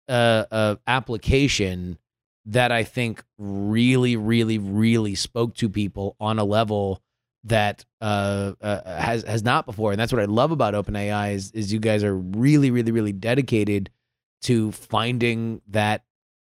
uh, 0.09 0.45
uh, 0.51 0.77
application 0.87 1.99
that 2.47 2.73
I 2.73 2.83
think 2.83 3.23
really, 3.37 4.17
really, 4.17 4.57
really 4.59 5.15
spoke 5.15 5.55
to 5.57 5.69
people 5.69 6.17
on 6.19 6.39
a 6.39 6.45
level 6.45 7.03
that 7.49 7.85
uh, 8.01 8.53
uh, 8.61 9.01
has 9.01 9.25
has 9.25 9.43
not 9.43 9.67
before, 9.67 9.93
and 9.93 10.01
that's 10.01 10.13
what 10.13 10.23
I 10.23 10.27
love 10.27 10.51
about 10.51 10.75
OpenAI 10.75 11.35
is 11.35 11.51
is 11.53 11.73
you 11.73 11.81
guys 11.81 12.05
are 12.05 12.17
really, 12.17 12.71
really, 12.71 12.93
really 12.93 13.13
dedicated 13.13 13.91
to 14.43 14.73
finding 14.73 15.61
that 15.69 16.05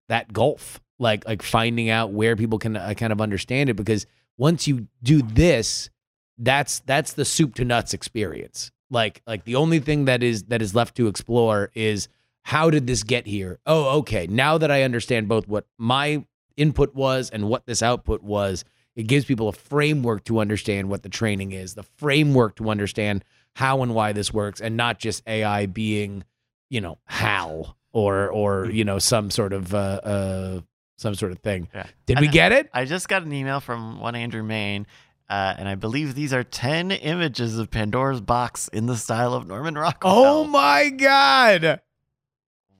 that 0.09 0.33
gulf, 0.33 0.81
like 0.99 1.25
like 1.27 1.41
finding 1.41 1.89
out 1.89 2.11
where 2.11 2.35
people 2.35 2.59
can 2.59 2.75
uh, 2.75 2.93
kind 2.95 3.13
of 3.13 3.21
understand 3.21 3.69
it. 3.69 3.75
Because 3.75 4.05
once 4.37 4.67
you 4.67 4.87
do 5.01 5.21
this, 5.21 5.89
that's 6.37 6.79
that's 6.81 7.13
the 7.13 7.25
soup 7.25 7.55
to 7.55 7.65
nuts 7.65 7.93
experience. 7.93 8.71
Like 8.89 9.21
like 9.25 9.45
the 9.45 9.55
only 9.55 9.79
thing 9.79 10.05
that 10.05 10.23
is 10.23 10.43
that 10.45 10.61
is 10.61 10.75
left 10.75 10.95
to 10.97 11.07
explore 11.07 11.71
is 11.73 12.07
how 12.43 12.69
did 12.69 12.87
this 12.87 13.03
get 13.03 13.27
here? 13.27 13.59
Oh, 13.65 13.99
okay. 13.99 14.27
Now 14.27 14.57
that 14.57 14.71
I 14.71 14.83
understand 14.83 15.27
both 15.27 15.47
what 15.47 15.65
my 15.77 16.25
input 16.57 16.95
was 16.95 17.29
and 17.29 17.47
what 17.47 17.65
this 17.65 17.83
output 17.83 18.23
was, 18.23 18.65
it 18.99 19.07
gives 19.07 19.23
people 19.23 19.47
a 19.47 19.53
framework 19.53 20.25
to 20.25 20.39
understand 20.39 20.89
what 20.89 21.03
the 21.03 21.09
training 21.09 21.53
is, 21.53 21.73
the 21.73 21.83
framework 21.83 22.57
to 22.57 22.69
understand 22.69 23.23
how 23.55 23.81
and 23.81 23.95
why 23.95 24.11
this 24.11 24.33
works, 24.33 24.59
and 24.59 24.75
not 24.75 24.99
just 24.99 25.23
AI 25.25 25.67
being, 25.67 26.25
you 26.69 26.81
know, 26.81 26.97
HAL 27.05 27.77
or 27.93 28.27
or 28.29 28.69
you 28.69 28.83
know 28.83 28.99
some 28.99 29.31
sort 29.31 29.53
of 29.53 29.73
uh, 29.73 29.77
uh 29.77 30.61
some 30.97 31.15
sort 31.15 31.31
of 31.31 31.39
thing. 31.39 31.69
Yeah. 31.73 31.85
Did 32.07 32.19
we 32.19 32.27
get 32.27 32.51
it? 32.51 32.69
I 32.73 32.83
just 32.83 33.07
got 33.07 33.23
an 33.23 33.31
email 33.31 33.61
from 33.61 34.01
one 34.01 34.15
Andrew 34.15 34.43
Mayne, 34.43 34.85
uh, 35.29 35.55
and 35.57 35.69
I 35.69 35.75
believe 35.75 36.13
these 36.13 36.33
are 36.33 36.43
10 36.43 36.91
images 36.91 37.57
of 37.57 37.71
Pandora's 37.71 38.19
box 38.19 38.67
in 38.67 38.85
the 38.87 38.97
style 38.97 39.33
of 39.33 39.47
Norman 39.47 39.75
Rockwell. 39.75 40.13
Oh 40.13 40.43
my 40.43 40.89
god. 40.89 41.79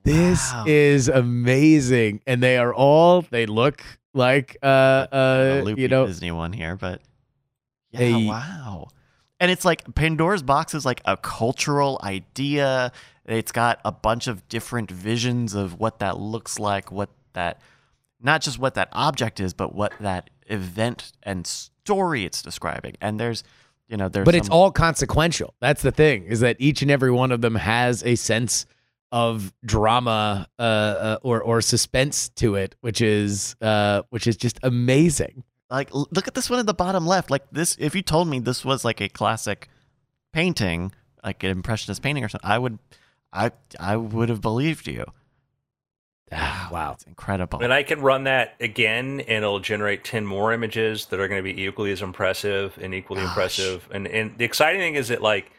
This 0.04 0.52
Wow. 0.52 0.66
is 0.68 1.08
amazing. 1.08 2.22
And 2.28 2.44
they 2.44 2.58
are 2.58 2.74
all 2.74 3.22
they 3.22 3.46
look 3.46 3.84
like 4.14 4.58
uh 4.64 4.66
uh 5.12 5.74
you 5.78 5.88
know 5.88 6.08
Disney 6.08 6.32
one 6.32 6.54
here, 6.54 6.76
but 6.76 7.02
yeah, 7.92 8.18
wow. 8.28 8.88
And 9.40 9.50
it's 9.50 9.64
like 9.64 9.96
Pandora's 9.96 10.44
box 10.44 10.74
is 10.74 10.86
like 10.86 11.02
a 11.06 11.16
cultural 11.16 12.00
idea. 12.04 12.92
It's 13.26 13.52
got 13.52 13.80
a 13.86 13.92
bunch 13.92 14.28
of 14.28 14.48
different 14.50 14.92
visions 14.92 15.54
of 15.54 15.80
what 15.80 16.00
that 16.00 16.20
looks 16.20 16.60
like, 16.60 16.92
what 16.92 17.10
that 17.34 17.62
not 18.22 18.42
just 18.42 18.60
what 18.60 18.74
that 18.76 18.90
object 18.92 19.40
is, 19.40 19.54
but 19.54 19.74
what 19.74 19.94
that 20.00 20.30
event 20.48 21.14
and 21.24 21.48
story 21.48 22.26
it's 22.26 22.42
describing. 22.42 22.96
And 23.00 23.20
there's 23.20 23.44
you 23.88 23.98
know, 23.98 24.08
there's 24.08 24.26
but 24.26 24.36
it's 24.36 24.50
all 24.50 24.72
consequential. 24.72 25.56
That's 25.60 25.82
the 25.82 25.92
thing 25.92 26.26
is 26.26 26.42
that 26.42 26.58
each 26.60 26.82
and 26.82 26.92
every 26.92 27.12
one 27.12 27.32
of 27.32 27.42
them 27.42 27.56
has 27.56 28.04
a 28.04 28.16
sense 28.16 28.66
of 29.12 29.54
drama 29.66 30.48
uh, 30.60 30.62
uh 30.62 31.18
or 31.24 31.42
or 31.42 31.62
suspense 31.62 32.30
to 32.30 32.56
it, 32.56 32.76
which 32.82 33.02
is 33.02 33.56
uh 33.62 34.04
which 34.10 34.28
is 34.28 34.38
just 34.38 34.60
amazing. 34.64 35.44
like 35.70 35.90
look 35.94 36.28
at 36.28 36.34
this 36.34 36.50
one 36.50 36.60
at 36.60 36.66
the 36.66 36.74
bottom 36.74 37.06
left. 37.06 37.32
Like 37.32 37.44
this, 37.52 37.76
if 37.80 37.96
you 37.96 38.02
told 38.02 38.28
me 38.28 38.40
this 38.40 38.64
was 38.64 38.86
like 38.86 39.02
a 39.02 39.10
classic 39.10 39.68
painting, 40.32 40.92
like 41.24 41.44
an 41.44 41.52
impressionist 41.52 42.02
painting 42.02 42.24
or 42.24 42.30
something, 42.30 42.50
I 42.50 42.58
would, 42.58 42.80
I 43.34 43.52
I 43.80 43.98
would 43.98 44.30
have 44.30 44.42
believed 44.42 44.88
you. 44.88 45.06
Wow. 46.72 46.92
It's 46.94 47.04
incredible. 47.06 47.64
And 47.64 47.74
I 47.74 47.82
can 47.82 48.02
run 48.02 48.26
that 48.26 48.56
again, 48.60 49.22
and 49.22 49.44
it'll 49.44 49.60
generate 49.60 50.04
ten 50.04 50.26
more 50.26 50.54
images 50.54 51.08
that 51.08 51.20
are 51.20 51.28
going 51.28 51.44
to 51.44 51.54
be 51.54 51.64
equally 51.64 51.92
as 51.92 52.04
impressive 52.04 52.78
and 52.80 52.94
equally 52.94 53.22
Gosh. 53.22 53.30
impressive. 53.30 53.90
And 53.92 54.08
and 54.08 54.38
the 54.38 54.46
exciting 54.46 54.80
thing 54.80 54.96
is 54.96 55.08
that 55.08 55.22
like, 55.22 55.52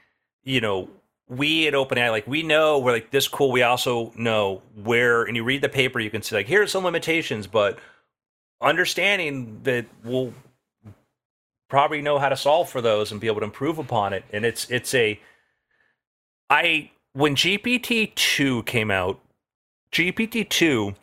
you 0.45 0.61
know, 0.61 0.89
we 1.31 1.69
at 1.69 1.75
OpenAI, 1.75 2.11
like 2.11 2.27
we 2.27 2.43
know 2.43 2.79
we're 2.81 2.93
like 2.93 3.11
this 3.13 3.29
cool. 3.29 3.53
We 3.53 3.63
also 3.63 4.13
know 4.17 4.63
where, 4.83 5.23
and 5.23 5.37
you 5.37 5.45
read 5.45 5.63
the 5.63 5.69
paper, 5.69 6.01
you 6.01 6.11
can 6.11 6.23
see 6.23 6.35
like 6.35 6.49
here's 6.49 6.73
some 6.73 6.85
limitations, 6.85 7.47
but 7.47 7.79
understanding 8.61 9.61
that 9.63 9.87
we'll 10.05 10.35
probably 11.69 12.03
know 12.03 12.19
how 12.19 12.29
to 12.29 12.37
solve 12.37 12.69
for 12.69 12.81
those 12.81 13.13
and 13.13 13.21
be 13.21 13.29
able 13.29 13.41
to 13.41 13.47
improve 13.47 13.79
upon 13.79 14.13
it. 14.13 14.25
And 14.33 14.45
it's 14.45 14.69
it's 14.71 14.93
a 14.93 15.21
I 16.51 16.91
when 17.13 17.37
GPT 17.37 18.15
two 18.17 18.65
came 18.65 18.91
out, 18.91 19.21
GPT 19.93 20.49
two, 20.49 20.95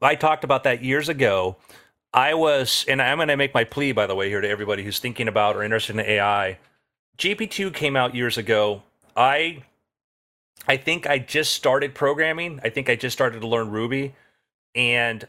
I 0.00 0.14
talked 0.14 0.44
about 0.44 0.64
that 0.64 0.82
years 0.82 1.08
ago. 1.08 1.56
I 2.14 2.32
was, 2.34 2.86
and 2.88 3.02
I'm 3.02 3.18
going 3.18 3.28
to 3.28 3.36
make 3.36 3.52
my 3.52 3.64
plea, 3.64 3.92
by 3.92 4.06
the 4.06 4.14
way, 4.14 4.30
here 4.30 4.40
to 4.40 4.48
everybody 4.48 4.82
who's 4.82 4.98
thinking 4.98 5.28
about 5.28 5.56
or 5.56 5.62
interested 5.62 5.96
in 5.96 6.00
AI. 6.00 6.58
GPT 7.18 7.50
two 7.50 7.70
came 7.70 7.96
out 7.96 8.14
years 8.14 8.38
ago. 8.38 8.82
I, 9.16 9.62
I 10.66 10.76
think 10.76 11.06
I 11.06 11.18
just 11.18 11.52
started 11.52 11.94
programming. 11.94 12.60
I 12.62 12.70
think 12.70 12.88
I 12.88 12.96
just 12.96 13.14
started 13.14 13.40
to 13.40 13.46
learn 13.46 13.70
Ruby, 13.70 14.14
and 14.74 15.26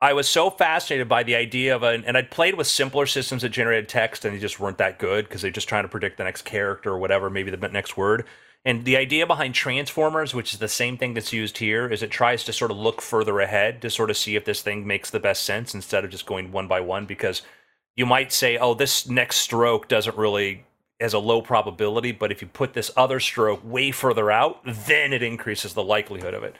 I 0.00 0.12
was 0.12 0.28
so 0.28 0.50
fascinated 0.50 1.08
by 1.08 1.22
the 1.22 1.36
idea 1.36 1.74
of 1.74 1.82
an, 1.82 2.04
and 2.04 2.16
I'd 2.16 2.30
played 2.30 2.54
with 2.54 2.66
simpler 2.66 3.06
systems 3.06 3.42
that 3.42 3.48
generated 3.48 3.88
text, 3.88 4.24
and 4.24 4.34
they 4.34 4.40
just 4.40 4.60
weren't 4.60 4.78
that 4.78 4.98
good 4.98 5.26
because 5.26 5.42
they're 5.42 5.50
just 5.50 5.68
trying 5.68 5.84
to 5.84 5.88
predict 5.88 6.18
the 6.18 6.24
next 6.24 6.42
character 6.42 6.90
or 6.90 6.98
whatever, 6.98 7.30
maybe 7.30 7.50
the 7.50 7.68
next 7.68 7.96
word. 7.96 8.24
And 8.66 8.84
the 8.84 8.96
idea 8.96 9.28
behind 9.28 9.54
transformers, 9.54 10.34
which 10.34 10.52
is 10.52 10.58
the 10.58 10.66
same 10.66 10.98
thing 10.98 11.14
that's 11.14 11.32
used 11.32 11.58
here, 11.58 11.88
is 11.88 12.02
it 12.02 12.10
tries 12.10 12.42
to 12.44 12.52
sort 12.52 12.72
of 12.72 12.76
look 12.76 13.00
further 13.00 13.38
ahead 13.38 13.80
to 13.82 13.90
sort 13.90 14.10
of 14.10 14.16
see 14.16 14.34
if 14.34 14.44
this 14.44 14.60
thing 14.60 14.84
makes 14.86 15.08
the 15.08 15.20
best 15.20 15.44
sense 15.44 15.72
instead 15.72 16.04
of 16.04 16.10
just 16.10 16.26
going 16.26 16.50
one 16.50 16.66
by 16.66 16.80
one. 16.80 17.06
Because 17.06 17.42
you 17.94 18.06
might 18.06 18.32
say, 18.32 18.58
oh, 18.58 18.74
this 18.74 19.08
next 19.08 19.36
stroke 19.36 19.86
doesn't 19.86 20.16
really 20.16 20.64
has 21.00 21.12
a 21.14 21.18
low 21.18 21.42
probability, 21.42 22.12
but 22.12 22.32
if 22.32 22.40
you 22.40 22.48
put 22.48 22.72
this 22.72 22.90
other 22.96 23.20
stroke 23.20 23.60
way 23.64 23.90
further 23.90 24.30
out, 24.30 24.60
then 24.64 25.12
it 25.12 25.22
increases 25.22 25.74
the 25.74 25.82
likelihood 25.82 26.34
of 26.34 26.42
it. 26.42 26.56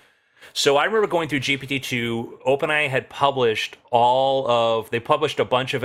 So 0.53 0.77
I 0.77 0.85
remember 0.85 1.07
going 1.07 1.29
through 1.29 1.41
GPT-2. 1.41 2.43
OpenAI 2.47 2.89
had 2.89 3.09
published 3.09 3.77
all 3.91 4.49
of 4.49 4.91
they 4.91 5.01
published 5.01 5.41
a 5.41 5.45
bunch 5.45 5.75
of 5.75 5.85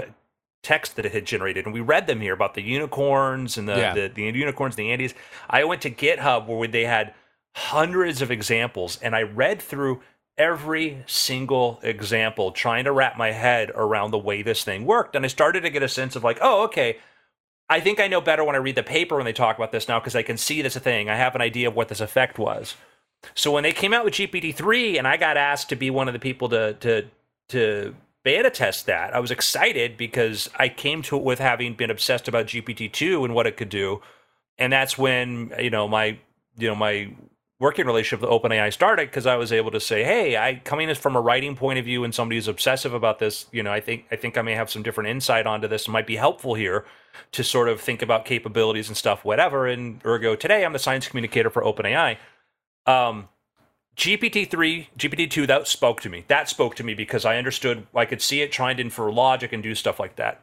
text 0.64 0.96
that 0.96 1.06
it 1.06 1.12
had 1.14 1.26
generated, 1.26 1.66
and 1.66 1.74
we 1.74 1.82
read 1.82 2.08
them 2.08 2.22
here 2.22 2.34
about 2.34 2.54
the 2.54 2.62
unicorns 2.62 3.58
and 3.58 3.68
the 3.68 3.78
Yeah. 3.78 3.94
the, 3.94 4.08
the 4.10 4.24
unicorns, 4.24 4.76
the 4.76 4.92
Andes. 4.92 5.14
I 5.50 5.64
went 5.64 5.82
to 5.82 5.90
GitHub 5.90 6.46
where 6.48 6.68
they 6.68 6.86
had 6.86 7.14
hundreds 7.56 8.22
of 8.22 8.32
examples, 8.32 9.00
and 9.02 9.16
I 9.16 9.24
read 9.24 9.62
through 9.62 10.02
every 10.38 11.04
single 11.08 11.80
example, 11.84 12.52
trying 12.52 12.86
to 12.86 12.92
wrap 12.92 13.18
my 13.18 13.32
head 13.32 13.72
around 13.76 14.12
the 14.12 14.18
way 14.18 14.42
this 14.42 14.64
thing 14.64 14.86
worked. 14.86 15.16
And 15.16 15.26
I 15.26 15.28
started 15.28 15.62
to 15.62 15.70
get 15.70 15.84
a 15.84 15.90
sense 15.90 16.16
of 16.16 16.24
like, 16.24 16.40
oh, 16.42 16.64
okay. 16.64 16.98
I 17.72 17.80
think 17.80 18.02
I 18.02 18.08
know 18.08 18.20
better 18.20 18.44
when 18.44 18.54
I 18.54 18.60
read 18.60 18.76
the 18.76 18.84
paper 18.84 19.16
when 19.16 19.24
they 19.24 19.32
talk 19.32 19.56
about 19.56 19.72
this 19.72 19.88
now 19.88 19.98
because 19.98 20.14
I 20.14 20.24
can 20.24 20.36
see 20.36 20.62
this 20.62 20.76
thing. 20.76 21.10
I 21.10 21.16
have 21.16 21.36
an 21.36 21.42
idea 21.42 21.70
of 21.70 21.76
what 21.76 21.88
this 21.88 22.02
effect 22.02 22.38
was. 22.38 22.76
So 23.34 23.50
when 23.50 23.64
they 23.64 23.72
came 23.72 23.94
out 23.94 24.04
with 24.04 24.16
GPT 24.16 24.54
three, 24.54 24.98
and 24.98 25.08
I 25.08 25.16
got 25.16 25.38
asked 25.38 25.70
to 25.70 25.78
be 25.78 25.90
one 25.90 26.10
of 26.10 26.14
the 26.14 26.20
people 26.20 26.50
to 26.50 26.74
to 26.74 27.08
to 27.48 27.96
beta 28.24 28.50
test 28.50 28.88
that, 28.88 29.16
I 29.16 29.22
was 29.22 29.32
excited 29.32 29.96
because 29.96 30.50
I 30.60 30.68
came 30.68 31.02
to 31.04 31.16
it 31.16 31.24
with 31.24 31.40
having 31.40 31.74
been 31.76 31.90
obsessed 31.90 32.28
about 32.28 32.48
GPT 32.48 32.92
two 32.92 33.24
and 33.24 33.34
what 33.34 33.48
it 33.48 33.56
could 33.56 33.70
do, 33.70 34.02
and 34.58 34.74
that's 34.74 34.98
when 34.98 35.54
you 35.58 35.70
know 35.70 35.88
my 35.88 36.20
you 36.58 36.68
know 36.68 36.76
my 36.76 37.16
working 37.62 37.86
relationship 37.86 38.28
with 38.28 38.30
OpenAI 38.32 38.74
started 38.74 39.08
because 39.08 39.28
I 39.28 39.36
was 39.36 39.54
able 39.54 39.70
to 39.70 39.80
say, 39.80 40.04
hey, 40.04 40.36
I 40.36 40.56
coming 40.56 40.90
in 40.90 40.96
from 40.96 41.16
a 41.16 41.22
writing 41.22 41.56
point 41.56 41.78
of 41.78 41.86
view 41.86 42.04
and 42.04 42.14
somebody 42.14 42.38
who's 42.38 42.48
obsessive 42.48 42.92
about 42.92 43.20
this, 43.20 43.46
you 43.52 43.62
know, 43.62 43.72
I 43.72 43.80
think 43.80 44.06
I 44.12 44.16
think 44.16 44.36
I 44.36 44.42
may 44.42 44.56
have 44.56 44.70
some 44.70 44.82
different 44.82 45.10
insight 45.12 45.46
onto 45.46 45.68
this 45.68 45.86
and 45.86 45.94
might 45.94 46.08
be 46.08 46.16
helpful 46.16 46.56
here 46.56 46.86
to 47.34 47.44
sort 47.44 47.70
of 47.70 47.80
think 47.80 48.02
about 48.02 48.26
capabilities 48.26 48.88
and 48.88 48.98
stuff, 48.98 49.24
whatever. 49.24 49.68
And 49.68 50.02
ergo, 50.04 50.36
today 50.36 50.66
I'm 50.66 50.74
the 50.74 50.80
science 50.80 51.08
communicator 51.08 51.52
for 51.52 51.62
OpenAI. 51.62 52.18
Um, 52.88 53.30
GPT-3, 53.96 54.88
GPT-2, 54.98 55.46
that 55.46 55.68
spoke 55.68 56.02
to 56.02 56.10
me. 56.10 56.26
That 56.30 56.50
spoke 56.50 56.76
to 56.76 56.84
me 56.84 56.96
because 56.96 57.26
I 57.26 57.38
understood, 57.38 57.86
I 57.94 58.06
could 58.06 58.22
see 58.22 58.42
it 58.42 58.52
trying 58.52 58.78
to 58.78 58.82
infer 58.82 59.12
logic 59.12 59.54
and 59.54 59.62
do 59.62 59.76
stuff 59.76 60.00
like 60.00 60.16
that. 60.16 60.42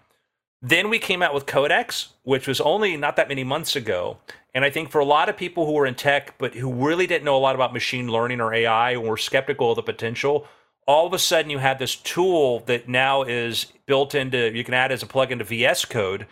Then 0.61 0.91
we 0.91 0.99
came 0.99 1.23
out 1.23 1.35
with 1.35 1.47
Codex, 1.47 2.15
which 2.25 2.49
was 2.49 2.61
only 2.61 2.97
not 2.97 3.17
that 3.17 3.29
many 3.29 3.45
months 3.45 3.77
ago. 3.77 4.19
And 4.55 4.65
I 4.65 4.71
think 4.71 4.91
for 4.91 4.99
a 4.99 5.05
lot 5.05 5.29
of 5.29 5.37
people 5.37 5.67
who 5.67 5.73
were 5.73 5.87
in 5.87 5.95
tech, 5.95 6.37
but 6.39 6.55
who 6.55 6.73
really 6.73 7.07
didn't 7.07 7.25
know 7.25 7.37
a 7.37 7.39
lot 7.39 7.55
about 7.55 7.73
machine 7.73 8.09
learning 8.09 8.41
or 8.41 8.53
AI 8.53 8.93
and 8.93 9.05
were 9.05 9.17
skeptical 9.17 9.71
of 9.71 9.77
the 9.77 9.83
potential, 9.83 10.49
all 10.87 11.07
of 11.07 11.13
a 11.13 11.19
sudden 11.19 11.51
you 11.51 11.59
had 11.59 11.79
this 11.79 11.95
tool 11.95 12.61
that 12.61 12.89
now 12.89 13.23
is 13.23 13.67
built 13.87 14.15
into, 14.15 14.51
you 14.53 14.65
can 14.65 14.75
add 14.75 14.91
as 14.91 15.03
a 15.03 15.07
plugin 15.07 15.39
to 15.39 15.45
VS 15.45 15.85
Code 15.85 16.27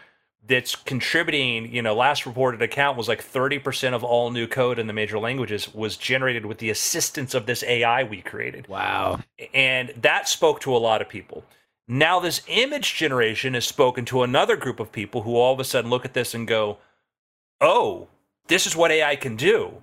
that's 0.49 0.75
contributing, 0.75 1.73
you 1.73 1.83
know, 1.83 1.95
last 1.95 2.25
reported 2.25 2.63
account 2.63 2.97
was 2.97 3.09
like 3.09 3.23
30% 3.23 3.93
of 3.93 4.05
all 4.05 4.31
new 4.31 4.47
code 4.47 4.79
in 4.79 4.87
the 4.87 4.93
major 4.93 5.19
languages 5.19 5.73
was 5.75 5.97
generated 5.97 6.47
with 6.47 6.59
the 6.59 6.71
assistance 6.71 7.35
of 7.35 7.47
this 7.47 7.65
AI 7.65 8.05
we 8.05 8.23
created. 8.23 8.69
Wow. 8.69 9.21
And 9.53 9.93
that 10.01 10.29
spoke 10.29 10.61
to 10.61 10.75
a 10.75 10.79
lot 10.79 11.03
of 11.03 11.09
people. 11.09 11.45
Now, 11.89 12.19
this 12.19 12.43
image 12.49 12.95
generation 12.97 13.55
has 13.55 13.65
spoken 13.65 14.05
to 14.07 14.23
another 14.23 14.57
group 14.57 14.81
of 14.81 14.91
people 14.91 15.23
who 15.23 15.37
all 15.37 15.55
of 15.55 15.61
a 15.61 15.65
sudden 15.65 15.89
look 15.91 16.05
at 16.05 16.15
this 16.15 16.35
and 16.35 16.47
go, 16.47 16.79
oh, 17.61 18.09
this 18.49 18.67
is 18.67 18.75
what 18.75 18.91
AI 18.91 19.17
can 19.17 19.37
do. 19.37 19.83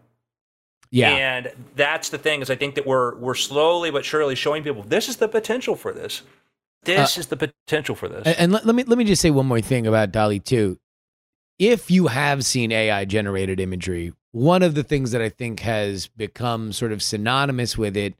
Yeah. 0.91 1.09
And 1.09 1.51
that's 1.75 2.09
the 2.09 2.17
thing 2.17 2.41
is 2.41 2.51
I 2.51 2.55
think 2.55 2.75
that 2.75 2.85
we're 2.85 3.15
we're 3.15 3.33
slowly 3.33 3.89
but 3.89 4.05
surely 4.05 4.35
showing 4.35 4.61
people 4.63 4.83
this 4.83 5.09
is 5.09 5.15
the 5.15 5.27
potential 5.27 5.75
for 5.75 5.91
this. 5.91 6.21
This 6.83 7.17
uh, 7.17 7.21
is 7.21 7.27
the 7.27 7.37
potential 7.37 7.95
for 7.95 8.07
this. 8.07 8.27
And, 8.27 8.37
and 8.37 8.51
let, 8.51 8.65
let 8.65 8.75
me 8.75 8.83
let 8.83 8.97
me 8.97 9.03
just 9.03 9.21
say 9.21 9.31
one 9.31 9.47
more 9.47 9.61
thing 9.61 9.87
about 9.87 10.11
DALL-E 10.11 10.39
two. 10.39 10.77
If 11.57 11.89
you 11.89 12.07
have 12.07 12.45
seen 12.45 12.71
AI 12.71 13.05
generated 13.05 13.59
imagery, 13.59 14.13
one 14.33 14.61
of 14.61 14.75
the 14.75 14.83
things 14.83 15.11
that 15.11 15.21
I 15.21 15.29
think 15.29 15.61
has 15.61 16.07
become 16.07 16.71
sort 16.71 16.91
of 16.91 17.01
synonymous 17.01 17.75
with 17.75 17.97
it 17.97 18.13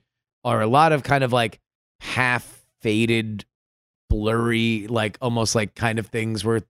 are 0.44 0.62
a 0.62 0.68
lot 0.68 0.94
of 0.94 1.04
kind 1.04 1.24
of 1.24 1.32
like 1.32 1.60
half 2.00 2.66
faded, 2.82 3.46
blurry, 4.14 4.86
like 4.88 5.18
almost 5.22 5.56
like 5.56 5.74
kind 5.76 5.98
of 6.00 6.08
things 6.08 6.46
where 6.46 6.62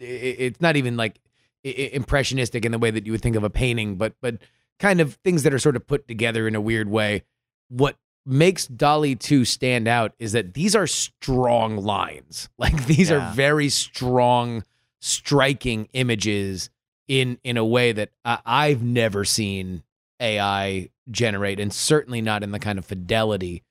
it's 0.00 0.60
not 0.60 0.74
even 0.76 0.96
like 0.96 1.20
impressionistic 1.62 2.64
in 2.64 2.72
the 2.72 2.78
way 2.78 2.90
that 2.90 3.06
you 3.06 3.12
would 3.12 3.22
think 3.22 3.36
of 3.36 3.44
a 3.44 3.50
painting, 3.50 3.96
but 3.96 4.14
but 4.20 4.38
kind 4.80 5.00
of 5.00 5.14
things 5.24 5.42
that 5.44 5.54
are 5.54 5.58
sort 5.58 5.76
of 5.76 5.86
put 5.86 6.08
together 6.08 6.46
in 6.48 6.54
a 6.54 6.60
weird 6.60 6.88
way. 6.88 7.22
What 7.68 7.96
makes 8.26 8.66
DALL-E 8.66 9.14
2 9.16 9.44
stand 9.44 9.88
out 9.88 10.12
is 10.18 10.32
that 10.32 10.54
these 10.54 10.74
are 10.76 10.86
strong 10.86 11.76
lines. 11.76 12.48
Like 12.58 12.86
these 12.86 13.10
Yeah. 13.10 13.30
are 13.30 13.34
very 13.34 13.68
strong, 13.68 14.64
striking 15.00 15.88
images 15.92 16.70
in 17.06 17.38
in 17.44 17.56
a 17.56 17.64
way 17.64 17.92
that 17.92 18.10
I, 18.24 18.38
I've 18.44 18.82
never 18.82 19.24
seen 19.24 19.82
AI 20.20 20.90
generate, 21.10 21.60
and 21.60 21.72
certainly 21.72 22.20
not 22.20 22.42
in 22.42 22.50
the 22.50 22.58
kind 22.58 22.78
of 22.78 22.84
fidelity 22.84 23.62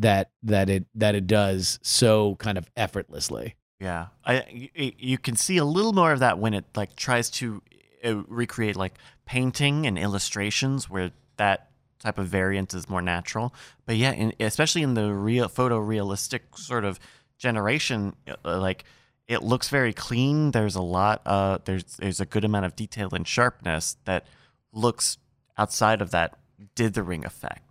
that 0.00 0.30
that 0.42 0.68
it 0.68 0.86
that 0.94 1.14
it 1.14 1.26
does 1.26 1.78
so 1.82 2.36
kind 2.36 2.58
of 2.58 2.70
effortlessly. 2.76 3.54
Yeah, 3.78 4.06
I 4.24 4.70
you 4.74 5.18
can 5.18 5.36
see 5.36 5.56
a 5.56 5.64
little 5.64 5.92
more 5.92 6.12
of 6.12 6.20
that 6.20 6.38
when 6.38 6.54
it 6.54 6.64
like 6.74 6.96
tries 6.96 7.30
to 7.30 7.62
uh, 8.04 8.22
recreate 8.28 8.76
like 8.76 8.94
painting 9.26 9.86
and 9.86 9.98
illustrations 9.98 10.90
where 10.90 11.12
that 11.36 11.70
type 11.98 12.18
of 12.18 12.26
variant 12.26 12.74
is 12.74 12.88
more 12.88 13.02
natural. 13.02 13.54
But 13.86 13.96
yeah, 13.96 14.12
in, 14.12 14.32
especially 14.40 14.82
in 14.82 14.94
the 14.94 15.12
real 15.12 15.48
photorealistic 15.48 16.40
sort 16.56 16.84
of 16.84 16.98
generation, 17.38 18.16
uh, 18.26 18.58
like 18.58 18.84
it 19.28 19.42
looks 19.42 19.68
very 19.68 19.92
clean. 19.92 20.50
There's 20.50 20.74
a 20.74 20.82
lot. 20.82 21.22
Uh, 21.24 21.58
there's 21.64 21.84
there's 21.96 22.20
a 22.20 22.26
good 22.26 22.44
amount 22.44 22.64
of 22.66 22.74
detail 22.74 23.10
and 23.12 23.26
sharpness 23.26 23.96
that 24.04 24.26
looks 24.72 25.18
outside 25.56 26.02
of 26.02 26.10
that 26.10 26.38
dithering 26.74 27.24
effect. 27.24 27.69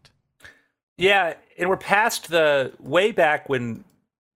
Yeah, 0.99 1.35
and 1.57 1.69
we're 1.69 1.77
past 1.77 2.29
the 2.29 2.73
way 2.77 3.13
back 3.13 3.47
when 3.47 3.85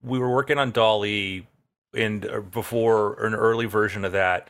we 0.02 0.18
were 0.18 0.34
working 0.34 0.58
on 0.58 0.72
DALL-E 0.72 1.46
and 1.94 2.26
uh, 2.26 2.40
before 2.40 3.22
an 3.22 3.34
early 3.34 3.66
version 3.66 4.06
of 4.06 4.14
that, 4.14 4.50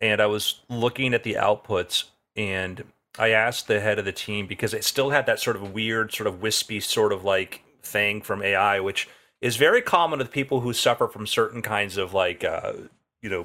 and 0.00 0.22
I 0.22 0.26
was 0.26 0.60
looking 0.70 1.12
at 1.12 1.22
the 1.22 1.34
outputs 1.34 2.04
and 2.34 2.82
I 3.18 3.32
asked 3.32 3.68
the 3.68 3.78
head 3.78 3.98
of 3.98 4.06
the 4.06 4.12
team 4.12 4.46
because 4.46 4.72
it 4.72 4.84
still 4.84 5.10
had 5.10 5.26
that 5.26 5.38
sort 5.38 5.54
of 5.56 5.74
weird, 5.74 6.14
sort 6.14 6.28
of 6.28 6.40
wispy, 6.40 6.80
sort 6.80 7.12
of 7.12 7.24
like 7.24 7.62
thing 7.82 8.22
from 8.22 8.42
AI, 8.42 8.80
which 8.80 9.06
is 9.42 9.56
very 9.56 9.82
common 9.82 10.18
with 10.18 10.30
people 10.30 10.60
who 10.60 10.72
suffer 10.72 11.08
from 11.08 11.26
certain 11.26 11.60
kinds 11.60 11.98
of 11.98 12.14
like, 12.14 12.42
uh, 12.42 12.72
you 13.20 13.28
know, 13.28 13.44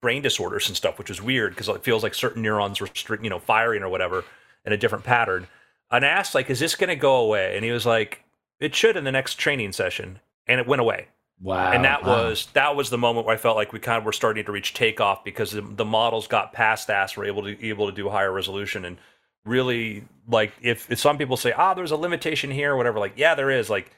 brain 0.00 0.22
disorders 0.22 0.68
and 0.68 0.76
stuff, 0.76 0.96
which 0.98 1.10
is 1.10 1.20
weird 1.20 1.54
because 1.54 1.68
it 1.68 1.84
feels 1.84 2.02
like 2.02 2.14
certain 2.14 2.40
neurons 2.40 2.80
were, 2.80 2.88
you 3.22 3.28
know, 3.28 3.38
firing 3.38 3.82
or 3.82 3.90
whatever 3.90 4.24
in 4.64 4.72
a 4.72 4.78
different 4.78 5.04
pattern. 5.04 5.46
And 5.92 6.04
I 6.04 6.08
asked, 6.08 6.34
like, 6.34 6.50
is 6.50 6.58
this 6.58 6.74
going 6.74 6.88
to 6.88 6.96
go 6.96 7.16
away? 7.16 7.54
And 7.54 7.64
he 7.64 7.70
was 7.70 7.86
like, 7.86 8.24
it 8.58 8.74
should 8.74 8.96
in 8.96 9.04
the 9.04 9.12
next 9.12 9.34
training 9.34 9.72
session. 9.72 10.20
And 10.46 10.58
it 10.60 10.66
went 10.66 10.80
away. 10.80 11.08
Wow. 11.42 11.72
and 11.72 11.84
that 11.84 12.04
wow. 12.04 12.28
was 12.28 12.46
that 12.52 12.76
was 12.76 12.88
the 12.90 12.98
moment 12.98 13.26
where 13.26 13.34
I 13.34 13.38
felt 13.38 13.56
like 13.56 13.72
we 13.72 13.80
kind 13.80 13.98
of 13.98 14.04
were 14.04 14.12
starting 14.12 14.44
to 14.44 14.52
reach 14.52 14.74
takeoff 14.74 15.24
because 15.24 15.50
the, 15.50 15.60
the 15.60 15.84
models 15.84 16.28
got 16.28 16.52
past 16.52 16.86
that, 16.86 17.16
were 17.16 17.24
able 17.24 17.42
to 17.42 17.66
able 17.66 17.86
to 17.86 17.92
do 17.92 18.08
higher 18.08 18.30
resolution 18.30 18.84
and 18.84 18.96
really 19.44 20.04
like 20.28 20.52
if, 20.62 20.88
if 20.88 21.00
some 21.00 21.18
people 21.18 21.36
say 21.36 21.50
ah 21.50 21.74
there's 21.74 21.90
a 21.90 21.96
limitation 21.96 22.50
here 22.52 22.74
or 22.74 22.76
whatever 22.76 23.00
like 23.00 23.14
yeah 23.16 23.34
there 23.34 23.50
is 23.50 23.68
like 23.68 23.90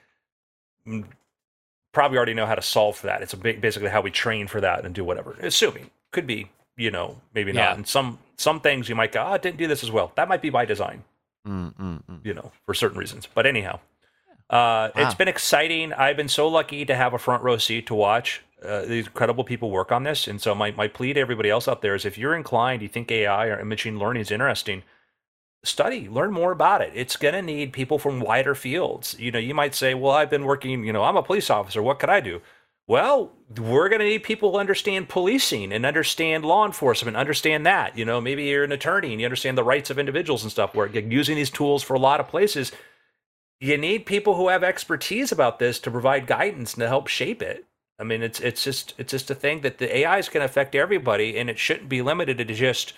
mm, 0.89 1.05
probably 1.93 2.17
already 2.17 2.33
know 2.33 2.47
how 2.47 2.55
to 2.55 2.63
solve 2.63 2.97
for 2.97 3.09
that 3.09 3.21
it's 3.21 3.35
a 3.35 3.37
ba- 3.37 3.59
basically 3.61 3.91
how 3.91 4.01
we 4.01 4.11
train 4.11 4.47
for 4.47 4.63
that 4.63 4.85
and 4.87 4.95
do 4.95 5.05
whatever 5.05 5.37
assuming 5.43 5.91
could 6.13 6.27
be 6.27 6.51
you 6.79 6.91
know 6.91 7.21
maybe 7.35 7.53
Yeah. 7.53 7.67
not 7.67 7.77
and 7.77 7.87
some 7.87 8.19
some 8.39 8.61
things 8.61 8.89
you 8.89 8.95
might 8.95 9.13
go 9.13 9.23
oh 9.23 9.35
it 9.35 9.43
didn't 9.43 9.59
do 9.59 9.67
this 9.67 9.83
as 9.83 9.91
well 9.91 10.13
that 10.15 10.29
might 10.29 10.41
be 10.41 10.49
by 10.49 10.65
design 10.65 11.05
Mm, 11.47 11.75
mm, 11.77 12.03
mm. 12.05 12.21
you 12.25 12.35
know, 12.35 12.53
for 12.65 12.75
certain 12.75 12.99
reasons. 12.99 13.29
But 13.33 13.47
anyhow, 13.47 13.81
uh, 14.51 14.91
it's 14.97 15.15
Wow. 15.15 15.19
been 15.19 15.29
exciting. 15.29 15.93
I've 15.93 16.17
been 16.17 16.29
so 16.29 16.49
lucky 16.49 16.85
to 16.87 16.95
have 16.95 17.15
a 17.15 17.19
front 17.19 17.43
row 17.43 17.59
seat 17.59 17.87
to 17.89 17.95
watch 17.95 18.43
uh, 18.65 18.83
these 18.83 19.07
incredible 19.07 19.45
people 19.45 19.71
work 19.71 19.93
on 19.93 20.05
this. 20.05 20.27
And 20.29 20.41
so 20.41 20.55
my, 20.55 20.71
my 20.73 20.89
plea 20.89 21.13
to 21.15 21.21
everybody 21.21 21.51
else 21.51 21.69
out 21.69 21.83
there 21.83 21.95
is 21.95 22.05
if 22.05 22.19
you're 22.19 22.35
inclined, 22.35 22.83
you 22.83 22.89
think 22.89 23.11
AI 23.11 23.47
or 23.49 23.65
machine 23.65 23.99
learning 23.99 24.23
is 24.23 24.31
interesting, 24.31 24.83
study, 25.65 26.09
learn 26.09 26.33
more 26.33 26.53
about 26.53 26.83
it. 26.83 26.93
It's 26.95 27.17
going 27.17 27.35
to 27.35 27.43
need 27.43 27.73
people 27.73 27.99
from 27.99 28.21
wider 28.21 28.55
fields. 28.55 29.17
You 29.19 29.31
know, 29.33 29.39
you 29.39 29.55
might 29.55 29.75
say, 29.75 29.95
well, 29.95 30.13
I've 30.13 30.31
been 30.31 30.45
working, 30.45 30.85
you 30.85 30.93
know, 30.93 31.05
I'm 31.05 31.17
a 31.17 31.23
police 31.23 31.51
officer. 31.51 31.83
What 31.83 31.99
could 31.99 32.11
I 32.11 32.21
do? 32.21 32.41
Well, 32.87 33.33
we're 33.57 33.89
going 33.89 34.01
to 34.01 34.07
need 34.07 34.25
people 34.25 34.53
who 34.53 34.59
understand 34.59 35.09
policing 35.09 35.73
and 35.73 35.87
understand 35.87 36.45
law 36.45 36.67
enforcement, 36.67 37.17
understand 37.17 37.65
that. 37.65 37.97
You 37.97 38.05
know, 38.05 38.21
maybe 38.21 38.45
you're 38.45 38.65
an 38.65 38.73
attorney 38.73 39.13
and 39.13 39.21
you 39.21 39.27
understand 39.27 39.57
the 39.57 39.65
rights 39.65 39.89
of 39.89 39.99
individuals 39.99 40.43
and 40.43 40.53
stuff. 40.53 40.75
You're 40.75 40.89
using 40.89 41.37
these 41.37 41.51
tools 41.51 41.83
for 41.83 41.95
a 41.95 41.99
lot 41.99 42.21
of 42.21 42.29
places, 42.29 42.73
you 43.61 43.79
need 43.79 44.05
people 44.05 44.35
who 44.35 44.49
have 44.49 44.63
expertise 44.63 45.33
about 45.33 45.59
this 45.59 45.79
to 45.81 45.91
provide 45.91 46.27
guidance 46.27 46.75
and 46.75 46.83
to 46.83 46.89
help 46.89 47.07
shape 47.07 47.41
it. 47.41 47.65
I 47.99 48.05
mean, 48.05 48.23
it's 48.23 48.41
it's 48.41 48.63
just 48.63 48.93
it's 48.99 49.13
just 49.13 49.31
a 49.31 49.35
thing 49.35 49.61
that 49.61 49.79
the 49.79 49.97
AI 49.99 50.19
is 50.19 50.29
going 50.29 50.41
to 50.41 50.51
affect 50.51 50.75
everybody, 50.75 51.39
and 51.39 51.49
it 51.49 51.59
shouldn't 51.59 51.89
be 51.89 52.03
limited 52.03 52.39
to 52.39 52.55
just 52.55 52.93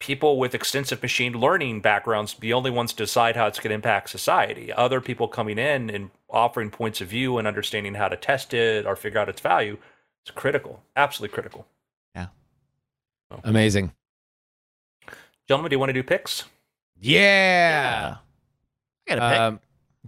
people 0.00 0.38
with 0.38 0.54
extensive 0.54 1.00
machine 1.00 1.32
learning 1.32 1.80
backgrounds 1.80 2.34
be 2.34 2.48
the 2.48 2.52
only 2.52 2.70
ones 2.70 2.92
to 2.92 3.04
decide 3.04 3.36
how 3.36 3.46
it's 3.46 3.60
going 3.60 3.70
to 3.70 3.76
impact 3.76 4.10
society. 4.10 4.72
Other 4.72 5.00
people 5.00 5.28
coming 5.28 5.58
in 5.58 5.88
and 5.88 6.10
offering 6.34 6.70
points 6.70 7.00
of 7.00 7.08
view 7.08 7.38
and 7.38 7.46
understanding 7.46 7.94
how 7.94 8.08
to 8.08 8.16
test 8.16 8.52
it 8.52 8.84
or 8.84 8.96
figure 8.96 9.20
out 9.20 9.28
its 9.28 9.40
value 9.40 9.78
is 10.26 10.32
critical, 10.34 10.82
absolutely 10.96 11.32
critical. 11.32 11.66
Yeah. 12.14 12.26
Amazing. 13.44 13.92
Gentlemen, 15.48 15.70
do 15.70 15.74
you 15.74 15.78
want 15.78 15.90
to 15.90 15.94
do 15.94 16.02
picks? 16.02 16.44
Yeah. 17.00 18.16
I 19.08 19.14
got 19.14 19.18
a 19.18 19.30
pick. 19.30 19.40
Um, 19.40 19.60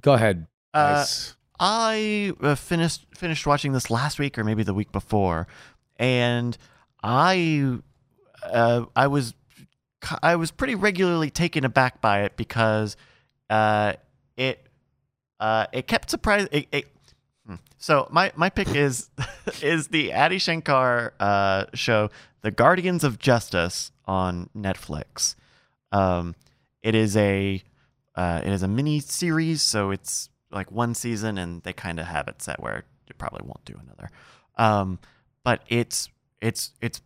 go 0.03 0.13
ahead. 0.15 0.47
Uh, 0.75 0.95
Nice. 0.97 1.37
I 1.59 2.33
uh, 2.43 2.55
finished 2.55 3.07
finished 3.15 3.47
watching 3.47 3.73
this 3.73 3.91
last 3.91 4.19
week 4.19 4.39
or 4.39 4.45
maybe 4.45 4.63
the 4.63 4.75
week 4.75 4.93
before, 4.93 5.47
and 5.99 6.57
I 7.03 7.79
uh, 8.43 8.85
I 8.95 9.07
was 9.07 9.35
I 10.23 10.37
was 10.37 10.51
pretty 10.51 10.75
regularly 10.75 11.31
taken 11.31 11.65
aback 11.65 12.03
by 12.03 12.25
it 12.25 12.37
because 12.37 12.97
uh, 13.49 13.95
it 14.37 14.66
uh, 15.41 15.67
it 15.73 15.87
kept 15.87 16.11
surprising. 16.11 16.49
It, 16.53 16.69
it, 16.73 16.87
hmm. 17.47 17.57
so 17.79 18.09
my 18.11 18.33
my 18.37 18.51
pick 18.51 18.75
is 18.75 19.11
is 19.63 19.89
the 19.89 20.15
Adi 20.15 20.39
Shankar 20.39 21.15
uh, 21.21 21.67
show, 21.75 22.11
The 22.43 22.51
Guardians 22.51 23.05
of 23.05 23.19
Justice 23.19 23.93
on 24.07 24.51
Netflix. 24.57 25.35
Um, 25.93 26.35
it 26.83 26.95
is 26.95 27.17
a 27.17 27.63
uh, 28.15 28.41
it 28.45 28.53
is 28.53 28.63
a 28.63 28.69
mini 28.69 29.01
series, 29.01 29.63
so 29.63 29.91
it's 29.91 30.31
like 30.51 30.71
one 30.71 30.95
season, 30.95 31.39
and 31.39 31.63
they 31.63 31.73
kind 31.73 32.01
of 32.01 32.07
have 32.07 32.29
it 32.29 32.41
set 32.41 32.61
where 32.61 32.85
you 33.07 33.15
probably 33.19 33.43
won't 33.45 33.65
do 33.65 33.75
another. 33.83 34.11
Um, 34.57 34.99
but 35.45 35.63
it's 35.69 36.09
it's 36.41 36.73
it's 36.81 37.03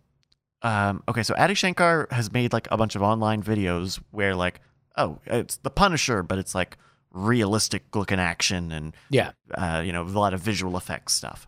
um, 0.62 1.02
okay. 1.08 1.22
So 1.22 1.34
Adi 1.36 1.54
Shankar 1.54 2.06
has 2.10 2.32
made 2.32 2.52
like 2.52 2.68
a 2.70 2.76
bunch 2.76 2.94
of 2.94 3.02
online 3.02 3.42
videos 3.42 4.00
where 4.10 4.34
like 4.34 4.60
oh 4.96 5.18
it's 5.26 5.56
the 5.56 5.70
Punisher, 5.70 6.22
but 6.22 6.38
it's 6.38 6.54
like 6.54 6.78
realistic 7.12 7.94
looking 7.94 8.18
action 8.20 8.72
and 8.72 8.94
Yeah. 9.10 9.32
uh, 9.54 9.82
you 9.84 9.92
know 9.92 10.02
a 10.02 10.04
lot 10.04 10.34
of 10.34 10.40
visual 10.40 10.76
effects 10.76 11.12
stuff. 11.14 11.46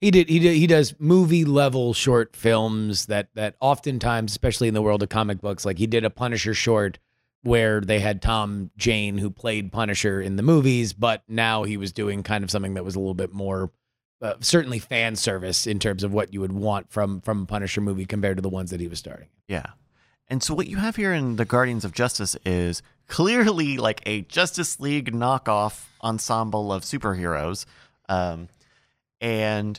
He 0.00 0.10
did. 0.10 0.28
He 0.28 0.38
did. 0.38 0.56
He 0.56 0.66
does 0.66 0.94
movie 0.98 1.44
level 1.44 1.94
short 1.94 2.36
films 2.36 3.06
that 3.06 3.28
that 3.34 3.56
oftentimes, 3.60 4.32
especially 4.32 4.68
in 4.68 4.74
the 4.74 4.82
world 4.82 5.02
of 5.02 5.08
comic 5.08 5.40
books, 5.40 5.64
like 5.64 5.78
he 5.78 5.86
did 5.86 6.04
a 6.04 6.10
Punisher 6.10 6.52
short 6.52 6.98
where 7.42 7.80
they 7.80 8.00
had 8.00 8.20
Tom 8.22 8.70
Jane 8.76 9.18
who 9.18 9.30
played 9.30 9.70
Punisher 9.72 10.20
in 10.20 10.36
the 10.36 10.42
movies, 10.42 10.92
but 10.92 11.22
now 11.28 11.62
he 11.62 11.76
was 11.76 11.92
doing 11.92 12.22
kind 12.22 12.42
of 12.44 12.50
something 12.50 12.74
that 12.74 12.84
was 12.84 12.96
a 12.96 12.98
little 12.98 13.12
bit 13.14 13.32
more, 13.34 13.70
uh, 14.22 14.32
certainly 14.40 14.78
fan 14.78 15.14
service 15.14 15.66
in 15.66 15.78
terms 15.78 16.02
of 16.02 16.12
what 16.12 16.32
you 16.32 16.40
would 16.40 16.52
want 16.52 16.90
from 16.90 17.20
from 17.22 17.42
a 17.42 17.46
Punisher 17.46 17.80
movie 17.80 18.04
compared 18.06 18.36
to 18.36 18.42
the 18.42 18.48
ones 18.50 18.70
that 18.70 18.80
he 18.80 18.88
was 18.88 18.98
starting. 18.98 19.28
Yeah. 19.48 19.66
And 20.28 20.42
so 20.42 20.54
what 20.54 20.66
you 20.66 20.78
have 20.78 20.96
here 20.96 21.12
in 21.14 21.36
the 21.36 21.44
Guardians 21.44 21.84
of 21.84 21.92
Justice 21.92 22.34
is 22.44 22.82
clearly 23.08 23.76
like 23.76 24.02
a 24.06 24.22
Justice 24.22 24.80
League 24.80 25.12
knockoff 25.12 25.84
ensemble 26.02 26.72
of 26.72 26.82
superheroes. 26.82 27.66
Um, 28.08 28.48
and 29.20 29.78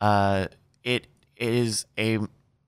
uh, 0.00 0.48
it 0.84 1.06
is 1.36 1.86
a 1.98 2.18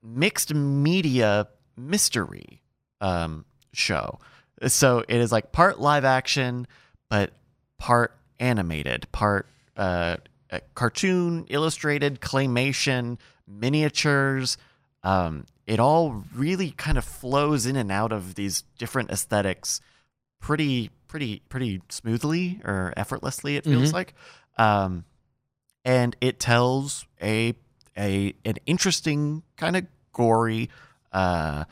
mixed 0.01 0.53
media 0.53 1.47
mystery 1.77 2.61
um, 3.01 3.45
show. 3.73 4.19
So 4.67 5.03
it 5.07 5.17
is 5.17 5.31
like 5.31 5.51
part 5.51 5.79
live 5.79 6.05
action, 6.05 6.67
but 7.09 7.31
part 7.77 8.13
animated, 8.39 9.11
part 9.11 9.47
uh, 9.75 10.17
cartoon, 10.73 11.45
illustrated, 11.49 12.21
claymation, 12.21 13.17
miniatures. 13.47 14.57
Um, 15.03 15.45
it 15.67 15.79
all 15.79 16.23
really 16.33 16.71
kind 16.71 16.97
of 16.97 17.03
flows 17.03 17.65
in 17.65 17.75
and 17.75 17.91
out 17.91 18.11
of 18.11 18.35
these 18.35 18.63
different 18.77 19.11
aesthetics 19.11 19.81
pretty, 20.45 20.91
pretty, 21.07 21.41
pretty 21.49 21.81
smoothly 21.89 22.61
or 22.63 22.93
effortlessly. 22.95 23.55
It 23.57 23.63
feels 23.63 23.89
Mhm. 23.89 23.93
like, 23.93 24.13
um, 24.59 25.05
and 25.83 26.15
it 26.21 26.39
tells 26.39 27.05
a 27.21 27.55
a 27.97 28.33
an 28.45 28.55
interesting 28.65 29.41
kind 29.57 29.75
of 29.75 29.85
gory 30.13 30.69
uh, 31.13 31.63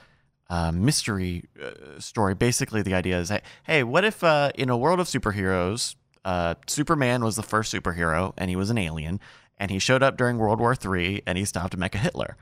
uh, 0.49 0.71
mystery 0.71 1.43
uh, 1.61 1.99
story. 1.99 2.34
Basically, 2.34 2.82
the 2.82 2.93
idea 2.93 3.19
is, 3.19 3.30
that, 3.30 3.43
hey, 3.63 3.84
what 3.84 4.03
if 4.05 4.24
uh, 4.24 4.51
in 4.55 4.69
a 4.69 4.78
world 4.78 4.99
of 4.99 5.07
superheroes, 5.07 5.95
uh, 6.26 6.55
Superman 6.67 7.24
was 7.24 7.36
the 7.36 7.43
first 7.43 7.74
superhero 7.74 8.34
and 8.38 8.49
he 8.49 8.55
was 8.55 8.69
an 8.69 8.78
alien, 8.78 9.19
and 9.57 9.69
he 9.69 9.80
showed 9.80 10.01
up 10.01 10.17
during 10.17 10.38
World 10.38 10.59
War 10.59 10.76
III 10.76 11.21
and 11.28 11.38
he 11.38 11.45
stopped 11.45 11.78
Mecha 11.78 11.95
Hitler. 11.99 12.38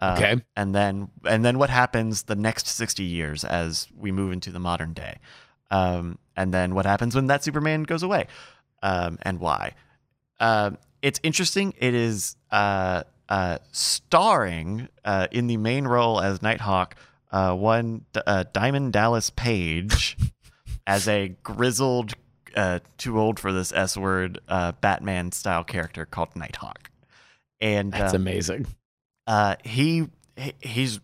Uh, 0.00 0.14
Okay. 0.18 0.42
and 0.56 0.74
then 0.74 1.08
and 1.24 1.44
then 1.44 1.56
what 1.58 1.70
happens 1.70 2.24
the 2.24 2.34
next 2.36 2.66
sixty 2.66 3.04
years 3.04 3.42
as 3.44 3.88
we 3.96 4.12
move 4.12 4.32
into 4.32 4.50
the 4.52 4.58
modern 4.60 4.92
day, 4.92 5.18
um, 5.70 6.18
and 6.36 6.52
then 6.52 6.74
what 6.74 6.86
happens 6.86 7.14
when 7.14 7.26
that 7.28 7.44
Superman 7.44 7.82
goes 7.84 8.02
away, 8.02 8.26
um, 8.82 9.18
and 9.22 9.40
why? 9.40 9.72
Um, 10.40 10.78
it's 11.02 11.20
interesting. 11.22 11.74
It 11.78 11.94
is 11.94 12.36
uh, 12.50 13.04
uh, 13.28 13.58
starring 13.72 14.88
uh, 15.04 15.28
in 15.30 15.46
the 15.46 15.56
main 15.56 15.86
role 15.86 16.20
as 16.20 16.42
Nighthawk, 16.42 16.96
uh, 17.30 17.54
one 17.54 18.04
uh, 18.26 18.44
Diamond 18.52 18.92
Dallas 18.92 19.30
Page, 19.30 20.16
as 20.86 21.06
a 21.08 21.28
grizzled, 21.42 22.14
uh, 22.56 22.80
too 22.98 23.18
old 23.18 23.38
for 23.40 23.52
this 23.52 23.72
S 23.72 23.96
word, 23.96 24.38
uh, 24.48 24.72
Batman 24.80 25.32
style 25.32 25.64
character 25.64 26.04
called 26.06 26.34
Nighthawk, 26.36 26.90
and 27.60 27.92
That's 27.92 28.12
uh, 28.12 28.16
amazing. 28.16 28.66
uh, 29.26 29.56
he- 29.64 30.08
he's 30.60 31.00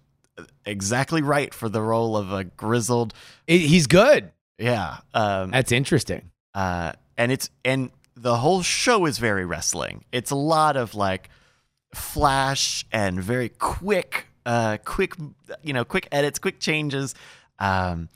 exactly 0.66 1.22
right 1.22 1.52
for 1.54 1.68
the 1.68 1.80
role 1.82 2.16
of 2.16 2.32
a 2.32 2.44
grizzled. 2.44 3.14
He's 3.46 3.86
good. 3.86 4.32
Yeah. 4.60 4.98
Um, 5.14 5.50
That's 5.50 5.72
interesting. 5.72 6.30
uh, 6.54 6.92
and 7.16 7.32
it's 7.32 7.50
and 7.64 7.90
the 8.16 8.36
whole 8.36 8.62
show 8.62 9.06
is 9.06 9.18
very 9.18 9.44
wrestling. 9.44 10.04
It's 10.12 10.30
a 10.30 10.36
lot 10.36 10.76
of 10.76 10.94
like 10.94 11.28
flash 11.94 12.84
and 12.92 13.20
very 13.22 13.48
quick, 13.48 14.28
uh, 14.46 14.78
quick, 14.84 15.14
you 15.62 15.72
know, 15.72 15.84
quick 15.84 16.08
edits, 16.12 16.38
quick 16.38 16.60
changes, 16.60 17.14
um, 17.58 18.08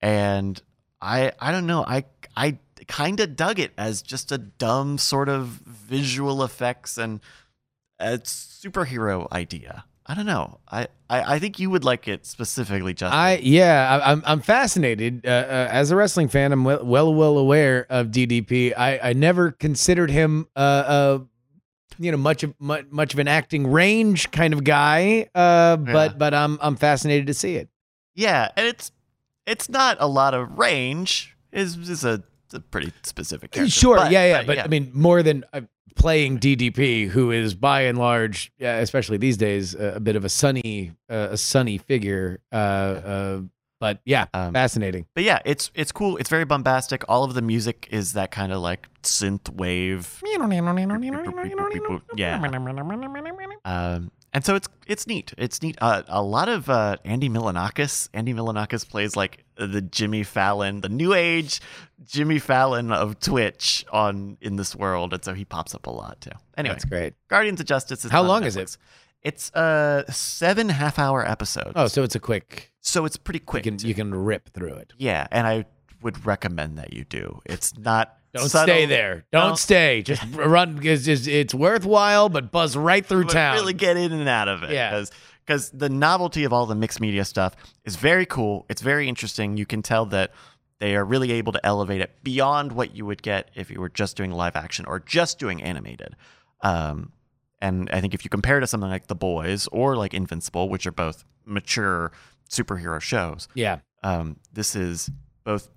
and 0.00 0.60
I 1.00 1.32
I 1.40 1.52
don't 1.52 1.66
know. 1.66 1.84
I 1.86 2.04
I 2.36 2.58
kind 2.86 3.20
of 3.20 3.36
dug 3.36 3.58
it 3.58 3.72
as 3.78 4.02
just 4.02 4.30
a 4.32 4.38
dumb 4.38 4.98
sort 4.98 5.28
of 5.28 5.46
visual 5.46 6.42
effects 6.42 6.98
and 6.98 7.20
a 7.98 8.18
superhero 8.18 9.30
idea. 9.32 9.84
I 10.06 10.14
don't 10.14 10.26
know. 10.26 10.60
I, 10.70 10.88
I, 11.08 11.34
I 11.34 11.38
think 11.38 11.58
you 11.58 11.70
would 11.70 11.82
like 11.84 12.06
it 12.08 12.26
specifically, 12.26 12.92
Justin. 12.92 13.18
I 13.18 13.38
yeah, 13.38 14.00
I, 14.02 14.12
I'm 14.12 14.22
I'm 14.26 14.40
fascinated. 14.40 15.24
Uh, 15.24 15.30
uh, 15.30 15.68
as 15.70 15.90
a 15.90 15.96
wrestling 15.96 16.28
fan, 16.28 16.52
I'm 16.52 16.62
well 16.64 16.84
well, 16.84 17.14
well 17.14 17.38
aware 17.38 17.86
of 17.88 18.08
DDP. 18.08 18.74
I, 18.76 18.98
I 19.02 19.12
never 19.14 19.50
considered 19.52 20.10
him 20.10 20.46
uh, 20.54 20.58
uh 20.58 21.18
you 21.98 22.10
know 22.10 22.18
much 22.18 22.42
of 22.42 22.54
much, 22.58 22.84
much 22.90 23.14
of 23.14 23.18
an 23.20 23.28
acting 23.28 23.66
range 23.70 24.30
kind 24.30 24.52
of 24.52 24.62
guy. 24.64 25.28
Uh, 25.34 25.76
but 25.76 26.10
Yeah. 26.12 26.16
but 26.18 26.34
I'm 26.34 26.58
I'm 26.60 26.76
fascinated 26.76 27.26
to 27.28 27.34
see 27.34 27.56
it. 27.56 27.68
Yeah, 28.14 28.48
and 28.56 28.66
it's 28.66 28.92
it's 29.46 29.68
not 29.68 29.96
a 30.00 30.06
lot 30.06 30.34
of 30.34 30.58
range. 30.58 31.34
Is 31.50 31.76
is 31.88 32.04
a, 32.04 32.22
a 32.52 32.60
pretty 32.60 32.92
specific 33.04 33.52
character. 33.52 33.70
sure, 33.70 33.96
But- 33.96 34.10
yeah, 34.12 34.26
yeah, 34.26 34.38
but 34.40 34.46
but 34.48 34.58
I 34.58 34.66
mean 34.68 34.90
more 34.92 35.22
than 35.22 35.44
uh, 35.52 35.62
playing 35.94 36.38
DDP, 36.38 37.08
who 37.08 37.30
is 37.30 37.54
by 37.54 37.82
and 37.82 37.98
large, 37.98 38.52
yeah, 38.58 38.76
especially 38.78 39.16
these 39.16 39.36
days, 39.36 39.74
a, 39.74 39.94
a 39.96 40.00
bit 40.00 40.16
of 40.16 40.24
a 40.24 40.28
sunny, 40.28 40.92
uh, 41.08 41.28
a 41.32 41.36
sunny 41.36 41.78
figure. 41.78 42.40
Uh, 42.52 42.54
uh, 42.54 43.40
but 43.80 44.00
yeah, 44.04 44.26
Um, 44.32 44.52
fascinating. 44.54 45.06
But 45.14 45.24
yeah, 45.24 45.40
it's 45.44 45.70
it's 45.74 45.92
cool. 45.92 46.16
It's 46.16 46.30
very 46.30 46.44
bombastic. 46.44 47.04
All 47.08 47.24
of 47.24 47.34
the 47.34 47.42
music 47.42 47.86
is 47.90 48.14
that 48.14 48.30
kind 48.30 48.52
of 48.52 48.60
like 48.60 48.88
synth 49.02 49.50
wave. 49.50 50.20
Yeah. 52.16 52.38
Um, 53.64 54.10
and 54.34 54.44
so 54.44 54.54
it's 54.56 54.68
it's 54.86 55.06
neat. 55.06 55.32
It's 55.38 55.62
neat. 55.62 55.78
Uh, 55.80 56.02
a 56.08 56.22
lot 56.22 56.48
of 56.50 56.68
uh, 56.68 56.96
Andy 57.04 57.28
Milonakis. 57.30 58.08
Andy 58.12 58.34
Milonakis 58.34 58.86
plays 58.86 59.16
like 59.16 59.44
the 59.56 59.80
Jimmy 59.80 60.24
Fallon, 60.24 60.80
the 60.82 60.88
new 60.90 61.14
age 61.14 61.60
Jimmy 62.04 62.38
Fallon 62.38 62.92
of 62.92 63.18
Twitch 63.20 63.84
on 63.92 64.36
in 64.42 64.56
this 64.56 64.74
world, 64.76 65.14
and 65.14 65.24
so 65.24 65.32
he 65.32 65.44
pops 65.44 65.74
up 65.74 65.86
a 65.86 65.90
lot 65.90 66.20
too. 66.20 66.30
Anyway, 66.58 66.74
That's 66.74 66.84
great. 66.84 67.14
Guardians 67.28 67.60
of 67.60 67.66
Justice. 67.66 68.04
Is 68.04 68.10
How 68.10 68.22
on 68.22 68.28
long 68.28 68.44
is 68.44 68.56
it? 68.56 68.76
It's 69.22 69.50
uh 69.54 70.04
seven 70.10 70.68
half 70.68 70.98
hour 70.98 71.26
episodes. 71.26 71.72
Oh, 71.76 71.86
so 71.86 72.02
it's 72.02 72.14
a 72.14 72.20
quick. 72.20 72.72
so 72.80 73.06
it's 73.06 73.16
pretty 73.16 73.38
quick. 73.38 73.64
You 73.64 73.72
can 73.72 73.88
you 73.88 73.94
can 73.94 74.14
rip 74.14 74.50
through 74.52 74.74
it. 74.74 74.92
Yeah, 74.98 75.26
and 75.30 75.46
I 75.46 75.64
would 76.02 76.26
recommend 76.26 76.76
that 76.76 76.92
you 76.92 77.04
do. 77.04 77.40
It's 77.46 77.78
not 77.78 78.18
Don't 78.34 78.48
subtle, 78.48 78.74
stay 78.74 78.86
there. 78.86 79.24
Don't 79.32 79.50
No. 79.50 79.54
stay. 79.54 80.02
Just 80.02 80.22
run 80.34 80.74
because 80.74 81.06
it's, 81.08 81.26
it's 81.26 81.54
worthwhile, 81.54 82.28
but 82.28 82.50
buzz 82.50 82.76
right 82.76 83.04
through 83.04 83.24
but 83.24 83.32
town. 83.32 83.54
Really 83.56 83.72
get 83.74 83.96
in 83.96 84.12
and 84.12 84.28
out 84.28 84.48
of 84.48 84.62
it. 84.64 84.72
Yeah. 84.72 85.04
Because 85.46 85.70
the 85.70 85.88
novelty 85.88 86.44
of 86.44 86.52
all 86.52 86.66
the 86.66 86.74
mixed 86.74 87.00
media 87.00 87.24
stuff 87.24 87.54
is 87.84 87.96
very 87.96 88.26
cool. 88.26 88.66
It's 88.68 88.82
very 88.82 89.08
interesting. 89.08 89.56
You 89.56 89.66
can 89.66 89.82
tell 89.82 90.06
that 90.06 90.32
they 90.80 90.96
are 90.96 91.04
really 91.04 91.32
able 91.32 91.52
to 91.52 91.64
elevate 91.64 92.00
it 92.00 92.10
beyond 92.24 92.72
what 92.72 92.96
you 92.96 93.06
would 93.06 93.22
get 93.22 93.50
if 93.54 93.70
you 93.70 93.80
were 93.80 93.88
just 93.88 94.16
doing 94.16 94.32
live 94.32 94.56
action 94.56 94.84
or 94.86 94.98
just 95.00 95.38
doing 95.38 95.62
animated. 95.62 96.16
Um, 96.62 97.12
and 97.60 97.88
I 97.90 98.00
think 98.00 98.14
if 98.14 98.24
you 98.24 98.30
compare 98.30 98.58
it 98.58 98.60
to 98.62 98.66
something 98.66 98.90
like 98.90 99.06
The 99.06 99.14
Boys 99.14 99.68
or 99.68 99.96
like 99.96 100.12
Invincible, 100.12 100.68
which 100.68 100.86
are 100.86 100.92
both 100.92 101.24
mature 101.46 102.10
superhero 102.50 103.00
shows, 103.00 103.48
yeah. 103.54 103.78
um, 104.02 104.36
this 104.52 104.74
is 104.74 105.10
both 105.44 105.68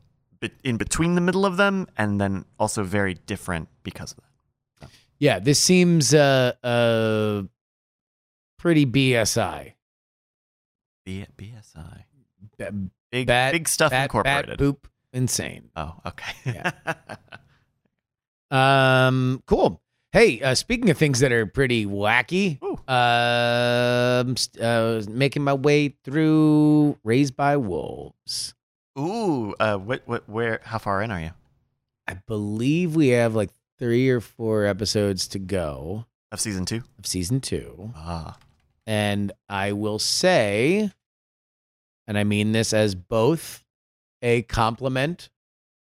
in 0.64 0.78
between 0.78 1.16
the 1.16 1.22
middle 1.22 1.46
of 1.46 1.58
them 1.58 1.88
and 1.98 2.20
then 2.22 2.46
also 2.60 2.84
very 2.84 3.14
different 3.14 3.70
because 3.84 4.12
of 4.12 4.18
that. 4.18 4.90
Yeah. 5.20 5.40
This 5.40 5.60
seems 5.60 6.14
uh 6.14 6.54
uh 6.64 7.44
pretty 8.60 8.86
BSI. 8.86 9.74
B- 11.06 11.26
BSI. 11.38 12.04
Ba- 12.58 12.74
Big, 13.12 13.28
Bat- 13.28 13.54
big 13.54 13.68
stuff 13.70 13.92
bat, 13.92 14.04
incorporated. 14.04 14.58
Bat, 14.58 14.60
boop. 14.60 14.78
Insane. 15.14 15.70
Oh, 15.76 15.96
okay. 16.06 16.34
Yeah. 16.46 16.72
Um, 18.50 19.44
cool. 19.46 19.82
Hey, 20.14 20.42
uh, 20.42 20.56
speaking 20.56 20.90
of 20.90 20.98
things 20.98 21.20
that 21.20 21.32
are 21.34 21.46
pretty 21.46 21.86
wacky, 21.86 22.60
Ooh. 22.64 22.80
um, 22.92 24.38
st- 24.38 24.64
uh, 24.64 25.02
making 25.10 25.44
my 25.44 25.54
way 25.54 25.90
through 26.06 26.98
Raised 27.04 27.36
by 27.36 27.58
Wolves. 27.58 28.54
Ooh, 28.98 29.54
uh, 29.60 29.78
what, 29.78 30.02
what, 30.06 30.28
where, 30.28 30.60
how 30.64 30.78
far 30.80 31.02
in 31.02 31.12
are 31.12 31.20
you? 31.22 31.32
I 32.08 32.16
believe 32.26 32.96
we 32.96 33.10
have 33.10 33.36
like 33.36 33.52
three 33.78 34.10
or 34.10 34.22
four 34.22 34.66
episodes 34.66 35.28
to 35.30 35.40
go 35.40 36.06
Of 36.32 36.40
season 36.40 36.66
two? 36.66 36.82
of 36.98 37.06
season 37.06 37.42
two. 37.42 37.92
Ah, 37.96 38.38
And 38.88 39.32
I 39.50 39.74
will 39.74 40.00
say, 40.00 40.90
and 42.08 42.18
I 42.18 42.24
mean 42.24 42.54
this 42.54 42.74
as 42.74 42.96
both 42.96 43.64
a 44.22 44.42
compliment 44.44 45.30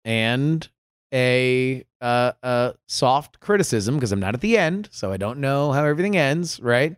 and 0.05 0.67
a 1.13 1.83
uh, 1.99 2.31
uh, 2.41 2.73
soft 2.87 3.39
criticism 3.39 3.95
because 3.95 4.11
I'm 4.11 4.19
not 4.19 4.33
at 4.35 4.41
the 4.41 4.57
end, 4.57 4.87
so 4.91 5.11
I 5.11 5.17
don't 5.17 5.39
know 5.39 5.71
how 5.71 5.83
everything 5.83 6.15
ends, 6.15 6.59
right? 6.61 6.95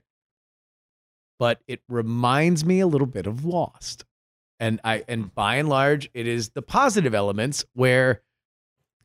But 1.40 1.62
it 1.68 1.82
reminds 1.90 2.64
me 2.64 2.80
a 2.80 2.88
little 2.88 3.08
bit 3.08 3.28
of 3.28 3.44
Lost, 3.44 4.06
and 4.60 4.80
I 4.84 5.04
and 5.08 5.34
by 5.34 5.56
and 5.56 5.70
large, 5.70 6.10
it 6.14 6.28
is 6.28 6.50
the 6.50 6.62
positive 6.62 7.14
elements 7.14 7.66
where 7.74 8.22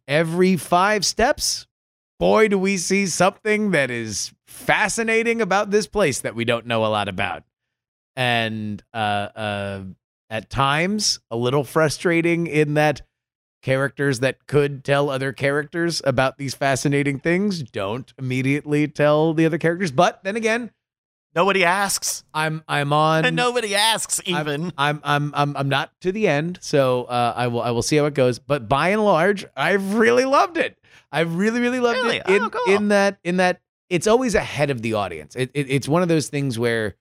every 0.06 0.56
five 0.56 1.04
steps, 1.04 1.66
boy, 2.18 2.48
do 2.48 2.58
we 2.58 2.76
see 2.76 3.06
something 3.06 3.70
that 3.72 3.90
is 3.90 4.32
fascinating 4.46 5.40
about 5.40 5.70
this 5.70 5.86
place 5.86 6.20
that 6.20 6.34
we 6.34 6.44
don't 6.44 6.66
know 6.66 6.84
a 6.84 6.88
lot 6.88 7.08
about, 7.08 7.44
and 8.16 8.82
uh, 8.92 8.96
uh, 8.96 9.82
at 10.28 10.50
times 10.50 11.20
a 11.30 11.36
little 11.36 11.64
frustrating 11.64 12.46
in 12.46 12.74
that 12.74 13.02
characters 13.62 14.20
that 14.20 14.46
could 14.46 14.84
tell 14.84 15.10
other 15.10 15.32
characters 15.32 16.00
about 16.04 16.38
these 16.38 16.54
fascinating 16.54 17.18
things 17.18 17.62
don't 17.62 18.14
immediately 18.18 18.88
tell 18.88 19.34
the 19.34 19.44
other 19.44 19.58
characters. 19.58 19.90
But 19.90 20.24
then 20.24 20.36
again, 20.36 20.70
nobody 21.34 21.64
asks. 21.64 22.24
I'm 22.34 22.62
I'm 22.68 22.92
on 22.92 23.24
And 23.24 23.36
nobody 23.36 23.74
asks 23.74 24.20
even. 24.24 24.72
I'm 24.78 25.00
I'm 25.04 25.32
I'm 25.34 25.56
I'm 25.56 25.68
not 25.68 25.92
to 26.02 26.12
the 26.12 26.28
end, 26.28 26.58
so 26.62 27.04
uh, 27.04 27.34
I 27.36 27.46
will 27.48 27.62
I 27.62 27.70
will 27.70 27.82
see 27.82 27.96
how 27.96 28.06
it 28.06 28.14
goes. 28.14 28.38
But 28.38 28.68
by 28.68 28.88
and 28.90 29.04
large, 29.04 29.44
I've 29.56 29.94
really 29.94 30.24
loved 30.24 30.56
it. 30.56 30.76
I 31.12 31.20
really 31.20 31.60
really 31.60 31.80
loved 31.80 31.98
Really? 31.98 32.16
it. 32.18 32.22
Oh, 32.26 32.34
In 32.36 32.50
cool. 32.50 32.74
in 32.74 32.88
that 32.88 33.18
in 33.24 33.36
that 33.38 33.60
it's 33.88 34.06
always 34.06 34.34
ahead 34.34 34.70
of 34.70 34.82
the 34.82 34.94
audience. 34.94 35.34
It, 35.36 35.50
it 35.54 35.66
it's 35.68 35.88
one 35.88 36.02
of 36.02 36.08
those 36.08 36.28
things 36.28 36.58
where 36.58 36.94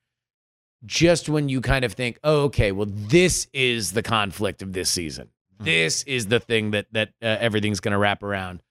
just 0.86 1.28
when 1.30 1.50
you 1.50 1.62
kind 1.62 1.84
of 1.84 1.94
think, 1.94 2.20
oh, 2.24 2.44
okay, 2.44 2.72
well, 2.72 2.88
this 2.90 3.48
is 3.54 3.92
the 3.92 4.02
conflict 4.02 4.62
of 4.62 4.74
this 4.74 4.90
season. 4.90 5.28
Mhm. 5.62 5.66
This 5.66 6.04
is 6.04 6.28
the 6.28 6.40
thing 6.40 6.72
that 6.72 6.88
that 6.94 7.10
uh, 7.22 7.26
everything's 7.40 7.80
going 7.82 7.92
to 7.92 7.98
wrap 7.98 8.24
around. 8.24 8.62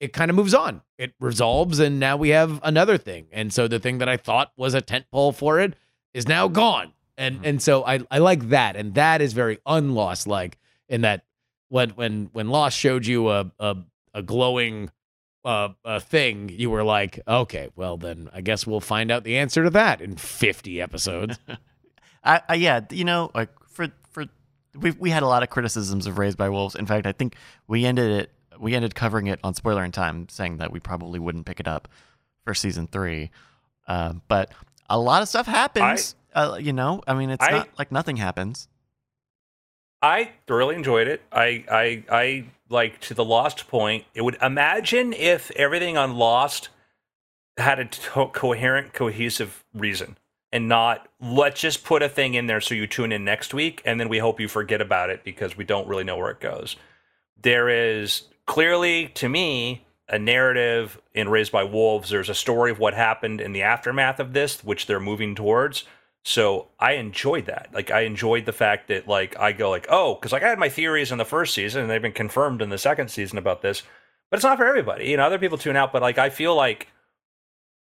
It 0.00 0.12
kind 0.12 0.30
of 0.30 0.36
moves 0.36 0.52
on. 0.54 0.82
It 0.98 1.14
resolves, 1.20 1.78
and 1.78 1.98
now 1.98 2.16
we 2.16 2.28
have 2.30 2.60
another 2.62 2.98
thing. 2.98 3.26
And 3.32 3.52
so 3.52 3.66
the 3.68 3.78
thing 3.78 3.98
that 3.98 4.08
I 4.08 4.16
thought 4.16 4.52
was 4.56 4.74
a 4.74 4.80
tent 4.80 5.06
pole 5.10 5.32
for 5.32 5.58
it 5.60 5.74
is 6.12 6.28
now 6.28 6.48
gone. 6.48 6.92
And 7.18 7.40
Mhm. 7.40 7.46
and 7.48 7.62
so 7.62 7.84
I 7.84 8.00
I 8.10 8.18
like 8.18 8.50
that, 8.50 8.76
and 8.76 8.94
that 8.94 9.22
is 9.22 9.32
very 9.32 9.58
unlost 9.64 10.26
like 10.26 10.58
in 10.88 11.00
that 11.00 11.24
when 11.68 11.90
when 11.90 12.28
when 12.32 12.48
Lost 12.48 12.78
showed 12.78 13.06
you 13.06 13.30
a 13.30 13.50
a, 13.58 13.76
a 14.12 14.22
glowing 14.22 14.90
uh, 15.44 15.68
a 15.84 16.00
thing, 16.00 16.48
you 16.50 16.68
were 16.70 16.82
like, 16.82 17.20
okay, 17.26 17.70
well 17.76 17.96
then 17.96 18.28
I 18.34 18.40
guess 18.42 18.66
we'll 18.66 18.80
find 18.80 19.10
out 19.10 19.24
the 19.24 19.38
answer 19.38 19.62
to 19.64 19.70
that 19.70 20.00
in 20.02 20.16
fifty 20.16 20.80
episodes. 20.82 21.38
I, 22.24 22.42
I 22.48 22.54
yeah, 22.56 22.80
you 22.90 23.04
know, 23.04 23.30
like 23.34 23.48
for 23.68 23.88
for 24.10 24.26
we 24.74 24.90
we 24.92 25.08
had 25.10 25.22
a 25.22 25.26
lot 25.28 25.42
of 25.42 25.48
criticisms 25.48 26.06
of 26.06 26.18
Raised 26.18 26.36
by 26.36 26.48
Wolves. 26.50 26.74
In 26.74 26.84
fact, 26.84 27.06
I 27.06 27.12
think 27.12 27.36
we 27.68 27.86
ended 27.86 28.10
it 28.10 28.30
we 28.58 28.74
ended 28.74 28.94
covering 28.94 29.26
it 29.26 29.40
on 29.44 29.54
Spoiler 29.54 29.84
in 29.84 29.92
Time, 29.92 30.28
saying 30.28 30.58
that 30.58 30.70
we 30.72 30.80
probably 30.80 31.18
wouldn't 31.18 31.46
pick 31.46 31.60
it 31.60 31.68
up 31.68 31.88
for 32.44 32.54
season 32.54 32.86
three. 32.86 33.30
Uh, 33.86 34.14
but 34.28 34.52
a 34.90 34.98
lot 34.98 35.22
of 35.22 35.28
stuff 35.28 35.46
happens. 35.46 36.14
uh, 36.34 36.58
you 36.60 36.72
know, 36.72 37.02
I 37.06 37.14
mean, 37.14 37.30
it's 37.30 37.44
I- 37.44 37.50
not 37.50 37.68
like 37.78 37.90
nothing 37.92 38.16
happens. 38.16 38.68
I 40.02 40.32
thoroughly 40.46 40.76
enjoyed 40.76 41.08
it. 41.08 41.22
I, 41.32 41.64
I, 41.70 42.04
I 42.10 42.44
like 42.68 43.00
to 43.02 43.14
the 43.14 43.24
Lost 43.24 43.66
point. 43.68 44.04
It 44.14 44.22
would 44.22 44.36
imagine 44.42 45.12
if 45.12 45.50
everything 45.52 45.96
on 45.96 46.16
Lost 46.16 46.68
had 47.56 47.78
a 47.78 47.86
to- 47.86 48.26
coherent, 48.32 48.92
cohesive 48.92 49.64
reason, 49.74 50.18
and 50.52 50.68
not 50.68 51.08
let's 51.20 51.60
just 51.60 51.82
put 51.82 52.02
a 52.02 52.08
thing 52.10 52.34
in 52.34 52.46
there 52.46 52.60
so 52.60 52.74
you 52.74 52.86
tune 52.86 53.10
in 53.10 53.24
next 53.24 53.54
week, 53.54 53.80
and 53.86 53.98
then 53.98 54.08
we 54.10 54.18
hope 54.18 54.38
you 54.38 54.48
forget 54.48 54.80
about 54.82 55.08
it 55.10 55.24
because 55.24 55.56
we 55.56 55.64
don't 55.64 55.88
really 55.88 56.04
know 56.04 56.18
where 56.18 56.30
it 56.30 56.40
goes. 56.40 56.76
There 57.40 57.68
is 57.70 58.24
clearly, 58.46 59.08
to 59.14 59.28
me, 59.28 59.86
a 60.08 60.18
narrative 60.18 61.00
in 61.14 61.28
Raised 61.28 61.52
by 61.52 61.64
Wolves. 61.64 62.10
There's 62.10 62.28
a 62.28 62.34
story 62.34 62.70
of 62.70 62.78
what 62.78 62.94
happened 62.94 63.40
in 63.40 63.52
the 63.52 63.62
aftermath 63.62 64.20
of 64.20 64.32
this, 64.32 64.62
which 64.62 64.86
they're 64.86 65.00
moving 65.00 65.34
towards. 65.34 65.84
So 66.24 66.68
I 66.80 66.92
enjoyed 66.92 67.46
that. 67.46 67.68
Like 67.72 67.90
I 67.90 68.00
enjoyed 68.00 68.46
the 68.46 68.52
fact 68.52 68.88
that 68.88 69.06
like 69.06 69.38
I 69.38 69.52
go 69.52 69.70
like, 69.70 69.86
oh, 69.88 70.14
because 70.14 70.32
like 70.32 70.42
I 70.42 70.48
had 70.48 70.58
my 70.58 70.68
theories 70.68 71.12
in 71.12 71.18
the 71.18 71.24
first 71.24 71.54
season 71.54 71.82
and 71.82 71.90
they've 71.90 72.02
been 72.02 72.12
confirmed 72.12 72.62
in 72.62 72.68
the 72.68 72.78
second 72.78 73.10
season 73.10 73.38
about 73.38 73.62
this, 73.62 73.82
but 74.30 74.38
it's 74.38 74.44
not 74.44 74.58
for 74.58 74.66
everybody. 74.66 75.06
You 75.06 75.16
know, 75.16 75.24
other 75.24 75.38
people 75.38 75.58
tune 75.58 75.76
out, 75.76 75.92
but 75.92 76.02
like 76.02 76.18
I 76.18 76.30
feel 76.30 76.54
like 76.56 76.88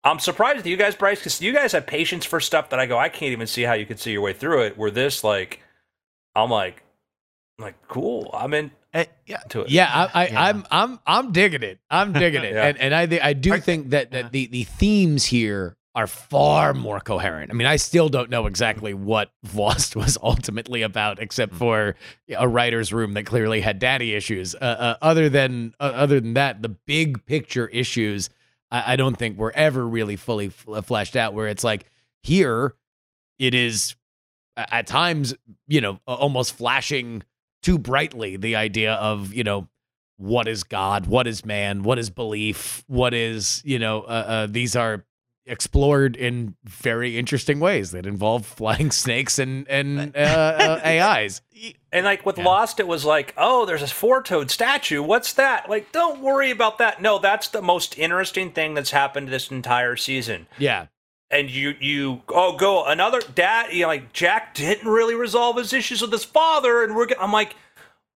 I'm 0.06 0.20
surprised 0.20 0.60
that 0.60 0.70
you 0.70 0.78
guys, 0.78 0.96
Bryce, 0.96 1.20
because 1.20 1.42
you 1.42 1.52
guys 1.52 1.74
have 1.74 1.86
patience 1.86 2.24
for 2.24 2.40
stuff 2.40 2.70
that 2.70 2.80
I 2.80 2.86
go, 2.86 2.98
I 2.98 3.10
can't 3.10 3.34
even 3.34 3.48
see 3.48 3.64
how 3.64 3.74
you 3.74 3.86
could 3.86 4.00
see 4.00 4.14
your 4.14 4.22
way 4.22 4.32
through 4.32 4.64
it. 4.64 4.78
Where 4.78 4.92
this 4.92 5.22
like, 5.22 5.60
I'm 6.34 6.50
like, 6.50 6.82
I'm 7.58 7.66
like 7.66 7.88
cool. 7.90 8.30
I'm 8.34 8.54
into 8.54 8.74
Uh, 8.94 9.06
yeah, 9.28 9.42
it. 9.54 9.70
Yeah, 9.70 10.08
I, 10.14 10.24
I, 10.24 10.28
Yeah. 10.28 10.44
I'm 10.44 10.66
I'm 10.72 11.00
I'm 11.06 11.32
digging 11.32 11.64
it. 11.64 11.80
I'm 11.92 12.12
digging 12.14 12.44
it, 12.44 12.54
Yeah. 12.56 12.66
and 12.68 12.78
and 12.80 12.96
I 12.96 13.06
thi- 13.08 13.22
I 13.22 13.34
do 13.34 13.54
Are- 13.54 13.60
think 13.60 13.90
that 13.92 14.12
that 14.12 14.24
yeah. 14.26 14.30
the 14.32 14.48
the 14.48 14.64
themes 14.64 15.26
here 15.26 15.76
are 15.96 16.08
far 16.08 16.74
more 16.74 17.00
coherent. 17.00 17.52
I 17.52 17.56
mean, 17.56 17.68
I 17.68 17.76
still 17.76 18.10
don't 18.10 18.30
know 18.30 18.46
exactly 18.46 18.94
what 18.94 19.32
Lost 19.54 19.96
was 19.96 20.18
ultimately 20.24 20.82
about, 20.82 21.20
except 21.20 21.54
for 21.56 21.96
a 22.38 22.48
writer's 22.48 22.94
room 22.94 23.14
that 23.16 23.26
clearly 23.26 23.60
had 23.62 23.80
daddy 23.80 24.14
issues. 24.16 24.56
Uh, 24.56 24.60
uh, 24.60 24.96
other 25.02 25.30
than 25.30 25.74
uh, 25.80 25.92
other 25.96 26.20
than 26.20 26.34
that, 26.36 26.62
the 26.62 26.70
big 26.70 27.26
picture 27.26 27.68
issues, 27.68 28.30
I, 28.72 28.94
I 28.94 28.96
don't 28.96 29.18
think 29.18 29.38
were 29.38 29.52
ever 29.56 29.86
really 29.88 30.16
fully 30.16 30.48
f- 30.48 30.86
fleshed 30.86 31.16
out. 31.16 31.34
Where 31.34 31.48
it's 31.48 31.64
like 31.64 31.86
here, 32.24 32.74
it 33.38 33.54
is 33.54 33.96
at 34.58 34.88
times, 34.88 35.36
you 35.68 35.80
know, 35.82 36.00
almost 36.08 36.56
flashing 36.56 37.24
too 37.62 37.78
brightly 37.78 38.38
the 38.38 38.56
idea 38.56 38.94
of 38.94 39.34
you 39.34 39.44
know 39.44 39.68
what 40.18 40.48
is 40.48 40.64
God, 40.64 41.06
what 41.06 41.28
is 41.28 41.46
man, 41.46 41.84
what 41.84 41.98
is 41.98 42.10
belief, 42.10 42.84
what 42.88 43.14
is 43.14 43.62
you 43.66 43.80
know. 43.80 44.02
Uh, 44.02 44.26
uh, 44.28 44.48
these 44.48 44.76
are 44.76 45.06
explored 45.46 46.16
in 46.16 46.56
very 46.64 47.18
interesting 47.18 47.60
ways 47.60 47.92
that 47.92 48.06
involve 48.06 48.46
flying 48.58 48.92
snakes 48.92 49.40
and 49.40 49.68
and 49.68 50.16
uh, 50.16 50.20
uh, 50.20 50.82
AIs. 50.86 51.42
And 51.92 52.06
like 52.06 52.26
with 52.26 52.38
Yeah. 52.38 52.46
Lost, 52.46 52.80
it 52.80 52.88
was 52.88 53.04
like, 53.04 53.34
oh, 53.38 53.66
there's 53.66 53.82
a 53.82 53.88
four-toed 53.88 54.52
statue. 54.52 55.02
What's 55.02 55.34
that? 55.34 55.70
Like, 55.70 55.92
don't 55.92 56.22
worry 56.22 56.52
about 56.52 56.78
that. 56.78 57.02
No, 57.02 57.18
that's 57.18 57.48
the 57.48 57.62
most 57.62 57.98
interesting 57.98 58.52
thing 58.52 58.76
that's 58.76 58.92
happened 58.92 59.30
this 59.30 59.50
entire 59.50 59.96
season. 59.96 60.48
Yeah, 60.58 60.88
And 61.32 61.50
you, 61.52 61.76
you, 61.80 62.22
oh, 62.30 62.58
go 62.58 62.86
another 62.86 63.22
dad. 63.36 63.72
You 63.72 63.84
know, 63.84 63.88
like 63.90 64.14
Jack 64.14 64.56
didn't 64.56 64.90
really 64.90 65.14
resolve 65.16 65.58
his 65.58 65.74
issues 65.74 66.02
with 66.02 66.12
his 66.12 66.24
father, 66.26 66.84
and 66.84 66.96
we're. 66.96 67.08
I'm 67.20 67.32
like, 67.32 67.56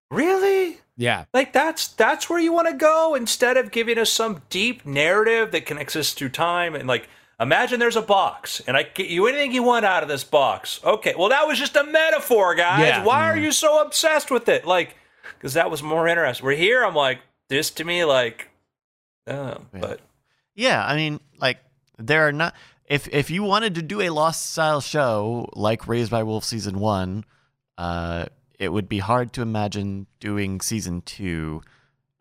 really? 0.09 0.79
yeah, 0.97 1.25
Like 1.33 1.53
that's 1.53 1.87
that's 1.89 2.29
where 2.29 2.39
you 2.39 2.53
want 2.53 2.67
to 2.69 2.73
go 2.75 3.15
instead 3.15 3.57
of 3.57 3.71
giving 3.71 3.97
us 3.97 4.11
some 4.11 4.41
deep 4.49 4.85
narrative 4.85 5.51
that 5.51 5.65
connects 5.65 5.95
us 5.95 6.13
through 6.13 6.29
time 6.29 6.75
and 6.75 6.87
like 6.87 7.09
imagine 7.39 7.79
there's 7.79 7.95
a 7.95 8.01
box 8.01 8.61
and 8.67 8.77
I 8.77 8.83
get 8.83 9.07
you 9.07 9.25
anything 9.27 9.51
you 9.53 9.63
want 9.63 9.85
out 9.85 10.03
of 10.03 10.09
this 10.09 10.23
box. 10.23 10.79
Okay, 10.83 11.13
well 11.17 11.29
that 11.29 11.47
was 11.47 11.57
just 11.57 11.75
a 11.75 11.83
metaphor, 11.83 12.53
guys. 12.55 12.81
Yeah. 12.81 13.03
Why 13.03 13.29
are 13.29 13.37
you 13.37 13.51
so 13.51 13.81
obsessed 13.81 14.29
with 14.29 14.47
it? 14.49 14.65
Like, 14.65 14.95
because 15.37 15.53
that 15.55 15.71
was 15.71 15.81
more 15.81 16.07
interesting. 16.07 16.45
We're 16.45 16.55
here. 16.55 16.83
I'm 16.85 16.95
like 16.95 17.19
this 17.49 17.71
to 17.71 17.83
me 17.83 18.05
like, 18.05 18.49
uh, 19.27 19.55
Yeah. 19.73 19.79
but 19.81 19.99
Yeah, 20.55 20.85
I 20.85 20.95
mean, 20.95 21.19
like 21.39 21.57
there 21.97 22.27
are 22.27 22.31
not. 22.31 22.53
If 22.85 23.07
if 23.09 23.31
you 23.31 23.43
wanted 23.43 23.75
to 23.75 23.81
do 23.81 24.01
a 24.01 24.09
Lost 24.09 24.51
style 24.51 24.81
show 24.81 25.49
like 25.53 25.87
Raised 25.87 26.11
by 26.11 26.23
Wolves 26.23 26.47
season 26.47 26.79
one, 26.79 27.23
uh, 27.77 28.25
it 28.59 28.69
would 28.69 28.89
be 28.89 28.99
hard 28.99 29.33
to 29.33 29.41
imagine 29.41 30.07
doing 30.19 30.61
season 30.61 31.01
two 31.01 31.61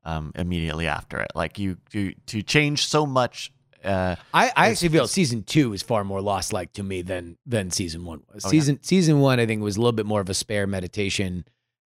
um, 0.04 0.32
immediately 0.34 0.86
after 0.86 1.20
it. 1.20 1.32
Like 1.34 1.58
you, 1.58 1.78
you 1.92 2.14
to 2.26 2.42
change 2.42 2.86
so 2.86 3.06
much. 3.06 3.52
Uh, 3.84 4.14
I, 4.32 4.52
I 4.56 4.68
actually 4.70 4.90
feel 4.90 5.08
season 5.08 5.42
two 5.42 5.72
is 5.72 5.82
far 5.82 6.04
more 6.04 6.20
lost 6.20 6.52
like 6.52 6.72
to 6.74 6.82
me 6.84 7.02
than 7.02 7.36
than 7.44 7.70
season 7.70 8.04
one 8.04 8.22
was. 8.32 8.44
Oh, 8.44 8.48
yeah. 8.48 8.50
season 8.50 8.82
season 8.82 9.20
one 9.20 9.40
I 9.40 9.46
think 9.46 9.62
was 9.62 9.76
a 9.76 9.80
little 9.80 9.92
bit 9.92 10.06
more 10.06 10.20
of 10.20 10.30
a 10.30 10.34
spare 10.34 10.66
meditation. 10.66 11.44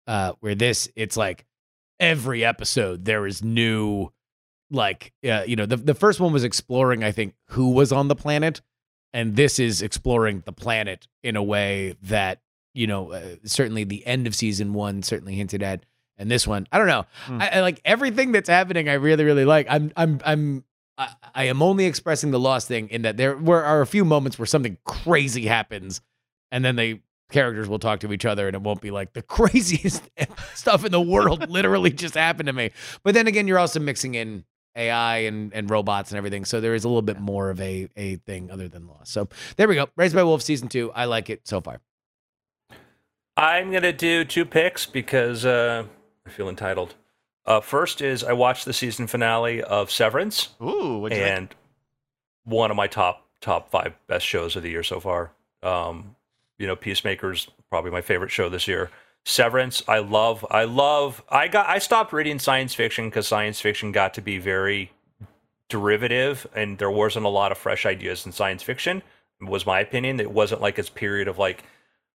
Uh, 0.06 0.32
where 0.40 0.54
this 0.54 0.88
it's 0.96 1.16
like 1.16 1.44
every 2.00 2.44
episode 2.44 3.04
there 3.04 3.26
is 3.26 3.42
new, 3.42 4.10
like 4.70 5.12
uh, 5.28 5.42
you 5.46 5.56
know 5.56 5.66
the 5.66 5.76
the 5.76 5.94
first 5.94 6.20
one 6.20 6.32
was 6.32 6.44
exploring 6.44 7.02
I 7.04 7.12
think 7.12 7.34
who 7.50 7.70
was 7.72 7.92
on 7.92 8.08
the 8.08 8.16
planet, 8.16 8.60
and 9.12 9.36
this 9.36 9.58
is 9.58 9.82
exploring 9.82 10.42
the 10.44 10.52
planet 10.52 11.06
in 11.22 11.36
a 11.36 11.42
way 11.42 11.94
that 12.02 12.40
you 12.74 12.86
know 12.86 13.12
uh, 13.12 13.36
certainly 13.44 13.84
the 13.84 14.06
end 14.06 14.26
of 14.26 14.34
season 14.34 14.72
one 14.74 15.02
certainly 15.02 15.34
hinted 15.34 15.62
at, 15.62 15.84
and 16.16 16.30
this 16.30 16.46
one 16.46 16.66
I 16.70 16.78
don't 16.78 16.86
know 16.86 17.06
Hmm. 17.26 17.40
I, 17.40 17.48
I 17.48 17.60
like 17.60 17.80
everything 17.84 18.32
that's 18.32 18.48
happening. 18.48 18.88
I 18.88 18.94
really 18.94 19.24
really 19.24 19.44
like. 19.44 19.66
I'm 19.70 19.92
I'm 19.96 20.20
I'm 20.24 20.64
I, 20.98 21.14
I 21.34 21.44
am 21.44 21.62
only 21.62 21.86
expressing 21.86 22.30
the 22.30 22.40
lost 22.40 22.68
thing 22.68 22.88
in 22.88 23.02
that 23.02 23.16
there 23.16 23.36
were 23.36 23.62
are 23.62 23.80
a 23.80 23.86
few 23.86 24.04
moments 24.04 24.38
where 24.38 24.46
something 24.46 24.76
crazy 24.84 25.46
happens, 25.46 26.00
and 26.50 26.64
then 26.64 26.76
they 26.76 27.00
characters 27.30 27.68
will 27.68 27.78
talk 27.78 28.00
to 28.00 28.12
each 28.12 28.24
other, 28.24 28.46
and 28.46 28.54
it 28.54 28.62
won't 28.62 28.80
be 28.80 28.90
like 28.90 29.12
the 29.12 29.22
craziest 29.36 30.08
stuff 30.54 30.84
in 30.84 30.92
the 30.92 31.00
world 31.00 31.48
literally 31.48 31.90
just 31.90 32.14
happened 32.14 32.46
to 32.46 32.52
me. 32.52 32.70
But 33.02 33.14
then 33.14 33.26
again, 33.26 33.46
you're 33.48 33.58
also 33.58 33.80
mixing 33.80 34.14
in 34.14 34.44
AI 34.78 35.18
and, 35.18 35.52
and 35.52 35.68
robots 35.68 36.10
and 36.10 36.18
everything, 36.18 36.44
so 36.44 36.60
there 36.60 36.74
is 36.74 36.84
a 36.84 36.88
little 36.88 37.02
bit 37.02 37.20
more 37.20 37.50
of 37.50 37.60
a 37.60 37.88
a 37.96 38.16
thing 38.16 38.50
other 38.50 38.68
than 38.68 38.86
lost. 38.86 39.12
So 39.12 39.28
there 39.56 39.68
we 39.68 39.74
go. 39.74 39.88
Raised 39.96 40.14
by 40.14 40.22
Wolves 40.22 40.44
season 40.44 40.68
two. 40.68 40.92
I 40.92 41.04
like 41.06 41.28
it 41.28 41.46
so 41.46 41.60
far. 41.60 41.80
I'm 43.36 43.70
gonna 43.72 43.92
do 43.92 44.24
two 44.24 44.44
picks 44.44 44.86
because 44.86 45.44
uh, 45.44 45.84
I 46.26 46.30
feel 46.30 46.48
entitled. 46.48 46.94
Uh, 47.46 47.60
first 47.60 48.00
is 48.02 48.22
I 48.24 48.32
watched 48.32 48.64
the 48.64 48.72
season 48.72 49.06
finale 49.06 49.62
of 49.62 49.90
Severance. 49.90 50.50
ooh, 50.60 50.98
what'd 50.98 51.16
you 51.16 51.24
think? 51.24 51.36
and 51.36 51.54
one 52.44 52.70
of 52.70 52.76
my 52.76 52.86
top 52.86 53.26
top 53.40 53.70
five 53.70 53.94
best 54.06 54.26
shows 54.26 54.56
of 54.56 54.62
the 54.62 54.70
year 54.70 54.82
so 54.82 55.00
far. 55.00 55.32
Um, 55.62 56.16
you 56.58 56.66
know, 56.66 56.76
Peacemaker's 56.76 57.48
probably 57.70 57.90
my 57.90 58.00
favorite 58.00 58.30
show 58.30 58.48
this 58.48 58.66
year. 58.66 58.90
Severance, 59.28 59.82
I 59.86 59.98
love. 59.98 60.46
I 60.50 60.64
love. 60.64 61.22
I 61.28 61.48
got. 61.48 61.68
I 61.68 61.80
stopped 61.80 62.14
reading 62.14 62.38
science 62.38 62.72
fiction 62.72 63.10
because 63.10 63.28
science 63.28 63.60
fiction 63.60 63.92
got 63.92 64.14
to 64.14 64.22
be 64.22 64.38
very 64.38 64.90
derivative, 65.68 66.46
and 66.54 66.78
there 66.78 66.90
wasn't 66.90 67.26
a 67.26 67.28
lot 67.28 67.52
of 67.52 67.58
fresh 67.58 67.84
ideas 67.84 68.24
in 68.24 68.32
science 68.32 68.62
fiction. 68.62 69.02
Was 69.42 69.66
my 69.66 69.80
opinion. 69.80 70.18
It 70.18 70.30
wasn't 70.30 70.62
like 70.62 70.78
its 70.78 70.88
period 70.88 71.28
of 71.28 71.38
like 71.38 71.64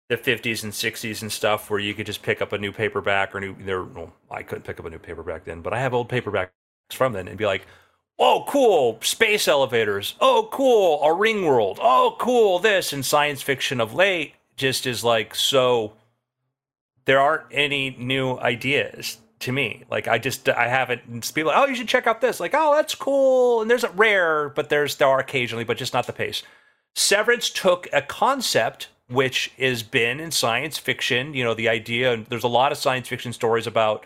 the 0.08 0.16
50s 0.16 0.62
and 0.64 0.72
60s 0.72 1.20
and 1.20 1.30
stuff 1.30 1.68
where 1.68 1.78
you 1.78 1.92
could 1.92 2.06
just 2.06 2.22
pick 2.22 2.40
up 2.40 2.54
a 2.54 2.58
new 2.58 2.72
paperback 2.72 3.34
or 3.34 3.40
new 3.40 3.54
there 3.60 3.82
well, 3.82 4.14
I 4.30 4.42
couldn't 4.42 4.64
pick 4.64 4.80
up 4.80 4.86
a 4.86 4.90
new 4.90 4.98
paperback 4.98 5.44
then 5.44 5.62
but 5.62 5.72
I 5.72 5.80
have 5.80 5.94
old 5.94 6.08
paperbacks 6.08 6.50
from 6.90 7.14
then 7.14 7.28
and 7.28 7.38
be 7.38 7.46
like 7.46 7.66
oh 8.18 8.44
cool 8.46 8.98
space 9.00 9.48
elevators 9.48 10.14
oh 10.20 10.50
cool 10.52 11.02
a 11.02 11.14
ring 11.14 11.46
world 11.46 11.78
oh 11.80 12.16
cool 12.18 12.58
this 12.58 12.92
and 12.92 13.06
science 13.06 13.40
fiction 13.40 13.80
of 13.80 13.94
late 13.94 14.34
just 14.56 14.86
is 14.86 15.02
like 15.02 15.34
so 15.34 15.94
there 17.05 17.20
aren't 17.20 17.44
any 17.50 17.96
new 17.98 18.36
ideas 18.38 19.18
to 19.40 19.53
me 19.53 19.84
like 19.90 20.07
I 20.07 20.18
just 20.18 20.48
I 20.48 20.68
haven't 20.68 21.32
people 21.34 21.50
like, 21.50 21.59
oh 21.61 21.68
you 21.68 21.74
should 21.74 21.88
check 21.88 22.07
out 22.07 22.20
this 22.20 22.38
like 22.38 22.53
oh 22.55 22.74
that's 22.74 22.94
cool 22.94 23.61
and 23.61 23.70
there's 23.70 23.84
a 23.84 23.90
rare 23.90 24.48
but 24.50 24.68
there's 24.68 24.96
there 24.96 25.09
are 25.09 25.18
occasionally 25.18 25.64
but 25.64 25.76
just 25.76 25.94
not 25.94 26.07
the 26.07 26.12
pace 26.12 26.42
Severance 26.94 27.48
took 27.48 27.88
a 27.92 28.03
concept 28.03 28.88
which 29.09 29.53
has 29.59 29.82
been 29.82 30.20
in 30.20 30.30
science 30.30 30.78
fiction, 30.78 31.34
you 31.34 31.44
know, 31.44 31.55
the 31.55 31.68
idea, 31.68 32.12
and 32.12 32.26
there's 32.26 32.44
a 32.44 32.48
lot 32.48 32.72
of 32.72 32.78
science 32.78 33.09
fiction 33.09 33.32
stories 33.32 33.66
about, 33.66 34.05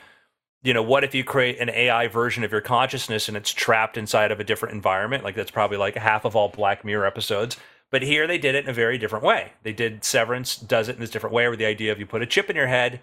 you 0.62 0.74
know, 0.74 0.82
what 0.82 1.04
if 1.04 1.14
you 1.14 1.22
create 1.22 1.60
an 1.60 1.70
AI 1.70 2.08
version 2.08 2.42
of 2.44 2.50
your 2.50 2.60
consciousness 2.60 3.28
and 3.28 3.36
it's 3.36 3.52
trapped 3.52 3.96
inside 3.96 4.32
of 4.32 4.40
a 4.40 4.44
different 4.44 4.74
environment? 4.74 5.22
Like 5.22 5.34
that's 5.34 5.50
probably 5.50 5.76
like 5.76 5.96
half 5.96 6.24
of 6.24 6.34
all 6.34 6.48
Black 6.48 6.84
Mirror 6.84 7.06
episodes. 7.06 7.56
But 7.90 8.02
here 8.02 8.26
they 8.26 8.38
did 8.38 8.54
it 8.54 8.64
in 8.64 8.70
a 8.70 8.74
very 8.74 8.98
different 8.98 9.24
way. 9.24 9.52
They 9.62 9.72
did 9.72 10.04
Severance 10.04 10.56
does 10.56 10.88
it 10.88 10.96
in 10.96 11.00
this 11.00 11.10
different 11.10 11.34
way 11.34 11.46
where 11.46 11.56
the 11.56 11.66
idea 11.66 11.92
of 11.92 11.98
you 11.98 12.06
put 12.06 12.22
a 12.22 12.26
chip 12.26 12.50
in 12.50 12.56
your 12.56 12.66
head 12.66 13.00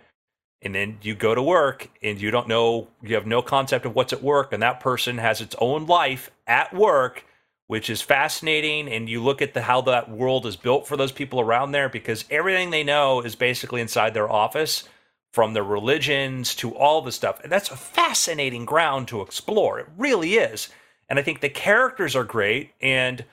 and 0.62 0.74
then 0.74 0.98
you 1.02 1.16
go 1.16 1.36
to 1.36 1.42
work 1.42 1.90
and 2.02 2.22
you 2.22 2.32
don't 2.32 2.48
know 2.48 2.88
you 3.02 3.16
have 3.16 3.28
no 3.28 3.42
concept 3.42 3.86
of 3.86 3.96
what's 3.96 4.14
at 4.14 4.24
work 4.24 4.54
and 4.54 4.62
that 4.64 4.80
person 4.80 5.18
has 5.18 5.42
its 5.42 5.56
own 5.60 5.86
life 5.86 6.32
at 6.48 6.74
work 6.74 7.26
which 7.68 7.90
is 7.90 8.02
fascinating 8.02 8.88
and 8.90 9.10
you 9.10 9.24
look 9.24 9.42
at 9.42 9.54
the 9.54 9.62
how 9.62 9.82
that 9.82 10.10
world 10.10 10.46
is 10.46 10.56
built 10.56 10.88
for 10.88 10.98
those 10.98 11.12
people 11.12 11.40
around 11.40 11.72
there 11.72 11.90
because 11.90 12.26
everything 12.30 12.70
they 12.70 12.84
know 12.84 13.22
is 13.22 13.36
basically 13.36 13.82
inside 13.82 14.14
their 14.14 14.32
office 14.32 14.84
from 15.32 15.54
their 15.54 15.64
religions 15.64 16.54
to 16.54 16.76
all 16.76 17.02
the 17.02 17.12
stuff. 17.12 17.40
And 17.42 17.52
that's 17.52 17.72
a 17.72 17.76
fascinating 17.76 18.66
ground 18.66 19.08
to 19.08 19.22
explore. 19.22 19.80
It 19.80 19.88
really 19.98 20.36
is. 20.36 20.70
And 21.10 21.20
i 21.20 21.22
think 21.22 21.42
the 21.42 21.50
characters 21.50 22.16
are 22.16 22.24
great 22.24 22.72
and 22.82 23.26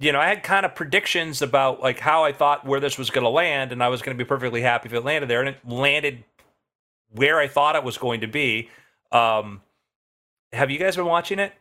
you 0.00 0.10
know 0.12 0.18
i 0.18 0.26
had 0.26 0.42
kind 0.42 0.66
of 0.66 0.74
predictions 0.74 1.40
about 1.42 1.80
like 1.80 2.00
how 2.00 2.24
i 2.24 2.32
thought 2.32 2.66
where 2.66 2.80
this 2.80 2.98
was 2.98 3.10
going 3.10 3.24
to 3.24 3.30
land 3.30 3.70
and 3.70 3.82
i 3.82 3.88
was 3.88 4.02
going 4.02 4.16
to 4.16 4.24
be 4.24 4.26
perfectly 4.26 4.62
happy 4.62 4.88
if 4.88 4.92
it 4.92 5.04
landed 5.04 5.28
there 5.30 5.40
and 5.40 5.50
it 5.50 5.58
landed 5.68 6.24
where 7.10 7.38
i 7.38 7.46
thought 7.46 7.76
it 7.76 7.84
was 7.84 7.96
going 7.98 8.20
to 8.22 8.26
be 8.26 8.68
um 9.12 9.60
have 10.52 10.70
you 10.70 10.78
guys 10.78 10.96
been 10.96 11.06
watching 11.06 11.38
it 11.38 11.52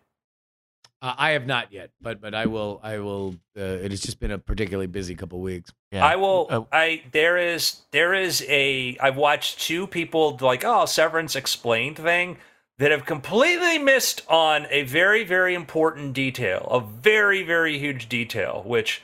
Uh, 1.02 1.16
I 1.18 1.30
have 1.32 1.48
not 1.48 1.72
yet, 1.72 1.92
but 2.02 2.20
but 2.20 2.34
I 2.36 2.46
will. 2.48 2.82
I 2.84 3.00
will. 3.00 3.36
Uh, 3.58 3.86
it 3.86 3.92
has 3.92 4.02
just 4.02 4.20
been 4.20 4.32
a 4.32 4.38
particularly 4.38 4.88
busy 4.88 5.16
couple 5.16 5.40
weeks. 5.40 5.72
Yeah. 5.94 6.06
I 6.06 6.18
will. 6.18 6.48
Oh. 6.50 6.68
I 6.74 7.04
there 7.14 7.38
is 7.38 7.84
there 7.92 8.14
is 8.14 8.44
a. 8.50 8.98
I've 9.00 9.16
watched 9.16 9.62
two 9.62 9.88
people 9.88 10.38
like 10.42 10.66
oh 10.66 10.86
Severance 10.86 11.38
explained 11.38 11.96
thing 11.96 12.36
that 12.80 12.90
have 12.92 13.06
completely 13.06 13.78
missed 13.78 14.24
on 14.28 14.66
a 14.72 14.82
very 14.84 15.24
very 15.24 15.54
important 15.54 16.14
detail, 16.14 16.68
a 16.72 16.80
very 16.82 17.44
very 17.44 17.78
huge 17.78 18.10
detail, 18.10 18.64
which 18.66 19.02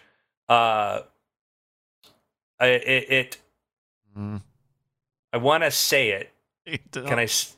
uh, 0.49 1.01
I, 2.59 2.65
it, 2.67 3.09
it 3.11 3.37
Mm. 4.17 4.41
I 5.33 5.37
want 5.37 5.63
to 5.65 5.71
say 5.71 6.11
it. 6.11 6.31
Can 6.93 7.19
I? 7.19 7.23
s- 7.23 7.53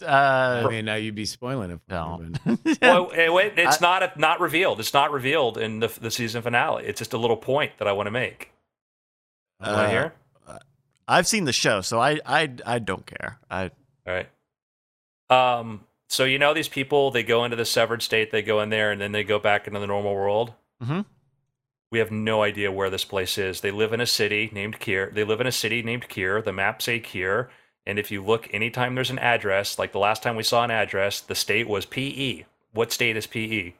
I 0.00 0.04
Uh, 0.06 0.62
I 0.66 0.70
mean, 0.70 0.84
now 0.86 0.94
you'd 0.94 1.14
be 1.14 1.26
spoiling 1.26 1.70
it. 1.70 1.80
No. 1.88 2.22
Well, 2.80 3.10
it- 3.10 3.28
it- 3.28 3.58
it's 3.58 3.80
not 3.82 4.02
a, 4.02 4.12
not 4.16 4.40
revealed. 4.40 4.80
It's 4.80 4.94
not 4.94 5.12
revealed 5.12 5.58
in 5.58 5.80
the 5.80 5.88
the 6.00 6.10
season 6.10 6.40
finale. 6.42 6.84
It's 6.86 6.98
just 6.98 7.12
a 7.12 7.18
little 7.18 7.36
point 7.36 7.72
that 7.78 7.86
I 7.86 7.92
want 7.92 8.06
to 8.06 8.10
make. 8.10 8.52
Want 9.60 9.74
to 9.76 9.82
Uh, 9.82 9.90
hear? 9.90 10.12
I've 11.06 11.26
seen 11.26 11.44
the 11.44 11.52
show, 11.52 11.80
so 11.82 11.98
I 12.00 12.20
I 12.24 12.50
I 12.64 12.78
don't 12.78 13.04
care. 13.04 13.38
I 13.50 13.64
All 13.64 13.70
right. 14.14 14.28
Um. 15.30 15.84
So 16.10 16.24
you 16.24 16.38
know 16.38 16.54
these 16.54 16.68
people, 16.68 17.10
they 17.10 17.22
go 17.22 17.44
into 17.44 17.56
the 17.56 17.66
severed 17.66 18.00
state, 18.00 18.30
they 18.32 18.40
go 18.40 18.60
in 18.62 18.70
there, 18.70 18.90
and 18.90 18.98
then 19.00 19.12
they 19.12 19.24
go 19.24 19.38
back 19.38 19.66
into 19.66 19.78
the 19.78 19.86
normal 19.86 20.14
world. 20.14 20.54
Mhm. 20.82 21.04
We 21.90 21.98
have 21.98 22.10
no 22.10 22.42
idea 22.42 22.72
where 22.72 22.88
this 22.88 23.04
place 23.04 23.36
is. 23.36 23.60
They 23.60 23.70
live 23.70 23.92
in 23.92 24.00
a 24.00 24.06
city 24.06 24.48
named 24.52 24.80
Kier. 24.80 25.12
They 25.12 25.24
live 25.24 25.40
in 25.42 25.46
a 25.46 25.52
city 25.52 25.82
named 25.82 26.08
Kier. 26.08 26.42
The 26.42 26.52
maps 26.52 26.86
say 26.86 26.98
Kier, 26.98 27.48
and 27.84 27.98
if 27.98 28.10
you 28.10 28.24
look, 28.24 28.48
anytime 28.54 28.94
there's 28.94 29.10
an 29.10 29.18
address, 29.18 29.78
like 29.78 29.92
the 29.92 29.98
last 29.98 30.22
time 30.22 30.34
we 30.36 30.42
saw 30.42 30.64
an 30.64 30.70
address, 30.70 31.20
the 31.20 31.34
state 31.34 31.68
was 31.68 31.84
PE. 31.84 32.44
What 32.72 32.90
state 32.92 33.16
is 33.16 33.26
PE? 33.26 33.74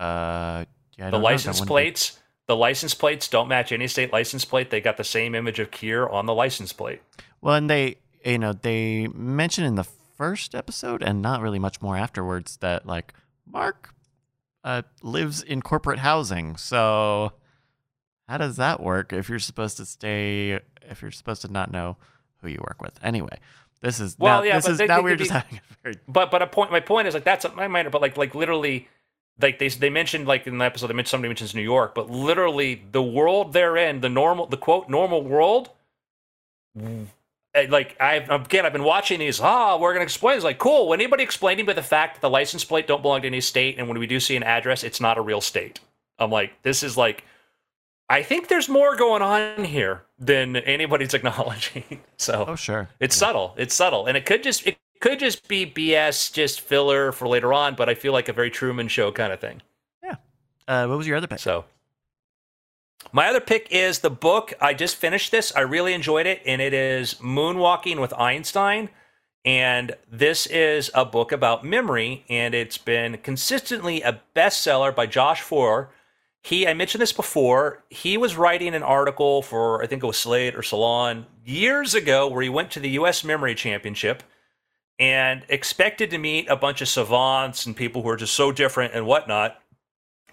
uh 0.00 0.64
yeah, 0.98 1.10
the. 1.10 1.18
License 1.18 1.60
wouldn't 1.60 1.68
be- 1.68 1.72
plates. 1.72 2.18
The 2.46 2.56
license 2.56 2.94
plates 2.94 3.28
don't 3.28 3.48
match 3.48 3.72
any 3.72 3.86
state 3.88 4.12
license 4.12 4.44
plate. 4.44 4.70
They 4.70 4.80
got 4.80 4.96
the 4.96 5.04
same 5.04 5.34
image 5.34 5.58
of 5.58 5.70
Kier 5.70 6.10
on 6.12 6.26
the 6.26 6.34
license 6.34 6.72
plate. 6.72 7.00
Well, 7.40 7.54
and 7.54 7.70
they 7.70 7.96
you 8.24 8.38
know 8.38 8.52
they 8.52 9.06
mention 9.08 9.64
in 9.64 9.74
the 9.74 9.84
first 9.84 10.54
episode 10.54 11.02
and 11.02 11.20
not 11.20 11.40
really 11.42 11.58
much 11.58 11.82
more 11.82 11.96
afterwards 11.96 12.56
that 12.58 12.86
like 12.86 13.12
Mark 13.46 13.90
uh, 14.62 14.82
lives 15.02 15.42
in 15.42 15.60
corporate 15.60 15.98
housing. 15.98 16.56
So 16.56 17.32
how 18.28 18.38
does 18.38 18.56
that 18.56 18.80
work 18.80 19.12
if 19.12 19.28
you're 19.28 19.38
supposed 19.38 19.76
to 19.76 19.84
stay 19.84 20.60
if 20.82 21.02
you're 21.02 21.10
supposed 21.10 21.42
to 21.42 21.48
not 21.48 21.70
know 21.70 21.96
who 22.40 22.48
you 22.48 22.58
work 22.66 22.80
with? 22.80 22.98
Anyway, 23.02 23.38
this 23.82 24.00
is 24.00 24.16
Well, 24.18 24.38
now, 24.40 24.42
yeah, 24.44 24.54
this 24.56 24.64
but 24.64 24.72
is 24.72 24.78
they- 24.78 24.86
now 24.86 24.96
they 24.98 25.02
we're 25.02 25.10
could 25.10 25.18
just 25.18 25.30
having 25.42 25.58
a 25.58 25.74
very 25.82 25.96
But 26.08 26.30
but 26.30 26.40
a 26.42 26.46
point. 26.46 26.70
My 26.70 26.80
point 26.80 27.08
is 27.08 27.14
like 27.14 27.24
that's 27.24 27.44
my 27.54 27.68
minor. 27.68 27.90
But 27.90 28.00
like 28.00 28.16
like 28.16 28.34
literally, 28.34 28.88
like 29.40 29.58
they 29.58 29.68
they 29.68 29.90
mentioned 29.90 30.26
like 30.26 30.46
in 30.46 30.56
the 30.56 30.64
episode 30.64 30.86
they 30.86 30.94
mentioned 30.94 31.10
somebody 31.10 31.28
mentions 31.28 31.54
New 31.54 31.60
York, 31.62 31.94
but 31.94 32.08
literally 32.08 32.82
the 32.92 33.02
world 33.02 33.52
they're 33.52 33.76
in, 33.76 34.00
the 34.00 34.08
normal 34.08 34.46
the 34.46 34.56
quote 34.56 34.88
normal 34.88 35.22
world. 35.22 35.70
Eh, 37.54 37.66
Like 37.70 37.96
I 38.00 38.14
again, 38.16 38.66
I've 38.66 38.72
been 38.72 38.84
watching 38.84 39.18
these. 39.20 39.40
Ah, 39.40 39.76
we're 39.78 39.92
gonna 39.92 40.04
explain. 40.04 40.36
It's 40.36 40.44
like 40.44 40.58
cool. 40.58 40.88
When 40.88 41.00
anybody 41.00 41.22
explaining 41.22 41.66
but 41.66 41.76
the 41.76 41.82
fact 41.82 42.14
that 42.16 42.20
the 42.20 42.30
license 42.30 42.64
plate 42.64 42.86
don't 42.86 43.02
belong 43.02 43.22
to 43.22 43.26
any 43.28 43.40
state, 43.40 43.78
and 43.78 43.88
when 43.88 43.98
we 43.98 44.06
do 44.06 44.20
see 44.20 44.36
an 44.36 44.42
address, 44.42 44.84
it's 44.84 45.00
not 45.00 45.18
a 45.18 45.20
real 45.20 45.40
state. 45.40 45.80
I'm 46.18 46.30
like, 46.30 46.62
this 46.62 46.82
is 46.82 46.96
like, 46.96 47.24
I 48.08 48.22
think 48.22 48.48
there's 48.48 48.68
more 48.68 48.94
going 48.96 49.22
on 49.22 49.64
here 49.64 50.02
than 50.18 50.56
anybody's 50.56 51.14
acknowledging. 51.18 52.00
So 52.16 52.44
Oh 52.48 52.56
sure. 52.56 52.88
it's 53.00 53.16
subtle. 53.16 53.54
It's 53.56 53.74
subtle, 53.74 54.06
and 54.06 54.16
it 54.16 54.26
could 54.26 54.42
just 54.42 54.66
it 54.66 54.76
could 55.00 55.18
just 55.18 55.48
be 55.48 55.66
BS, 55.66 56.32
just 56.32 56.60
filler 56.60 57.12
for 57.12 57.26
later 57.28 57.52
on. 57.52 57.74
But 57.74 57.88
I 57.88 57.94
feel 57.94 58.12
like 58.12 58.28
a 58.28 58.32
very 58.32 58.50
Truman 58.50 58.88
Show 58.88 59.10
kind 59.12 59.32
of 59.32 59.40
thing. 59.40 59.60
Yeah. 60.02 60.16
Uh, 60.68 60.86
what 60.86 60.96
was 60.98 61.06
your 61.06 61.16
other 61.16 61.26
pick? 61.26 61.38
So, 61.40 61.64
my 63.12 63.28
other 63.28 63.40
pick 63.40 63.68
is 63.70 64.00
the 64.00 64.10
book. 64.10 64.54
I 64.60 64.74
just 64.74 64.96
finished 64.96 65.30
this. 65.30 65.54
I 65.54 65.60
really 65.60 65.94
enjoyed 65.94 66.26
it, 66.26 66.42
and 66.44 66.60
it 66.60 66.74
is 66.74 67.14
Moonwalking 67.14 68.00
with 68.00 68.12
Einstein. 68.14 68.88
And 69.44 69.94
this 70.10 70.46
is 70.46 70.90
a 70.94 71.04
book 71.04 71.30
about 71.30 71.64
memory, 71.64 72.24
and 72.28 72.54
it's 72.54 72.78
been 72.78 73.18
consistently 73.18 74.02
a 74.02 74.20
bestseller 74.34 74.94
by 74.94 75.06
Josh 75.06 75.42
Foer. 75.42 75.90
He, 76.42 76.66
I 76.66 76.74
mentioned 76.74 77.02
this 77.02 77.12
before, 77.12 77.84
he 77.88 78.16
was 78.16 78.36
writing 78.36 78.74
an 78.74 78.82
article 78.82 79.42
for, 79.42 79.82
I 79.82 79.86
think 79.86 80.02
it 80.02 80.06
was 80.06 80.16
Slate 80.16 80.56
or 80.56 80.62
Salon 80.62 81.26
years 81.44 81.94
ago, 81.94 82.26
where 82.26 82.42
he 82.42 82.48
went 82.48 82.70
to 82.72 82.80
the 82.80 82.90
U.S. 82.90 83.22
Memory 83.22 83.54
Championship 83.54 84.22
and 84.98 85.44
expected 85.48 86.10
to 86.10 86.18
meet 86.18 86.48
a 86.48 86.56
bunch 86.56 86.80
of 86.80 86.88
savants 86.88 87.64
and 87.64 87.76
people 87.76 88.02
who 88.02 88.08
are 88.08 88.16
just 88.16 88.34
so 88.34 88.52
different 88.52 88.94
and 88.94 89.06
whatnot 89.06 89.60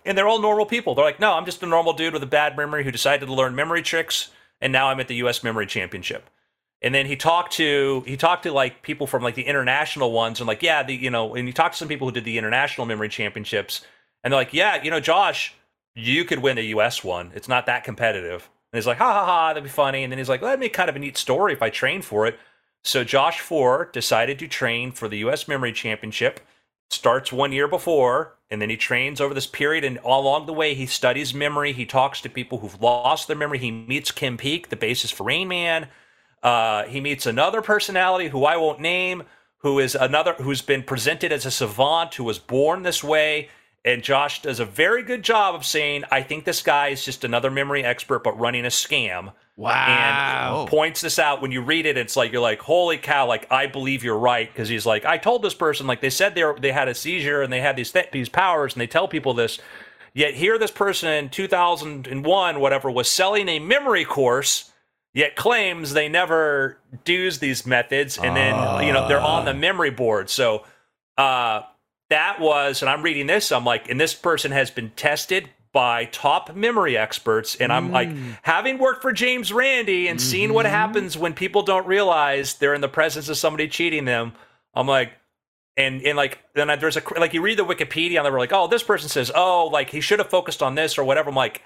and 0.06 0.18
they're 0.18 0.28
all 0.28 0.42
normal 0.42 0.66
people. 0.66 0.96
They're 0.96 1.06
like, 1.06 1.20
no, 1.20 1.34
I'm 1.34 1.46
just 1.46 1.64
a 1.64 1.68
normal 1.68 1.94
dude 1.94 2.14
with 2.14 2.24
a 2.24 2.28
bad 2.28 2.58
memory 2.58 2.84
who 2.84 2.92
decided 2.92 3.26
to 3.26 3.34
learn 3.34 3.56
memory 3.56 3.82
tricks, 3.82 4.30
and 4.60 4.74
now 4.74 4.88
I'm 4.88 5.00
at 5.00 5.08
the 5.08 5.16
U.S. 5.16 5.44
Memory 5.44 5.68
Championship. 5.68 6.30
And 6.82 6.96
then 6.96 7.06
he 7.06 7.16
talked 7.16 7.54
to 7.54 8.04
he 8.08 8.18
talked 8.18 8.44
to 8.44 8.52
like 8.52 8.82
people 8.82 9.06
from 9.06 9.22
like 9.22 9.36
the 9.36 9.44
international 9.44 10.12
ones, 10.12 10.40
and 10.40 10.48
like, 10.48 10.64
yeah, 10.64 10.84
the 10.84 10.96
you 10.96 11.10
know, 11.10 11.36
and 11.36 11.48
he 11.48 11.54
talked 11.54 11.76
to 11.76 11.78
some 11.78 11.88
people 11.88 12.08
who 12.08 12.14
did 12.14 12.26
the 12.26 12.38
international 12.38 12.88
memory 12.88 13.10
championships, 13.10 13.86
and 14.24 14.32
they're 14.32 14.40
like, 14.40 14.54
yeah, 14.54 14.82
you 14.82 14.90
know, 14.90 15.00
Josh, 15.00 15.54
you 15.96 16.26
could 16.26 16.40
win 16.40 16.56
the 16.56 16.64
U.S. 16.64 17.04
one. 17.04 17.32
It's 17.36 17.48
not 17.48 17.68
that 17.68 17.84
competitive. 17.84 18.50
And 18.72 18.80
he's 18.80 18.88
like, 18.88 18.98
ha 18.98 19.14
ha 19.14 19.26
ha, 19.26 19.48
that'd 19.50 19.64
be 19.64 19.70
funny. 19.70 20.04
And 20.04 20.12
then 20.12 20.18
he's 20.18 20.30
like, 20.30 20.42
that'd 20.42 20.60
be 20.60 20.70
kind 20.70 20.90
of 20.90 20.96
a 20.96 21.00
neat 21.00 21.18
story 21.18 21.54
if 21.54 21.62
I 21.62 21.70
trained 21.70 22.06
for 22.06 22.26
it. 22.26 22.40
So 22.84 23.04
Josh 23.04 23.40
Foer 23.40 23.90
decided 23.92 24.40
to 24.40 24.48
train 24.48 24.92
for 24.92 25.08
the 25.08 25.18
U.S. 25.20 25.48
Memory 25.48 25.74
Championship 25.74 26.40
starts 26.90 27.32
one 27.32 27.52
year 27.52 27.68
before 27.68 28.38
and 28.52 28.62
then 28.62 28.70
he 28.70 28.76
trains 28.76 29.22
over 29.22 29.34
this 29.34 29.48
period 29.48 29.86
and 29.86 29.98
along 30.04 30.46
the 30.46 30.54
way 30.54 30.74
he 30.74 30.86
studies 30.86 31.34
memory. 31.34 31.72
He 31.72 31.86
talks 31.86 32.20
to 32.22 32.30
people 32.30 32.60
who've 32.60 32.80
lost 32.82 33.28
their 33.28 33.38
memory. 33.38 33.60
He 33.60 33.72
meets 33.72 34.12
kim 34.12 34.38
peek 34.38 34.70
the 34.70 34.76
basis 34.76 35.10
for 35.10 35.24
rain 35.24 35.48
man. 35.48 35.88
Uh, 36.44 36.84
he 36.84 37.00
meets 37.00 37.26
another 37.26 37.62
personality 37.62 38.28
who 38.28 38.44
i 38.46 38.58
won't 38.58 38.80
name 38.80 39.24
who 39.60 39.80
is 39.80 39.94
another 39.96 40.34
who's 40.34 40.62
been 40.62 40.82
presented 40.84 41.32
as 41.32 41.46
a 41.46 41.52
savant 41.52 42.16
who 42.16 42.24
was 42.24 42.40
born 42.40 42.84
this 42.84 43.04
way. 43.04 43.50
And 43.86 44.04
josh 44.04 44.42
does 44.42 44.60
a 44.60 44.66
very 44.66 45.02
good 45.02 45.24
job 45.24 45.56
of 45.56 45.66
saying 45.66 46.04
i 46.12 46.22
think 46.22 46.44
this 46.44 46.62
guy 46.62 46.90
is 46.90 47.06
just 47.06 47.24
another 47.24 47.50
memory 47.50 47.84
expert 47.84 48.24
but 48.24 48.38
running 48.38 48.66
a 48.66 48.70
scam 48.70 49.34
Wow. 49.58 50.62
and 50.62 50.70
points 50.70 51.02
this 51.02 51.20
out. 51.20 51.42
When 51.42 51.52
you 51.52 51.62
read 51.62 51.86
it 51.86 51.98
it's 51.98 52.16
like 52.16 52.32
you're 52.32 52.42
like 52.42 52.60
holy 52.60 52.98
cow 52.98 53.28
like 53.28 53.52
i 53.52 53.68
believe 53.68 54.04
you're 54.04 54.18
right. 54.18 54.52
Because 54.52 54.70
he's 54.70 54.86
like 54.86 55.06
i 55.06 55.18
told 55.18 55.44
this 55.44 55.54
person 55.54 55.88
like 55.88 56.02
they 56.02 56.10
said 56.10 56.36
they 56.36 56.44
were, 56.44 56.58
they 56.60 56.72
had 56.72 56.88
a 56.88 56.96
seizure 56.96 57.42
and 57.42 57.52
they 57.52 57.62
had 57.62 57.76
these 57.76 57.92
th- 57.92 58.12
these 58.12 58.30
powers 58.30 58.74
and 58.74 58.82
they 58.82 58.88
tell 58.88 59.08
people 59.08 59.34
this. 59.34 59.60
Yet 60.14 60.34
here 60.34 60.58
this 60.58 60.72
person 60.72 61.10
in 61.10 61.30
2001 61.30 62.60
whatever 62.60 62.90
was 62.92 63.10
selling 63.10 63.48
a 63.50 63.60
memory 63.60 64.06
course 64.06 64.72
yet 65.14 65.36
claims 65.36 65.94
they 65.94 66.08
never 66.08 66.78
do's 67.04 67.40
these 67.40 67.66
methods. 67.66 68.18
And 68.18 68.36
then 68.36 68.56
you 68.86 68.94
know 68.94 69.08
they're 69.08 69.20
on 69.20 69.46
the 69.46 69.54
memory 69.54 69.92
board. 69.92 70.30
So 70.30 70.66
uh 71.18 71.62
that 72.10 72.42
was 72.42 72.82
and 72.82 72.90
i'm 72.90 73.02
reading 73.04 73.26
this 73.26 73.54
i'm 73.54 73.64
like 73.64 73.90
and 73.90 74.00
this 74.00 74.14
person 74.14 74.52
has 74.52 74.70
been 74.70 74.90
tested 74.98 75.50
by 75.74 76.06
top 76.06 76.56
memory 76.56 76.98
experts 76.98 77.56
and 77.56 77.72
i'm 77.72 77.92
like 77.92 78.10
mm. 78.10 78.38
having 78.42 78.78
worked 78.78 79.02
for 79.02 79.14
james 79.14 79.54
randi 79.54 80.08
and 80.08 80.20
seeing 80.20 80.54
what 80.54 80.66
mm-hmm. 80.66 80.76
happens 80.76 81.18
when 81.18 81.34
people 81.34 81.64
don't 81.64 81.88
realize 81.88 82.56
they're 82.56 82.74
in 82.74 82.82
the 82.82 82.90
presence 82.90 83.30
of 83.30 83.38
somebody 83.38 83.68
cheating 83.68 84.06
them 84.06 84.34
i'm 84.74 84.88
like 84.88 85.14
and 85.78 86.02
and 86.02 86.18
like 86.18 86.40
then 86.56 86.70
I- 86.70 86.76
there's 86.76 86.98
a 86.98 87.04
like 87.18 87.34
you 87.34 87.42
read 87.42 87.58
the 87.58 87.66
wikipedia 87.66 88.18
and 88.18 88.26
they're 88.26 88.38
like 88.38 88.54
oh 88.54 88.68
this 88.68 88.84
person 88.84 89.10
says 89.10 89.32
oh 89.34 89.68
like 89.72 89.90
he 89.90 90.02
should 90.02 90.20
have 90.20 90.30
focused 90.30 90.62
on 90.62 90.76
this 90.76 90.98
or 90.98 91.04
whatever. 91.04 91.30
I'm 91.30 91.36
like 91.36 91.62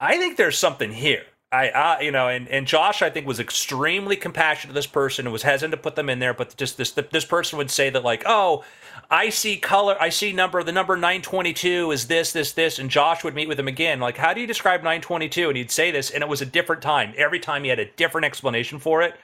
i 0.00 0.16
think 0.18 0.36
there's 0.36 0.58
something 0.58 0.92
here 0.92 1.24
I, 1.52 2.00
you 2.02 2.12
know 2.12 2.28
and, 2.28 2.46
and 2.48 2.64
josh 2.64 3.02
i 3.02 3.10
think 3.10 3.26
was 3.26 3.40
extremely 3.40 4.14
compassionate 4.14 4.70
to 4.70 4.74
this 4.74 4.86
person 4.86 5.26
and 5.26 5.32
was 5.32 5.42
hesitant 5.42 5.72
to 5.72 5.76
put 5.76 5.96
them 5.96 6.08
in 6.08 6.20
there 6.20 6.32
but 6.32 6.56
just 6.56 6.76
this 6.76 6.92
this 6.92 7.24
person 7.24 7.58
would 7.58 7.72
say 7.72 7.90
that 7.90 8.04
like 8.04 8.22
oh 8.24 8.64
i 9.10 9.30
see 9.30 9.56
color 9.56 9.96
i 10.00 10.10
see 10.10 10.32
number 10.32 10.62
the 10.62 10.70
number 10.70 10.94
922 10.94 11.90
is 11.90 12.06
this 12.06 12.32
this 12.32 12.52
this 12.52 12.78
and 12.78 12.88
josh 12.88 13.24
would 13.24 13.34
meet 13.34 13.48
with 13.48 13.58
him 13.58 13.66
again 13.66 13.98
like 13.98 14.16
how 14.16 14.32
do 14.32 14.40
you 14.40 14.46
describe 14.46 14.80
922 14.80 15.48
and 15.48 15.56
he'd 15.56 15.72
say 15.72 15.90
this 15.90 16.10
and 16.10 16.22
it 16.22 16.28
was 16.28 16.40
a 16.40 16.46
different 16.46 16.82
time 16.82 17.12
every 17.16 17.40
time 17.40 17.64
he 17.64 17.70
had 17.70 17.80
a 17.80 17.90
different 17.96 18.24
explanation 18.24 18.78
for 18.78 19.02
it 19.02 19.16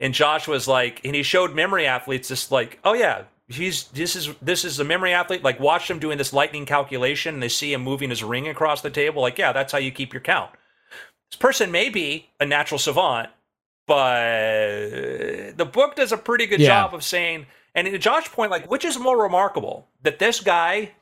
and 0.00 0.14
Josh 0.14 0.46
was 0.46 0.68
like, 0.68 1.00
and 1.04 1.14
he 1.14 1.22
showed 1.22 1.54
memory 1.54 1.86
athletes 1.86 2.28
just 2.28 2.52
like, 2.52 2.78
oh 2.84 2.92
yeah, 2.92 3.24
he's 3.48 3.84
this 3.88 4.14
is 4.14 4.30
this 4.40 4.64
is 4.64 4.78
a 4.78 4.84
memory 4.84 5.12
athlete. 5.12 5.42
Like 5.42 5.58
watch 5.58 5.90
him 5.90 5.98
doing 5.98 6.18
this 6.18 6.32
lightning 6.32 6.66
calculation, 6.66 7.34
and 7.34 7.42
they 7.42 7.48
see 7.48 7.72
him 7.72 7.82
moving 7.82 8.10
his 8.10 8.22
ring 8.22 8.48
across 8.48 8.82
the 8.82 8.90
table. 8.90 9.22
Like 9.22 9.38
yeah, 9.38 9.52
that's 9.52 9.72
how 9.72 9.78
you 9.78 9.90
keep 9.90 10.12
your 10.12 10.20
count. 10.20 10.50
This 11.30 11.38
person 11.38 11.70
may 11.70 11.88
be 11.88 12.28
a 12.40 12.46
natural 12.46 12.78
savant, 12.78 13.28
but 13.86 15.56
the 15.56 15.68
book 15.70 15.96
does 15.96 16.12
a 16.12 16.16
pretty 16.16 16.46
good 16.46 16.60
Yeah. 16.60 16.68
job 16.68 16.94
of 16.94 17.02
saying. 17.04 17.46
And 17.74 17.86
to 17.86 17.98
Josh's 17.98 18.28
point, 18.32 18.50
like, 18.50 18.70
which 18.70 18.84
is 18.84 18.98
more 18.98 19.20
remarkable 19.22 19.88
that 20.02 20.18
this 20.18 20.40
guy 20.40 20.92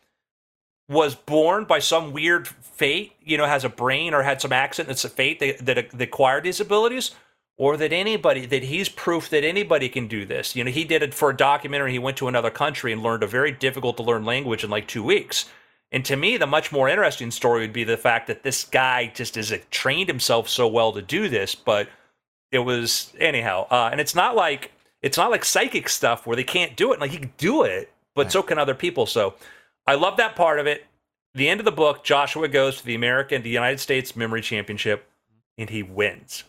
was 0.88 1.14
born 1.14 1.64
by 1.64 1.78
some 1.80 2.12
weird 2.12 2.46
fate, 2.46 3.12
you 3.24 3.36
know, 3.36 3.46
has 3.46 3.64
a 3.64 3.68
brain 3.68 4.14
or 4.14 4.22
had 4.22 4.40
some 4.40 4.52
accident 4.52 4.88
that's 4.88 5.04
a 5.04 5.08
fate 5.08 5.40
that, 5.40 5.58
that, 5.64 5.90
that 5.90 6.02
acquired 6.02 6.44
these 6.44 6.60
abilities, 6.60 7.12
or 7.58 7.76
that 7.76 7.92
anybody, 7.92 8.46
that 8.46 8.64
he's 8.64 8.88
proof 8.88 9.28
that 9.30 9.42
anybody 9.42 9.88
can 9.88 10.06
do 10.06 10.24
this. 10.24 10.54
You 10.54 10.62
know, 10.62 10.70
he 10.70 10.84
did 10.84 11.02
it 11.02 11.14
for 11.14 11.30
a 11.30 11.36
documentary. 11.36 11.92
He 11.92 11.98
went 11.98 12.16
to 12.18 12.28
another 12.28 12.50
country 12.50 12.92
and 12.92 13.02
learned 13.02 13.22
a 13.22 13.26
very 13.26 13.50
difficult 13.50 13.96
to 13.96 14.02
learn 14.02 14.24
language 14.24 14.62
in 14.62 14.70
like 14.70 14.86
two 14.86 15.02
weeks. 15.02 15.46
And 15.92 16.04
to 16.06 16.16
me, 16.16 16.36
the 16.36 16.46
much 16.46 16.72
more 16.72 16.88
interesting 16.88 17.30
story 17.30 17.60
would 17.60 17.72
be 17.72 17.84
the 17.84 17.96
fact 17.96 18.26
that 18.26 18.42
this 18.42 18.64
guy 18.64 19.12
just 19.14 19.36
has 19.36 19.52
trained 19.70 20.08
himself 20.08 20.48
so 20.48 20.66
well 20.66 20.92
to 20.92 21.02
do 21.02 21.28
this, 21.28 21.54
but 21.54 21.88
it 22.50 22.58
was 22.58 23.12
anyhow. 23.18 23.66
Uh, 23.70 23.88
and 23.92 24.00
it's 24.00 24.14
not 24.14 24.34
like 24.34 24.72
it's 25.02 25.16
not 25.16 25.30
like 25.30 25.44
psychic 25.44 25.88
stuff 25.88 26.26
where 26.26 26.36
they 26.36 26.44
can't 26.44 26.76
do 26.76 26.92
it. 26.92 27.00
Like 27.00 27.12
he 27.12 27.18
can 27.18 27.32
do 27.38 27.62
it, 27.62 27.92
but 28.14 28.32
so 28.32 28.42
can 28.42 28.58
other 28.58 28.74
people. 28.74 29.06
So 29.06 29.34
I 29.86 29.94
love 29.94 30.16
that 30.16 30.34
part 30.34 30.58
of 30.58 30.66
it. 30.66 30.84
The 31.34 31.48
end 31.48 31.60
of 31.60 31.66
the 31.66 31.72
book, 31.72 32.02
Joshua 32.02 32.48
goes 32.48 32.78
to 32.78 32.86
the 32.86 32.94
American, 32.94 33.42
the 33.42 33.50
United 33.50 33.78
States 33.78 34.16
Memory 34.16 34.40
Championship, 34.40 35.06
and 35.58 35.68
he 35.68 35.82
wins. 35.82 36.44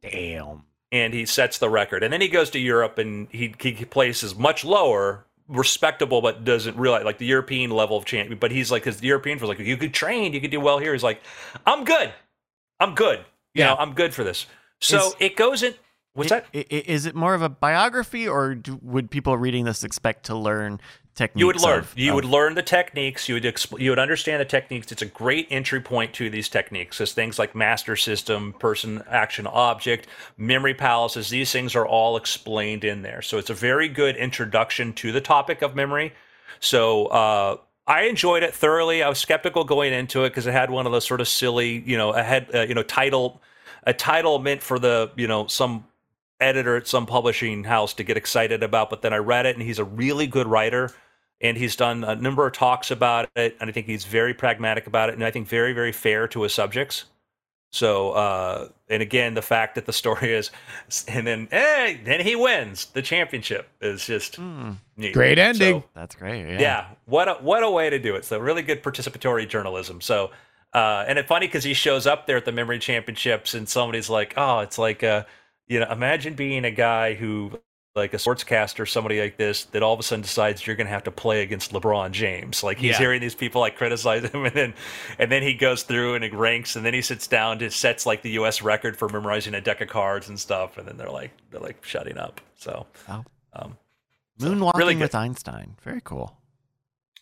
Damn. 0.00 0.62
And 0.90 1.12
he 1.12 1.26
sets 1.26 1.58
the 1.58 1.68
record. 1.68 2.02
And 2.02 2.12
then 2.12 2.20
he 2.20 2.28
goes 2.28 2.48
to 2.50 2.58
Europe 2.58 2.98
and 2.98 3.28
he, 3.30 3.54
he 3.58 3.84
places 3.84 4.36
much 4.36 4.64
lower, 4.64 5.26
respectable, 5.48 6.20
but 6.20 6.44
doesn't 6.44 6.76
realize 6.76 7.04
like 7.04 7.18
the 7.18 7.26
European 7.26 7.70
level 7.70 7.96
of 7.96 8.04
champion. 8.04 8.38
But 8.38 8.50
he's 8.52 8.70
like, 8.70 8.82
because 8.84 9.00
the 9.00 9.06
European 9.08 9.38
was 9.38 9.48
like, 9.48 9.58
you 9.58 9.76
could 9.76 9.94
train, 9.94 10.32
you 10.32 10.40
could 10.40 10.50
do 10.50 10.60
well 10.60 10.78
here. 10.78 10.92
He's 10.92 11.02
like, 11.02 11.20
I'm 11.66 11.84
good. 11.84 12.12
I'm 12.80 12.94
good. 12.94 13.18
You 13.54 13.62
Yeah. 13.64 13.66
know, 13.70 13.76
I'm 13.76 13.94
good 13.94 14.14
for 14.14 14.22
this. 14.24 14.46
So 14.80 15.08
Is- 15.08 15.16
it 15.20 15.36
goes 15.36 15.62
in. 15.62 15.74
What's 16.14 16.30
that? 16.30 16.46
I- 16.54 16.58
i- 16.58 16.84
it 16.86 17.14
more 17.14 17.34
of 17.34 17.42
a 17.42 17.48
biography, 17.48 18.26
or 18.26 18.54
do, 18.56 18.78
would 18.82 19.10
people 19.10 19.36
reading 19.36 19.64
this 19.64 19.84
expect 19.84 20.26
to 20.26 20.34
learn 20.34 20.80
techniques? 21.18 21.40
You 21.40 21.46
would 21.46 21.60
learn. 21.60 21.78
of- 21.80 21.98
you 21.98 22.10
of- 22.10 22.14
would 22.14 22.24
learn 22.24 22.54
the 22.54 22.62
techniques. 22.62 23.28
You 23.28 23.34
would 23.34 23.44
expl- 23.44 23.78
you 23.78 23.90
would 23.90 23.98
understand 23.98 24.40
the 24.40 24.46
techniques. 24.46 24.90
It's 24.90 25.02
a 25.02 25.06
great 25.06 25.46
entry 25.50 25.80
point 25.80 26.14
to 26.14 26.30
these 26.30 26.48
techniques. 26.48 27.00
As 27.00 27.12
things 27.12 27.38
like 27.38 27.54
master 27.54 27.96
system, 27.96 28.54
person, 28.54 29.02
action, 29.10 29.46
object, 29.46 30.06
memory 30.38 30.74
palaces. 30.74 31.28
These 31.28 31.52
things 31.52 31.74
are 31.76 31.86
all 31.86 32.16
explained 32.16 32.84
in 32.84 33.02
there. 33.02 33.20
So 33.20 33.36
it's 33.36 33.50
a 33.50 33.54
very 33.54 33.88
good 33.88 34.16
introduction 34.16 34.92
to 34.94 35.12
the 35.12 35.20
topic 35.20 35.60
of 35.62 35.74
memory. 35.74 36.14
So 36.60 37.06
uh, 37.06 37.56
I 37.86 38.02
enjoyed 38.02 38.42
it 38.42 38.54
thoroughly. 38.54 39.02
I 39.02 39.08
was 39.08 39.18
skeptical 39.18 39.64
going 39.64 39.92
into 39.92 40.24
it 40.24 40.30
because 40.30 40.46
it 40.46 40.52
had 40.52 40.70
one 40.70 40.86
of 40.86 40.92
those 40.92 41.06
sort 41.06 41.20
of 41.20 41.28
silly, 41.28 41.82
you 41.84 41.96
know, 41.96 42.12
a 42.12 42.22
head, 42.22 42.48
uh, 42.54 42.60
you 42.60 42.74
know, 42.74 42.82
title, 42.82 43.42
a 43.84 43.92
title 43.92 44.38
meant 44.38 44.62
for 44.62 44.78
the, 44.78 45.10
you 45.16 45.26
know, 45.26 45.46
some 45.46 45.84
editor 46.40 46.76
at 46.76 46.86
some 46.86 47.06
publishing 47.06 47.64
house 47.64 47.94
to 47.94 48.04
get 48.04 48.16
excited 48.16 48.62
about, 48.62 48.90
but 48.90 49.02
then 49.02 49.12
I 49.12 49.16
read 49.16 49.46
it 49.46 49.56
and 49.56 49.62
he's 49.62 49.78
a 49.78 49.84
really 49.84 50.26
good 50.26 50.46
writer 50.46 50.92
and 51.40 51.56
he's 51.56 51.76
done 51.76 52.04
a 52.04 52.16
number 52.16 52.46
of 52.46 52.52
talks 52.52 52.90
about 52.90 53.28
it 53.36 53.56
and 53.60 53.68
I 53.68 53.72
think 53.72 53.86
he's 53.86 54.04
very 54.04 54.34
pragmatic 54.34 54.86
about 54.86 55.08
it 55.08 55.14
and 55.14 55.24
I 55.24 55.30
think 55.30 55.48
very 55.48 55.72
very 55.72 55.92
fair 55.92 56.28
to 56.28 56.42
his 56.42 56.52
subjects. 56.52 57.04
So, 57.70 58.12
uh, 58.12 58.68
and 58.88 59.02
again, 59.02 59.34
the 59.34 59.42
fact 59.42 59.74
that 59.74 59.84
the 59.84 59.92
story 59.92 60.32
is, 60.32 60.50
and 61.08 61.26
then, 61.26 61.48
hey, 61.50 62.00
then 62.04 62.20
he 62.20 62.34
wins 62.34 62.86
the 62.86 63.02
championship 63.02 63.68
is 63.80 64.06
just 64.06 64.38
neat. 64.96 65.12
Great 65.12 65.38
ending. 65.38 65.82
So, 65.82 65.84
that's 65.94 66.14
great. 66.14 66.48
Yeah. 66.48 66.60
yeah. 66.60 66.86
what 67.06 67.28
a 67.28 67.34
what 67.34 67.62
a 67.62 67.70
way 67.70 67.90
to 67.90 67.98
do 67.98 68.16
it. 68.16 68.24
So 68.24 68.38
really 68.38 68.62
good 68.62 68.82
participatory 68.82 69.48
journalism. 69.48 70.00
So, 70.00 70.30
uh, 70.72 71.04
and 71.06 71.18
it's 71.18 71.28
funny 71.28 71.46
because 71.46 71.64
he 71.64 71.74
shows 71.74 72.06
up 72.06 72.26
there 72.26 72.36
at 72.36 72.44
the 72.44 72.52
memory 72.52 72.78
championships, 72.78 73.54
and 73.54 73.68
somebody's 73.68 74.10
like, 74.10 74.34
"Oh, 74.36 74.60
it's 74.60 74.78
like, 74.78 75.02
uh, 75.02 75.24
you 75.66 75.80
know, 75.80 75.90
imagine 75.90 76.34
being 76.34 76.64
a 76.64 76.70
guy 76.70 77.14
who." 77.14 77.58
Like 77.98 78.14
a 78.14 78.16
sportscaster, 78.16 78.88
somebody 78.88 79.20
like 79.20 79.36
this, 79.36 79.64
that 79.66 79.82
all 79.82 79.92
of 79.92 80.00
a 80.00 80.02
sudden 80.02 80.22
decides 80.22 80.66
you're 80.66 80.76
going 80.76 80.86
to 80.86 80.92
have 80.92 81.04
to 81.04 81.10
play 81.10 81.42
against 81.42 81.72
LeBron 81.72 82.12
James. 82.12 82.62
Like 82.62 82.78
he's 82.78 82.92
Yeah. 82.92 82.98
hearing 82.98 83.20
these 83.20 83.34
people 83.34 83.60
like 83.60 83.76
criticize 83.76 84.24
him, 84.24 84.44
and 84.46 84.54
then, 84.54 84.74
and 85.18 85.30
then 85.30 85.42
he 85.42 85.54
goes 85.54 85.82
through 85.82 86.14
and 86.14 86.24
he 86.24 86.30
ranks, 86.30 86.76
and 86.76 86.84
then 86.86 86.94
he 86.94 87.02
sits 87.02 87.26
down 87.26 87.58
to 87.58 87.70
sets 87.70 88.06
like 88.06 88.22
the 88.22 88.30
U.S. 88.32 88.62
record 88.62 88.96
for 88.96 89.08
memorizing 89.08 89.54
a 89.54 89.60
deck 89.60 89.80
of 89.80 89.88
cards 89.88 90.28
and 90.28 90.38
stuff, 90.40 90.78
and 90.78 90.88
then 90.88 90.96
they're 90.96 91.10
like, 91.10 91.30
they're 91.50 91.60
like 91.60 91.84
shutting 91.84 92.16
up. 92.18 92.40
So, 92.56 92.86
Oh. 93.08 93.24
um, 93.52 93.76
Moonwalking 94.40 94.74
really 94.78 94.96
with 94.96 95.14
Einstein. 95.14 95.76
Very 95.82 96.00
cool. 96.02 96.36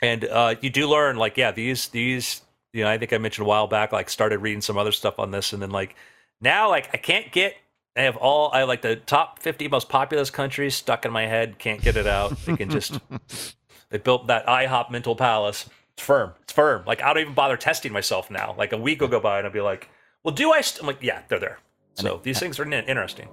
and 0.03 0.25
uh, 0.27 0.55
you 0.61 0.69
do 0.71 0.87
learn 0.89 1.17
like 1.17 1.37
yeah 1.39 1.51
these 1.51 1.89
these 1.89 2.43
you 2.75 2.85
know 2.85 2.91
i 2.91 2.99
think 2.99 3.15
i 3.15 3.19
mentioned 3.19 3.47
a 3.47 3.49
while 3.49 3.67
back 3.67 3.91
like 3.93 4.11
started 4.11 4.39
reading 4.41 4.61
some 4.61 4.77
other 4.77 4.93
stuff 4.93 5.19
on 5.19 5.31
this 5.31 5.55
and 5.55 5.63
then 5.63 5.71
like 5.71 5.97
now 6.43 6.69
like 6.69 6.91
i 6.93 6.99
can't 6.99 7.33
get 7.33 7.55
i 7.97 8.03
have 8.03 8.17
all 8.17 8.51
i 8.53 8.61
have 8.61 8.69
like 8.69 8.83
the 8.83 8.97
top 8.97 9.41
50 9.41 9.69
most 9.69 9.89
populous 9.89 10.31
countries 10.31 10.75
stuck 10.75 11.05
in 11.05 11.13
my 11.13 11.27
head 11.27 11.59
can't 11.59 11.81
get 11.83 11.97
it 11.97 12.07
out 12.07 12.37
they 12.45 12.57
can 12.57 12.71
just 12.71 12.99
they 13.91 13.99
built 13.99 14.27
that 14.29 14.47
ihop 14.47 14.91
mental 14.91 15.17
palace 15.17 15.69
it's 15.95 16.03
firm 16.03 16.33
it's 16.43 16.53
firm 16.53 16.83
like 16.87 17.03
i 17.03 17.13
don't 17.13 17.23
even 17.23 17.35
bother 17.35 17.57
testing 17.57 17.93
myself 17.93 18.31
now 18.31 18.55
like 18.59 18.73
a 18.73 18.79
week 18.79 19.01
will 19.01 19.09
go 19.09 19.21
by 19.21 19.39
and 19.39 19.47
i'll 19.47 19.53
be 19.53 19.61
like 19.61 19.89
well 20.25 20.35
do 20.35 20.53
i 20.53 20.61
st-? 20.61 20.83
i'm 20.83 20.87
like 20.87 21.03
yeah 21.03 21.23
they're 21.29 21.39
there 21.41 21.59
so 21.95 22.21
these 22.23 22.39
things 22.39 22.59
are 22.59 22.65
in- 22.65 22.73
interesting 22.73 23.29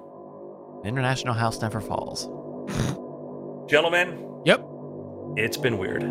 International 0.85 1.33
House 1.33 1.61
never 1.61 1.79
falls. 1.79 2.25
gentlemen 3.69 4.27
Yep. 4.45 4.65
it's 5.37 5.55
been 5.57 5.77
weird 5.77 6.01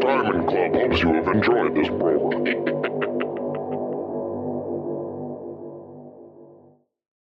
Diamond 0.00 0.48
Club 0.48 0.74
hopes 0.74 1.00
you 1.02 1.12
have 1.14 1.26
enjoyed 1.28 1.74
this 1.74 1.88
program. 1.88 2.93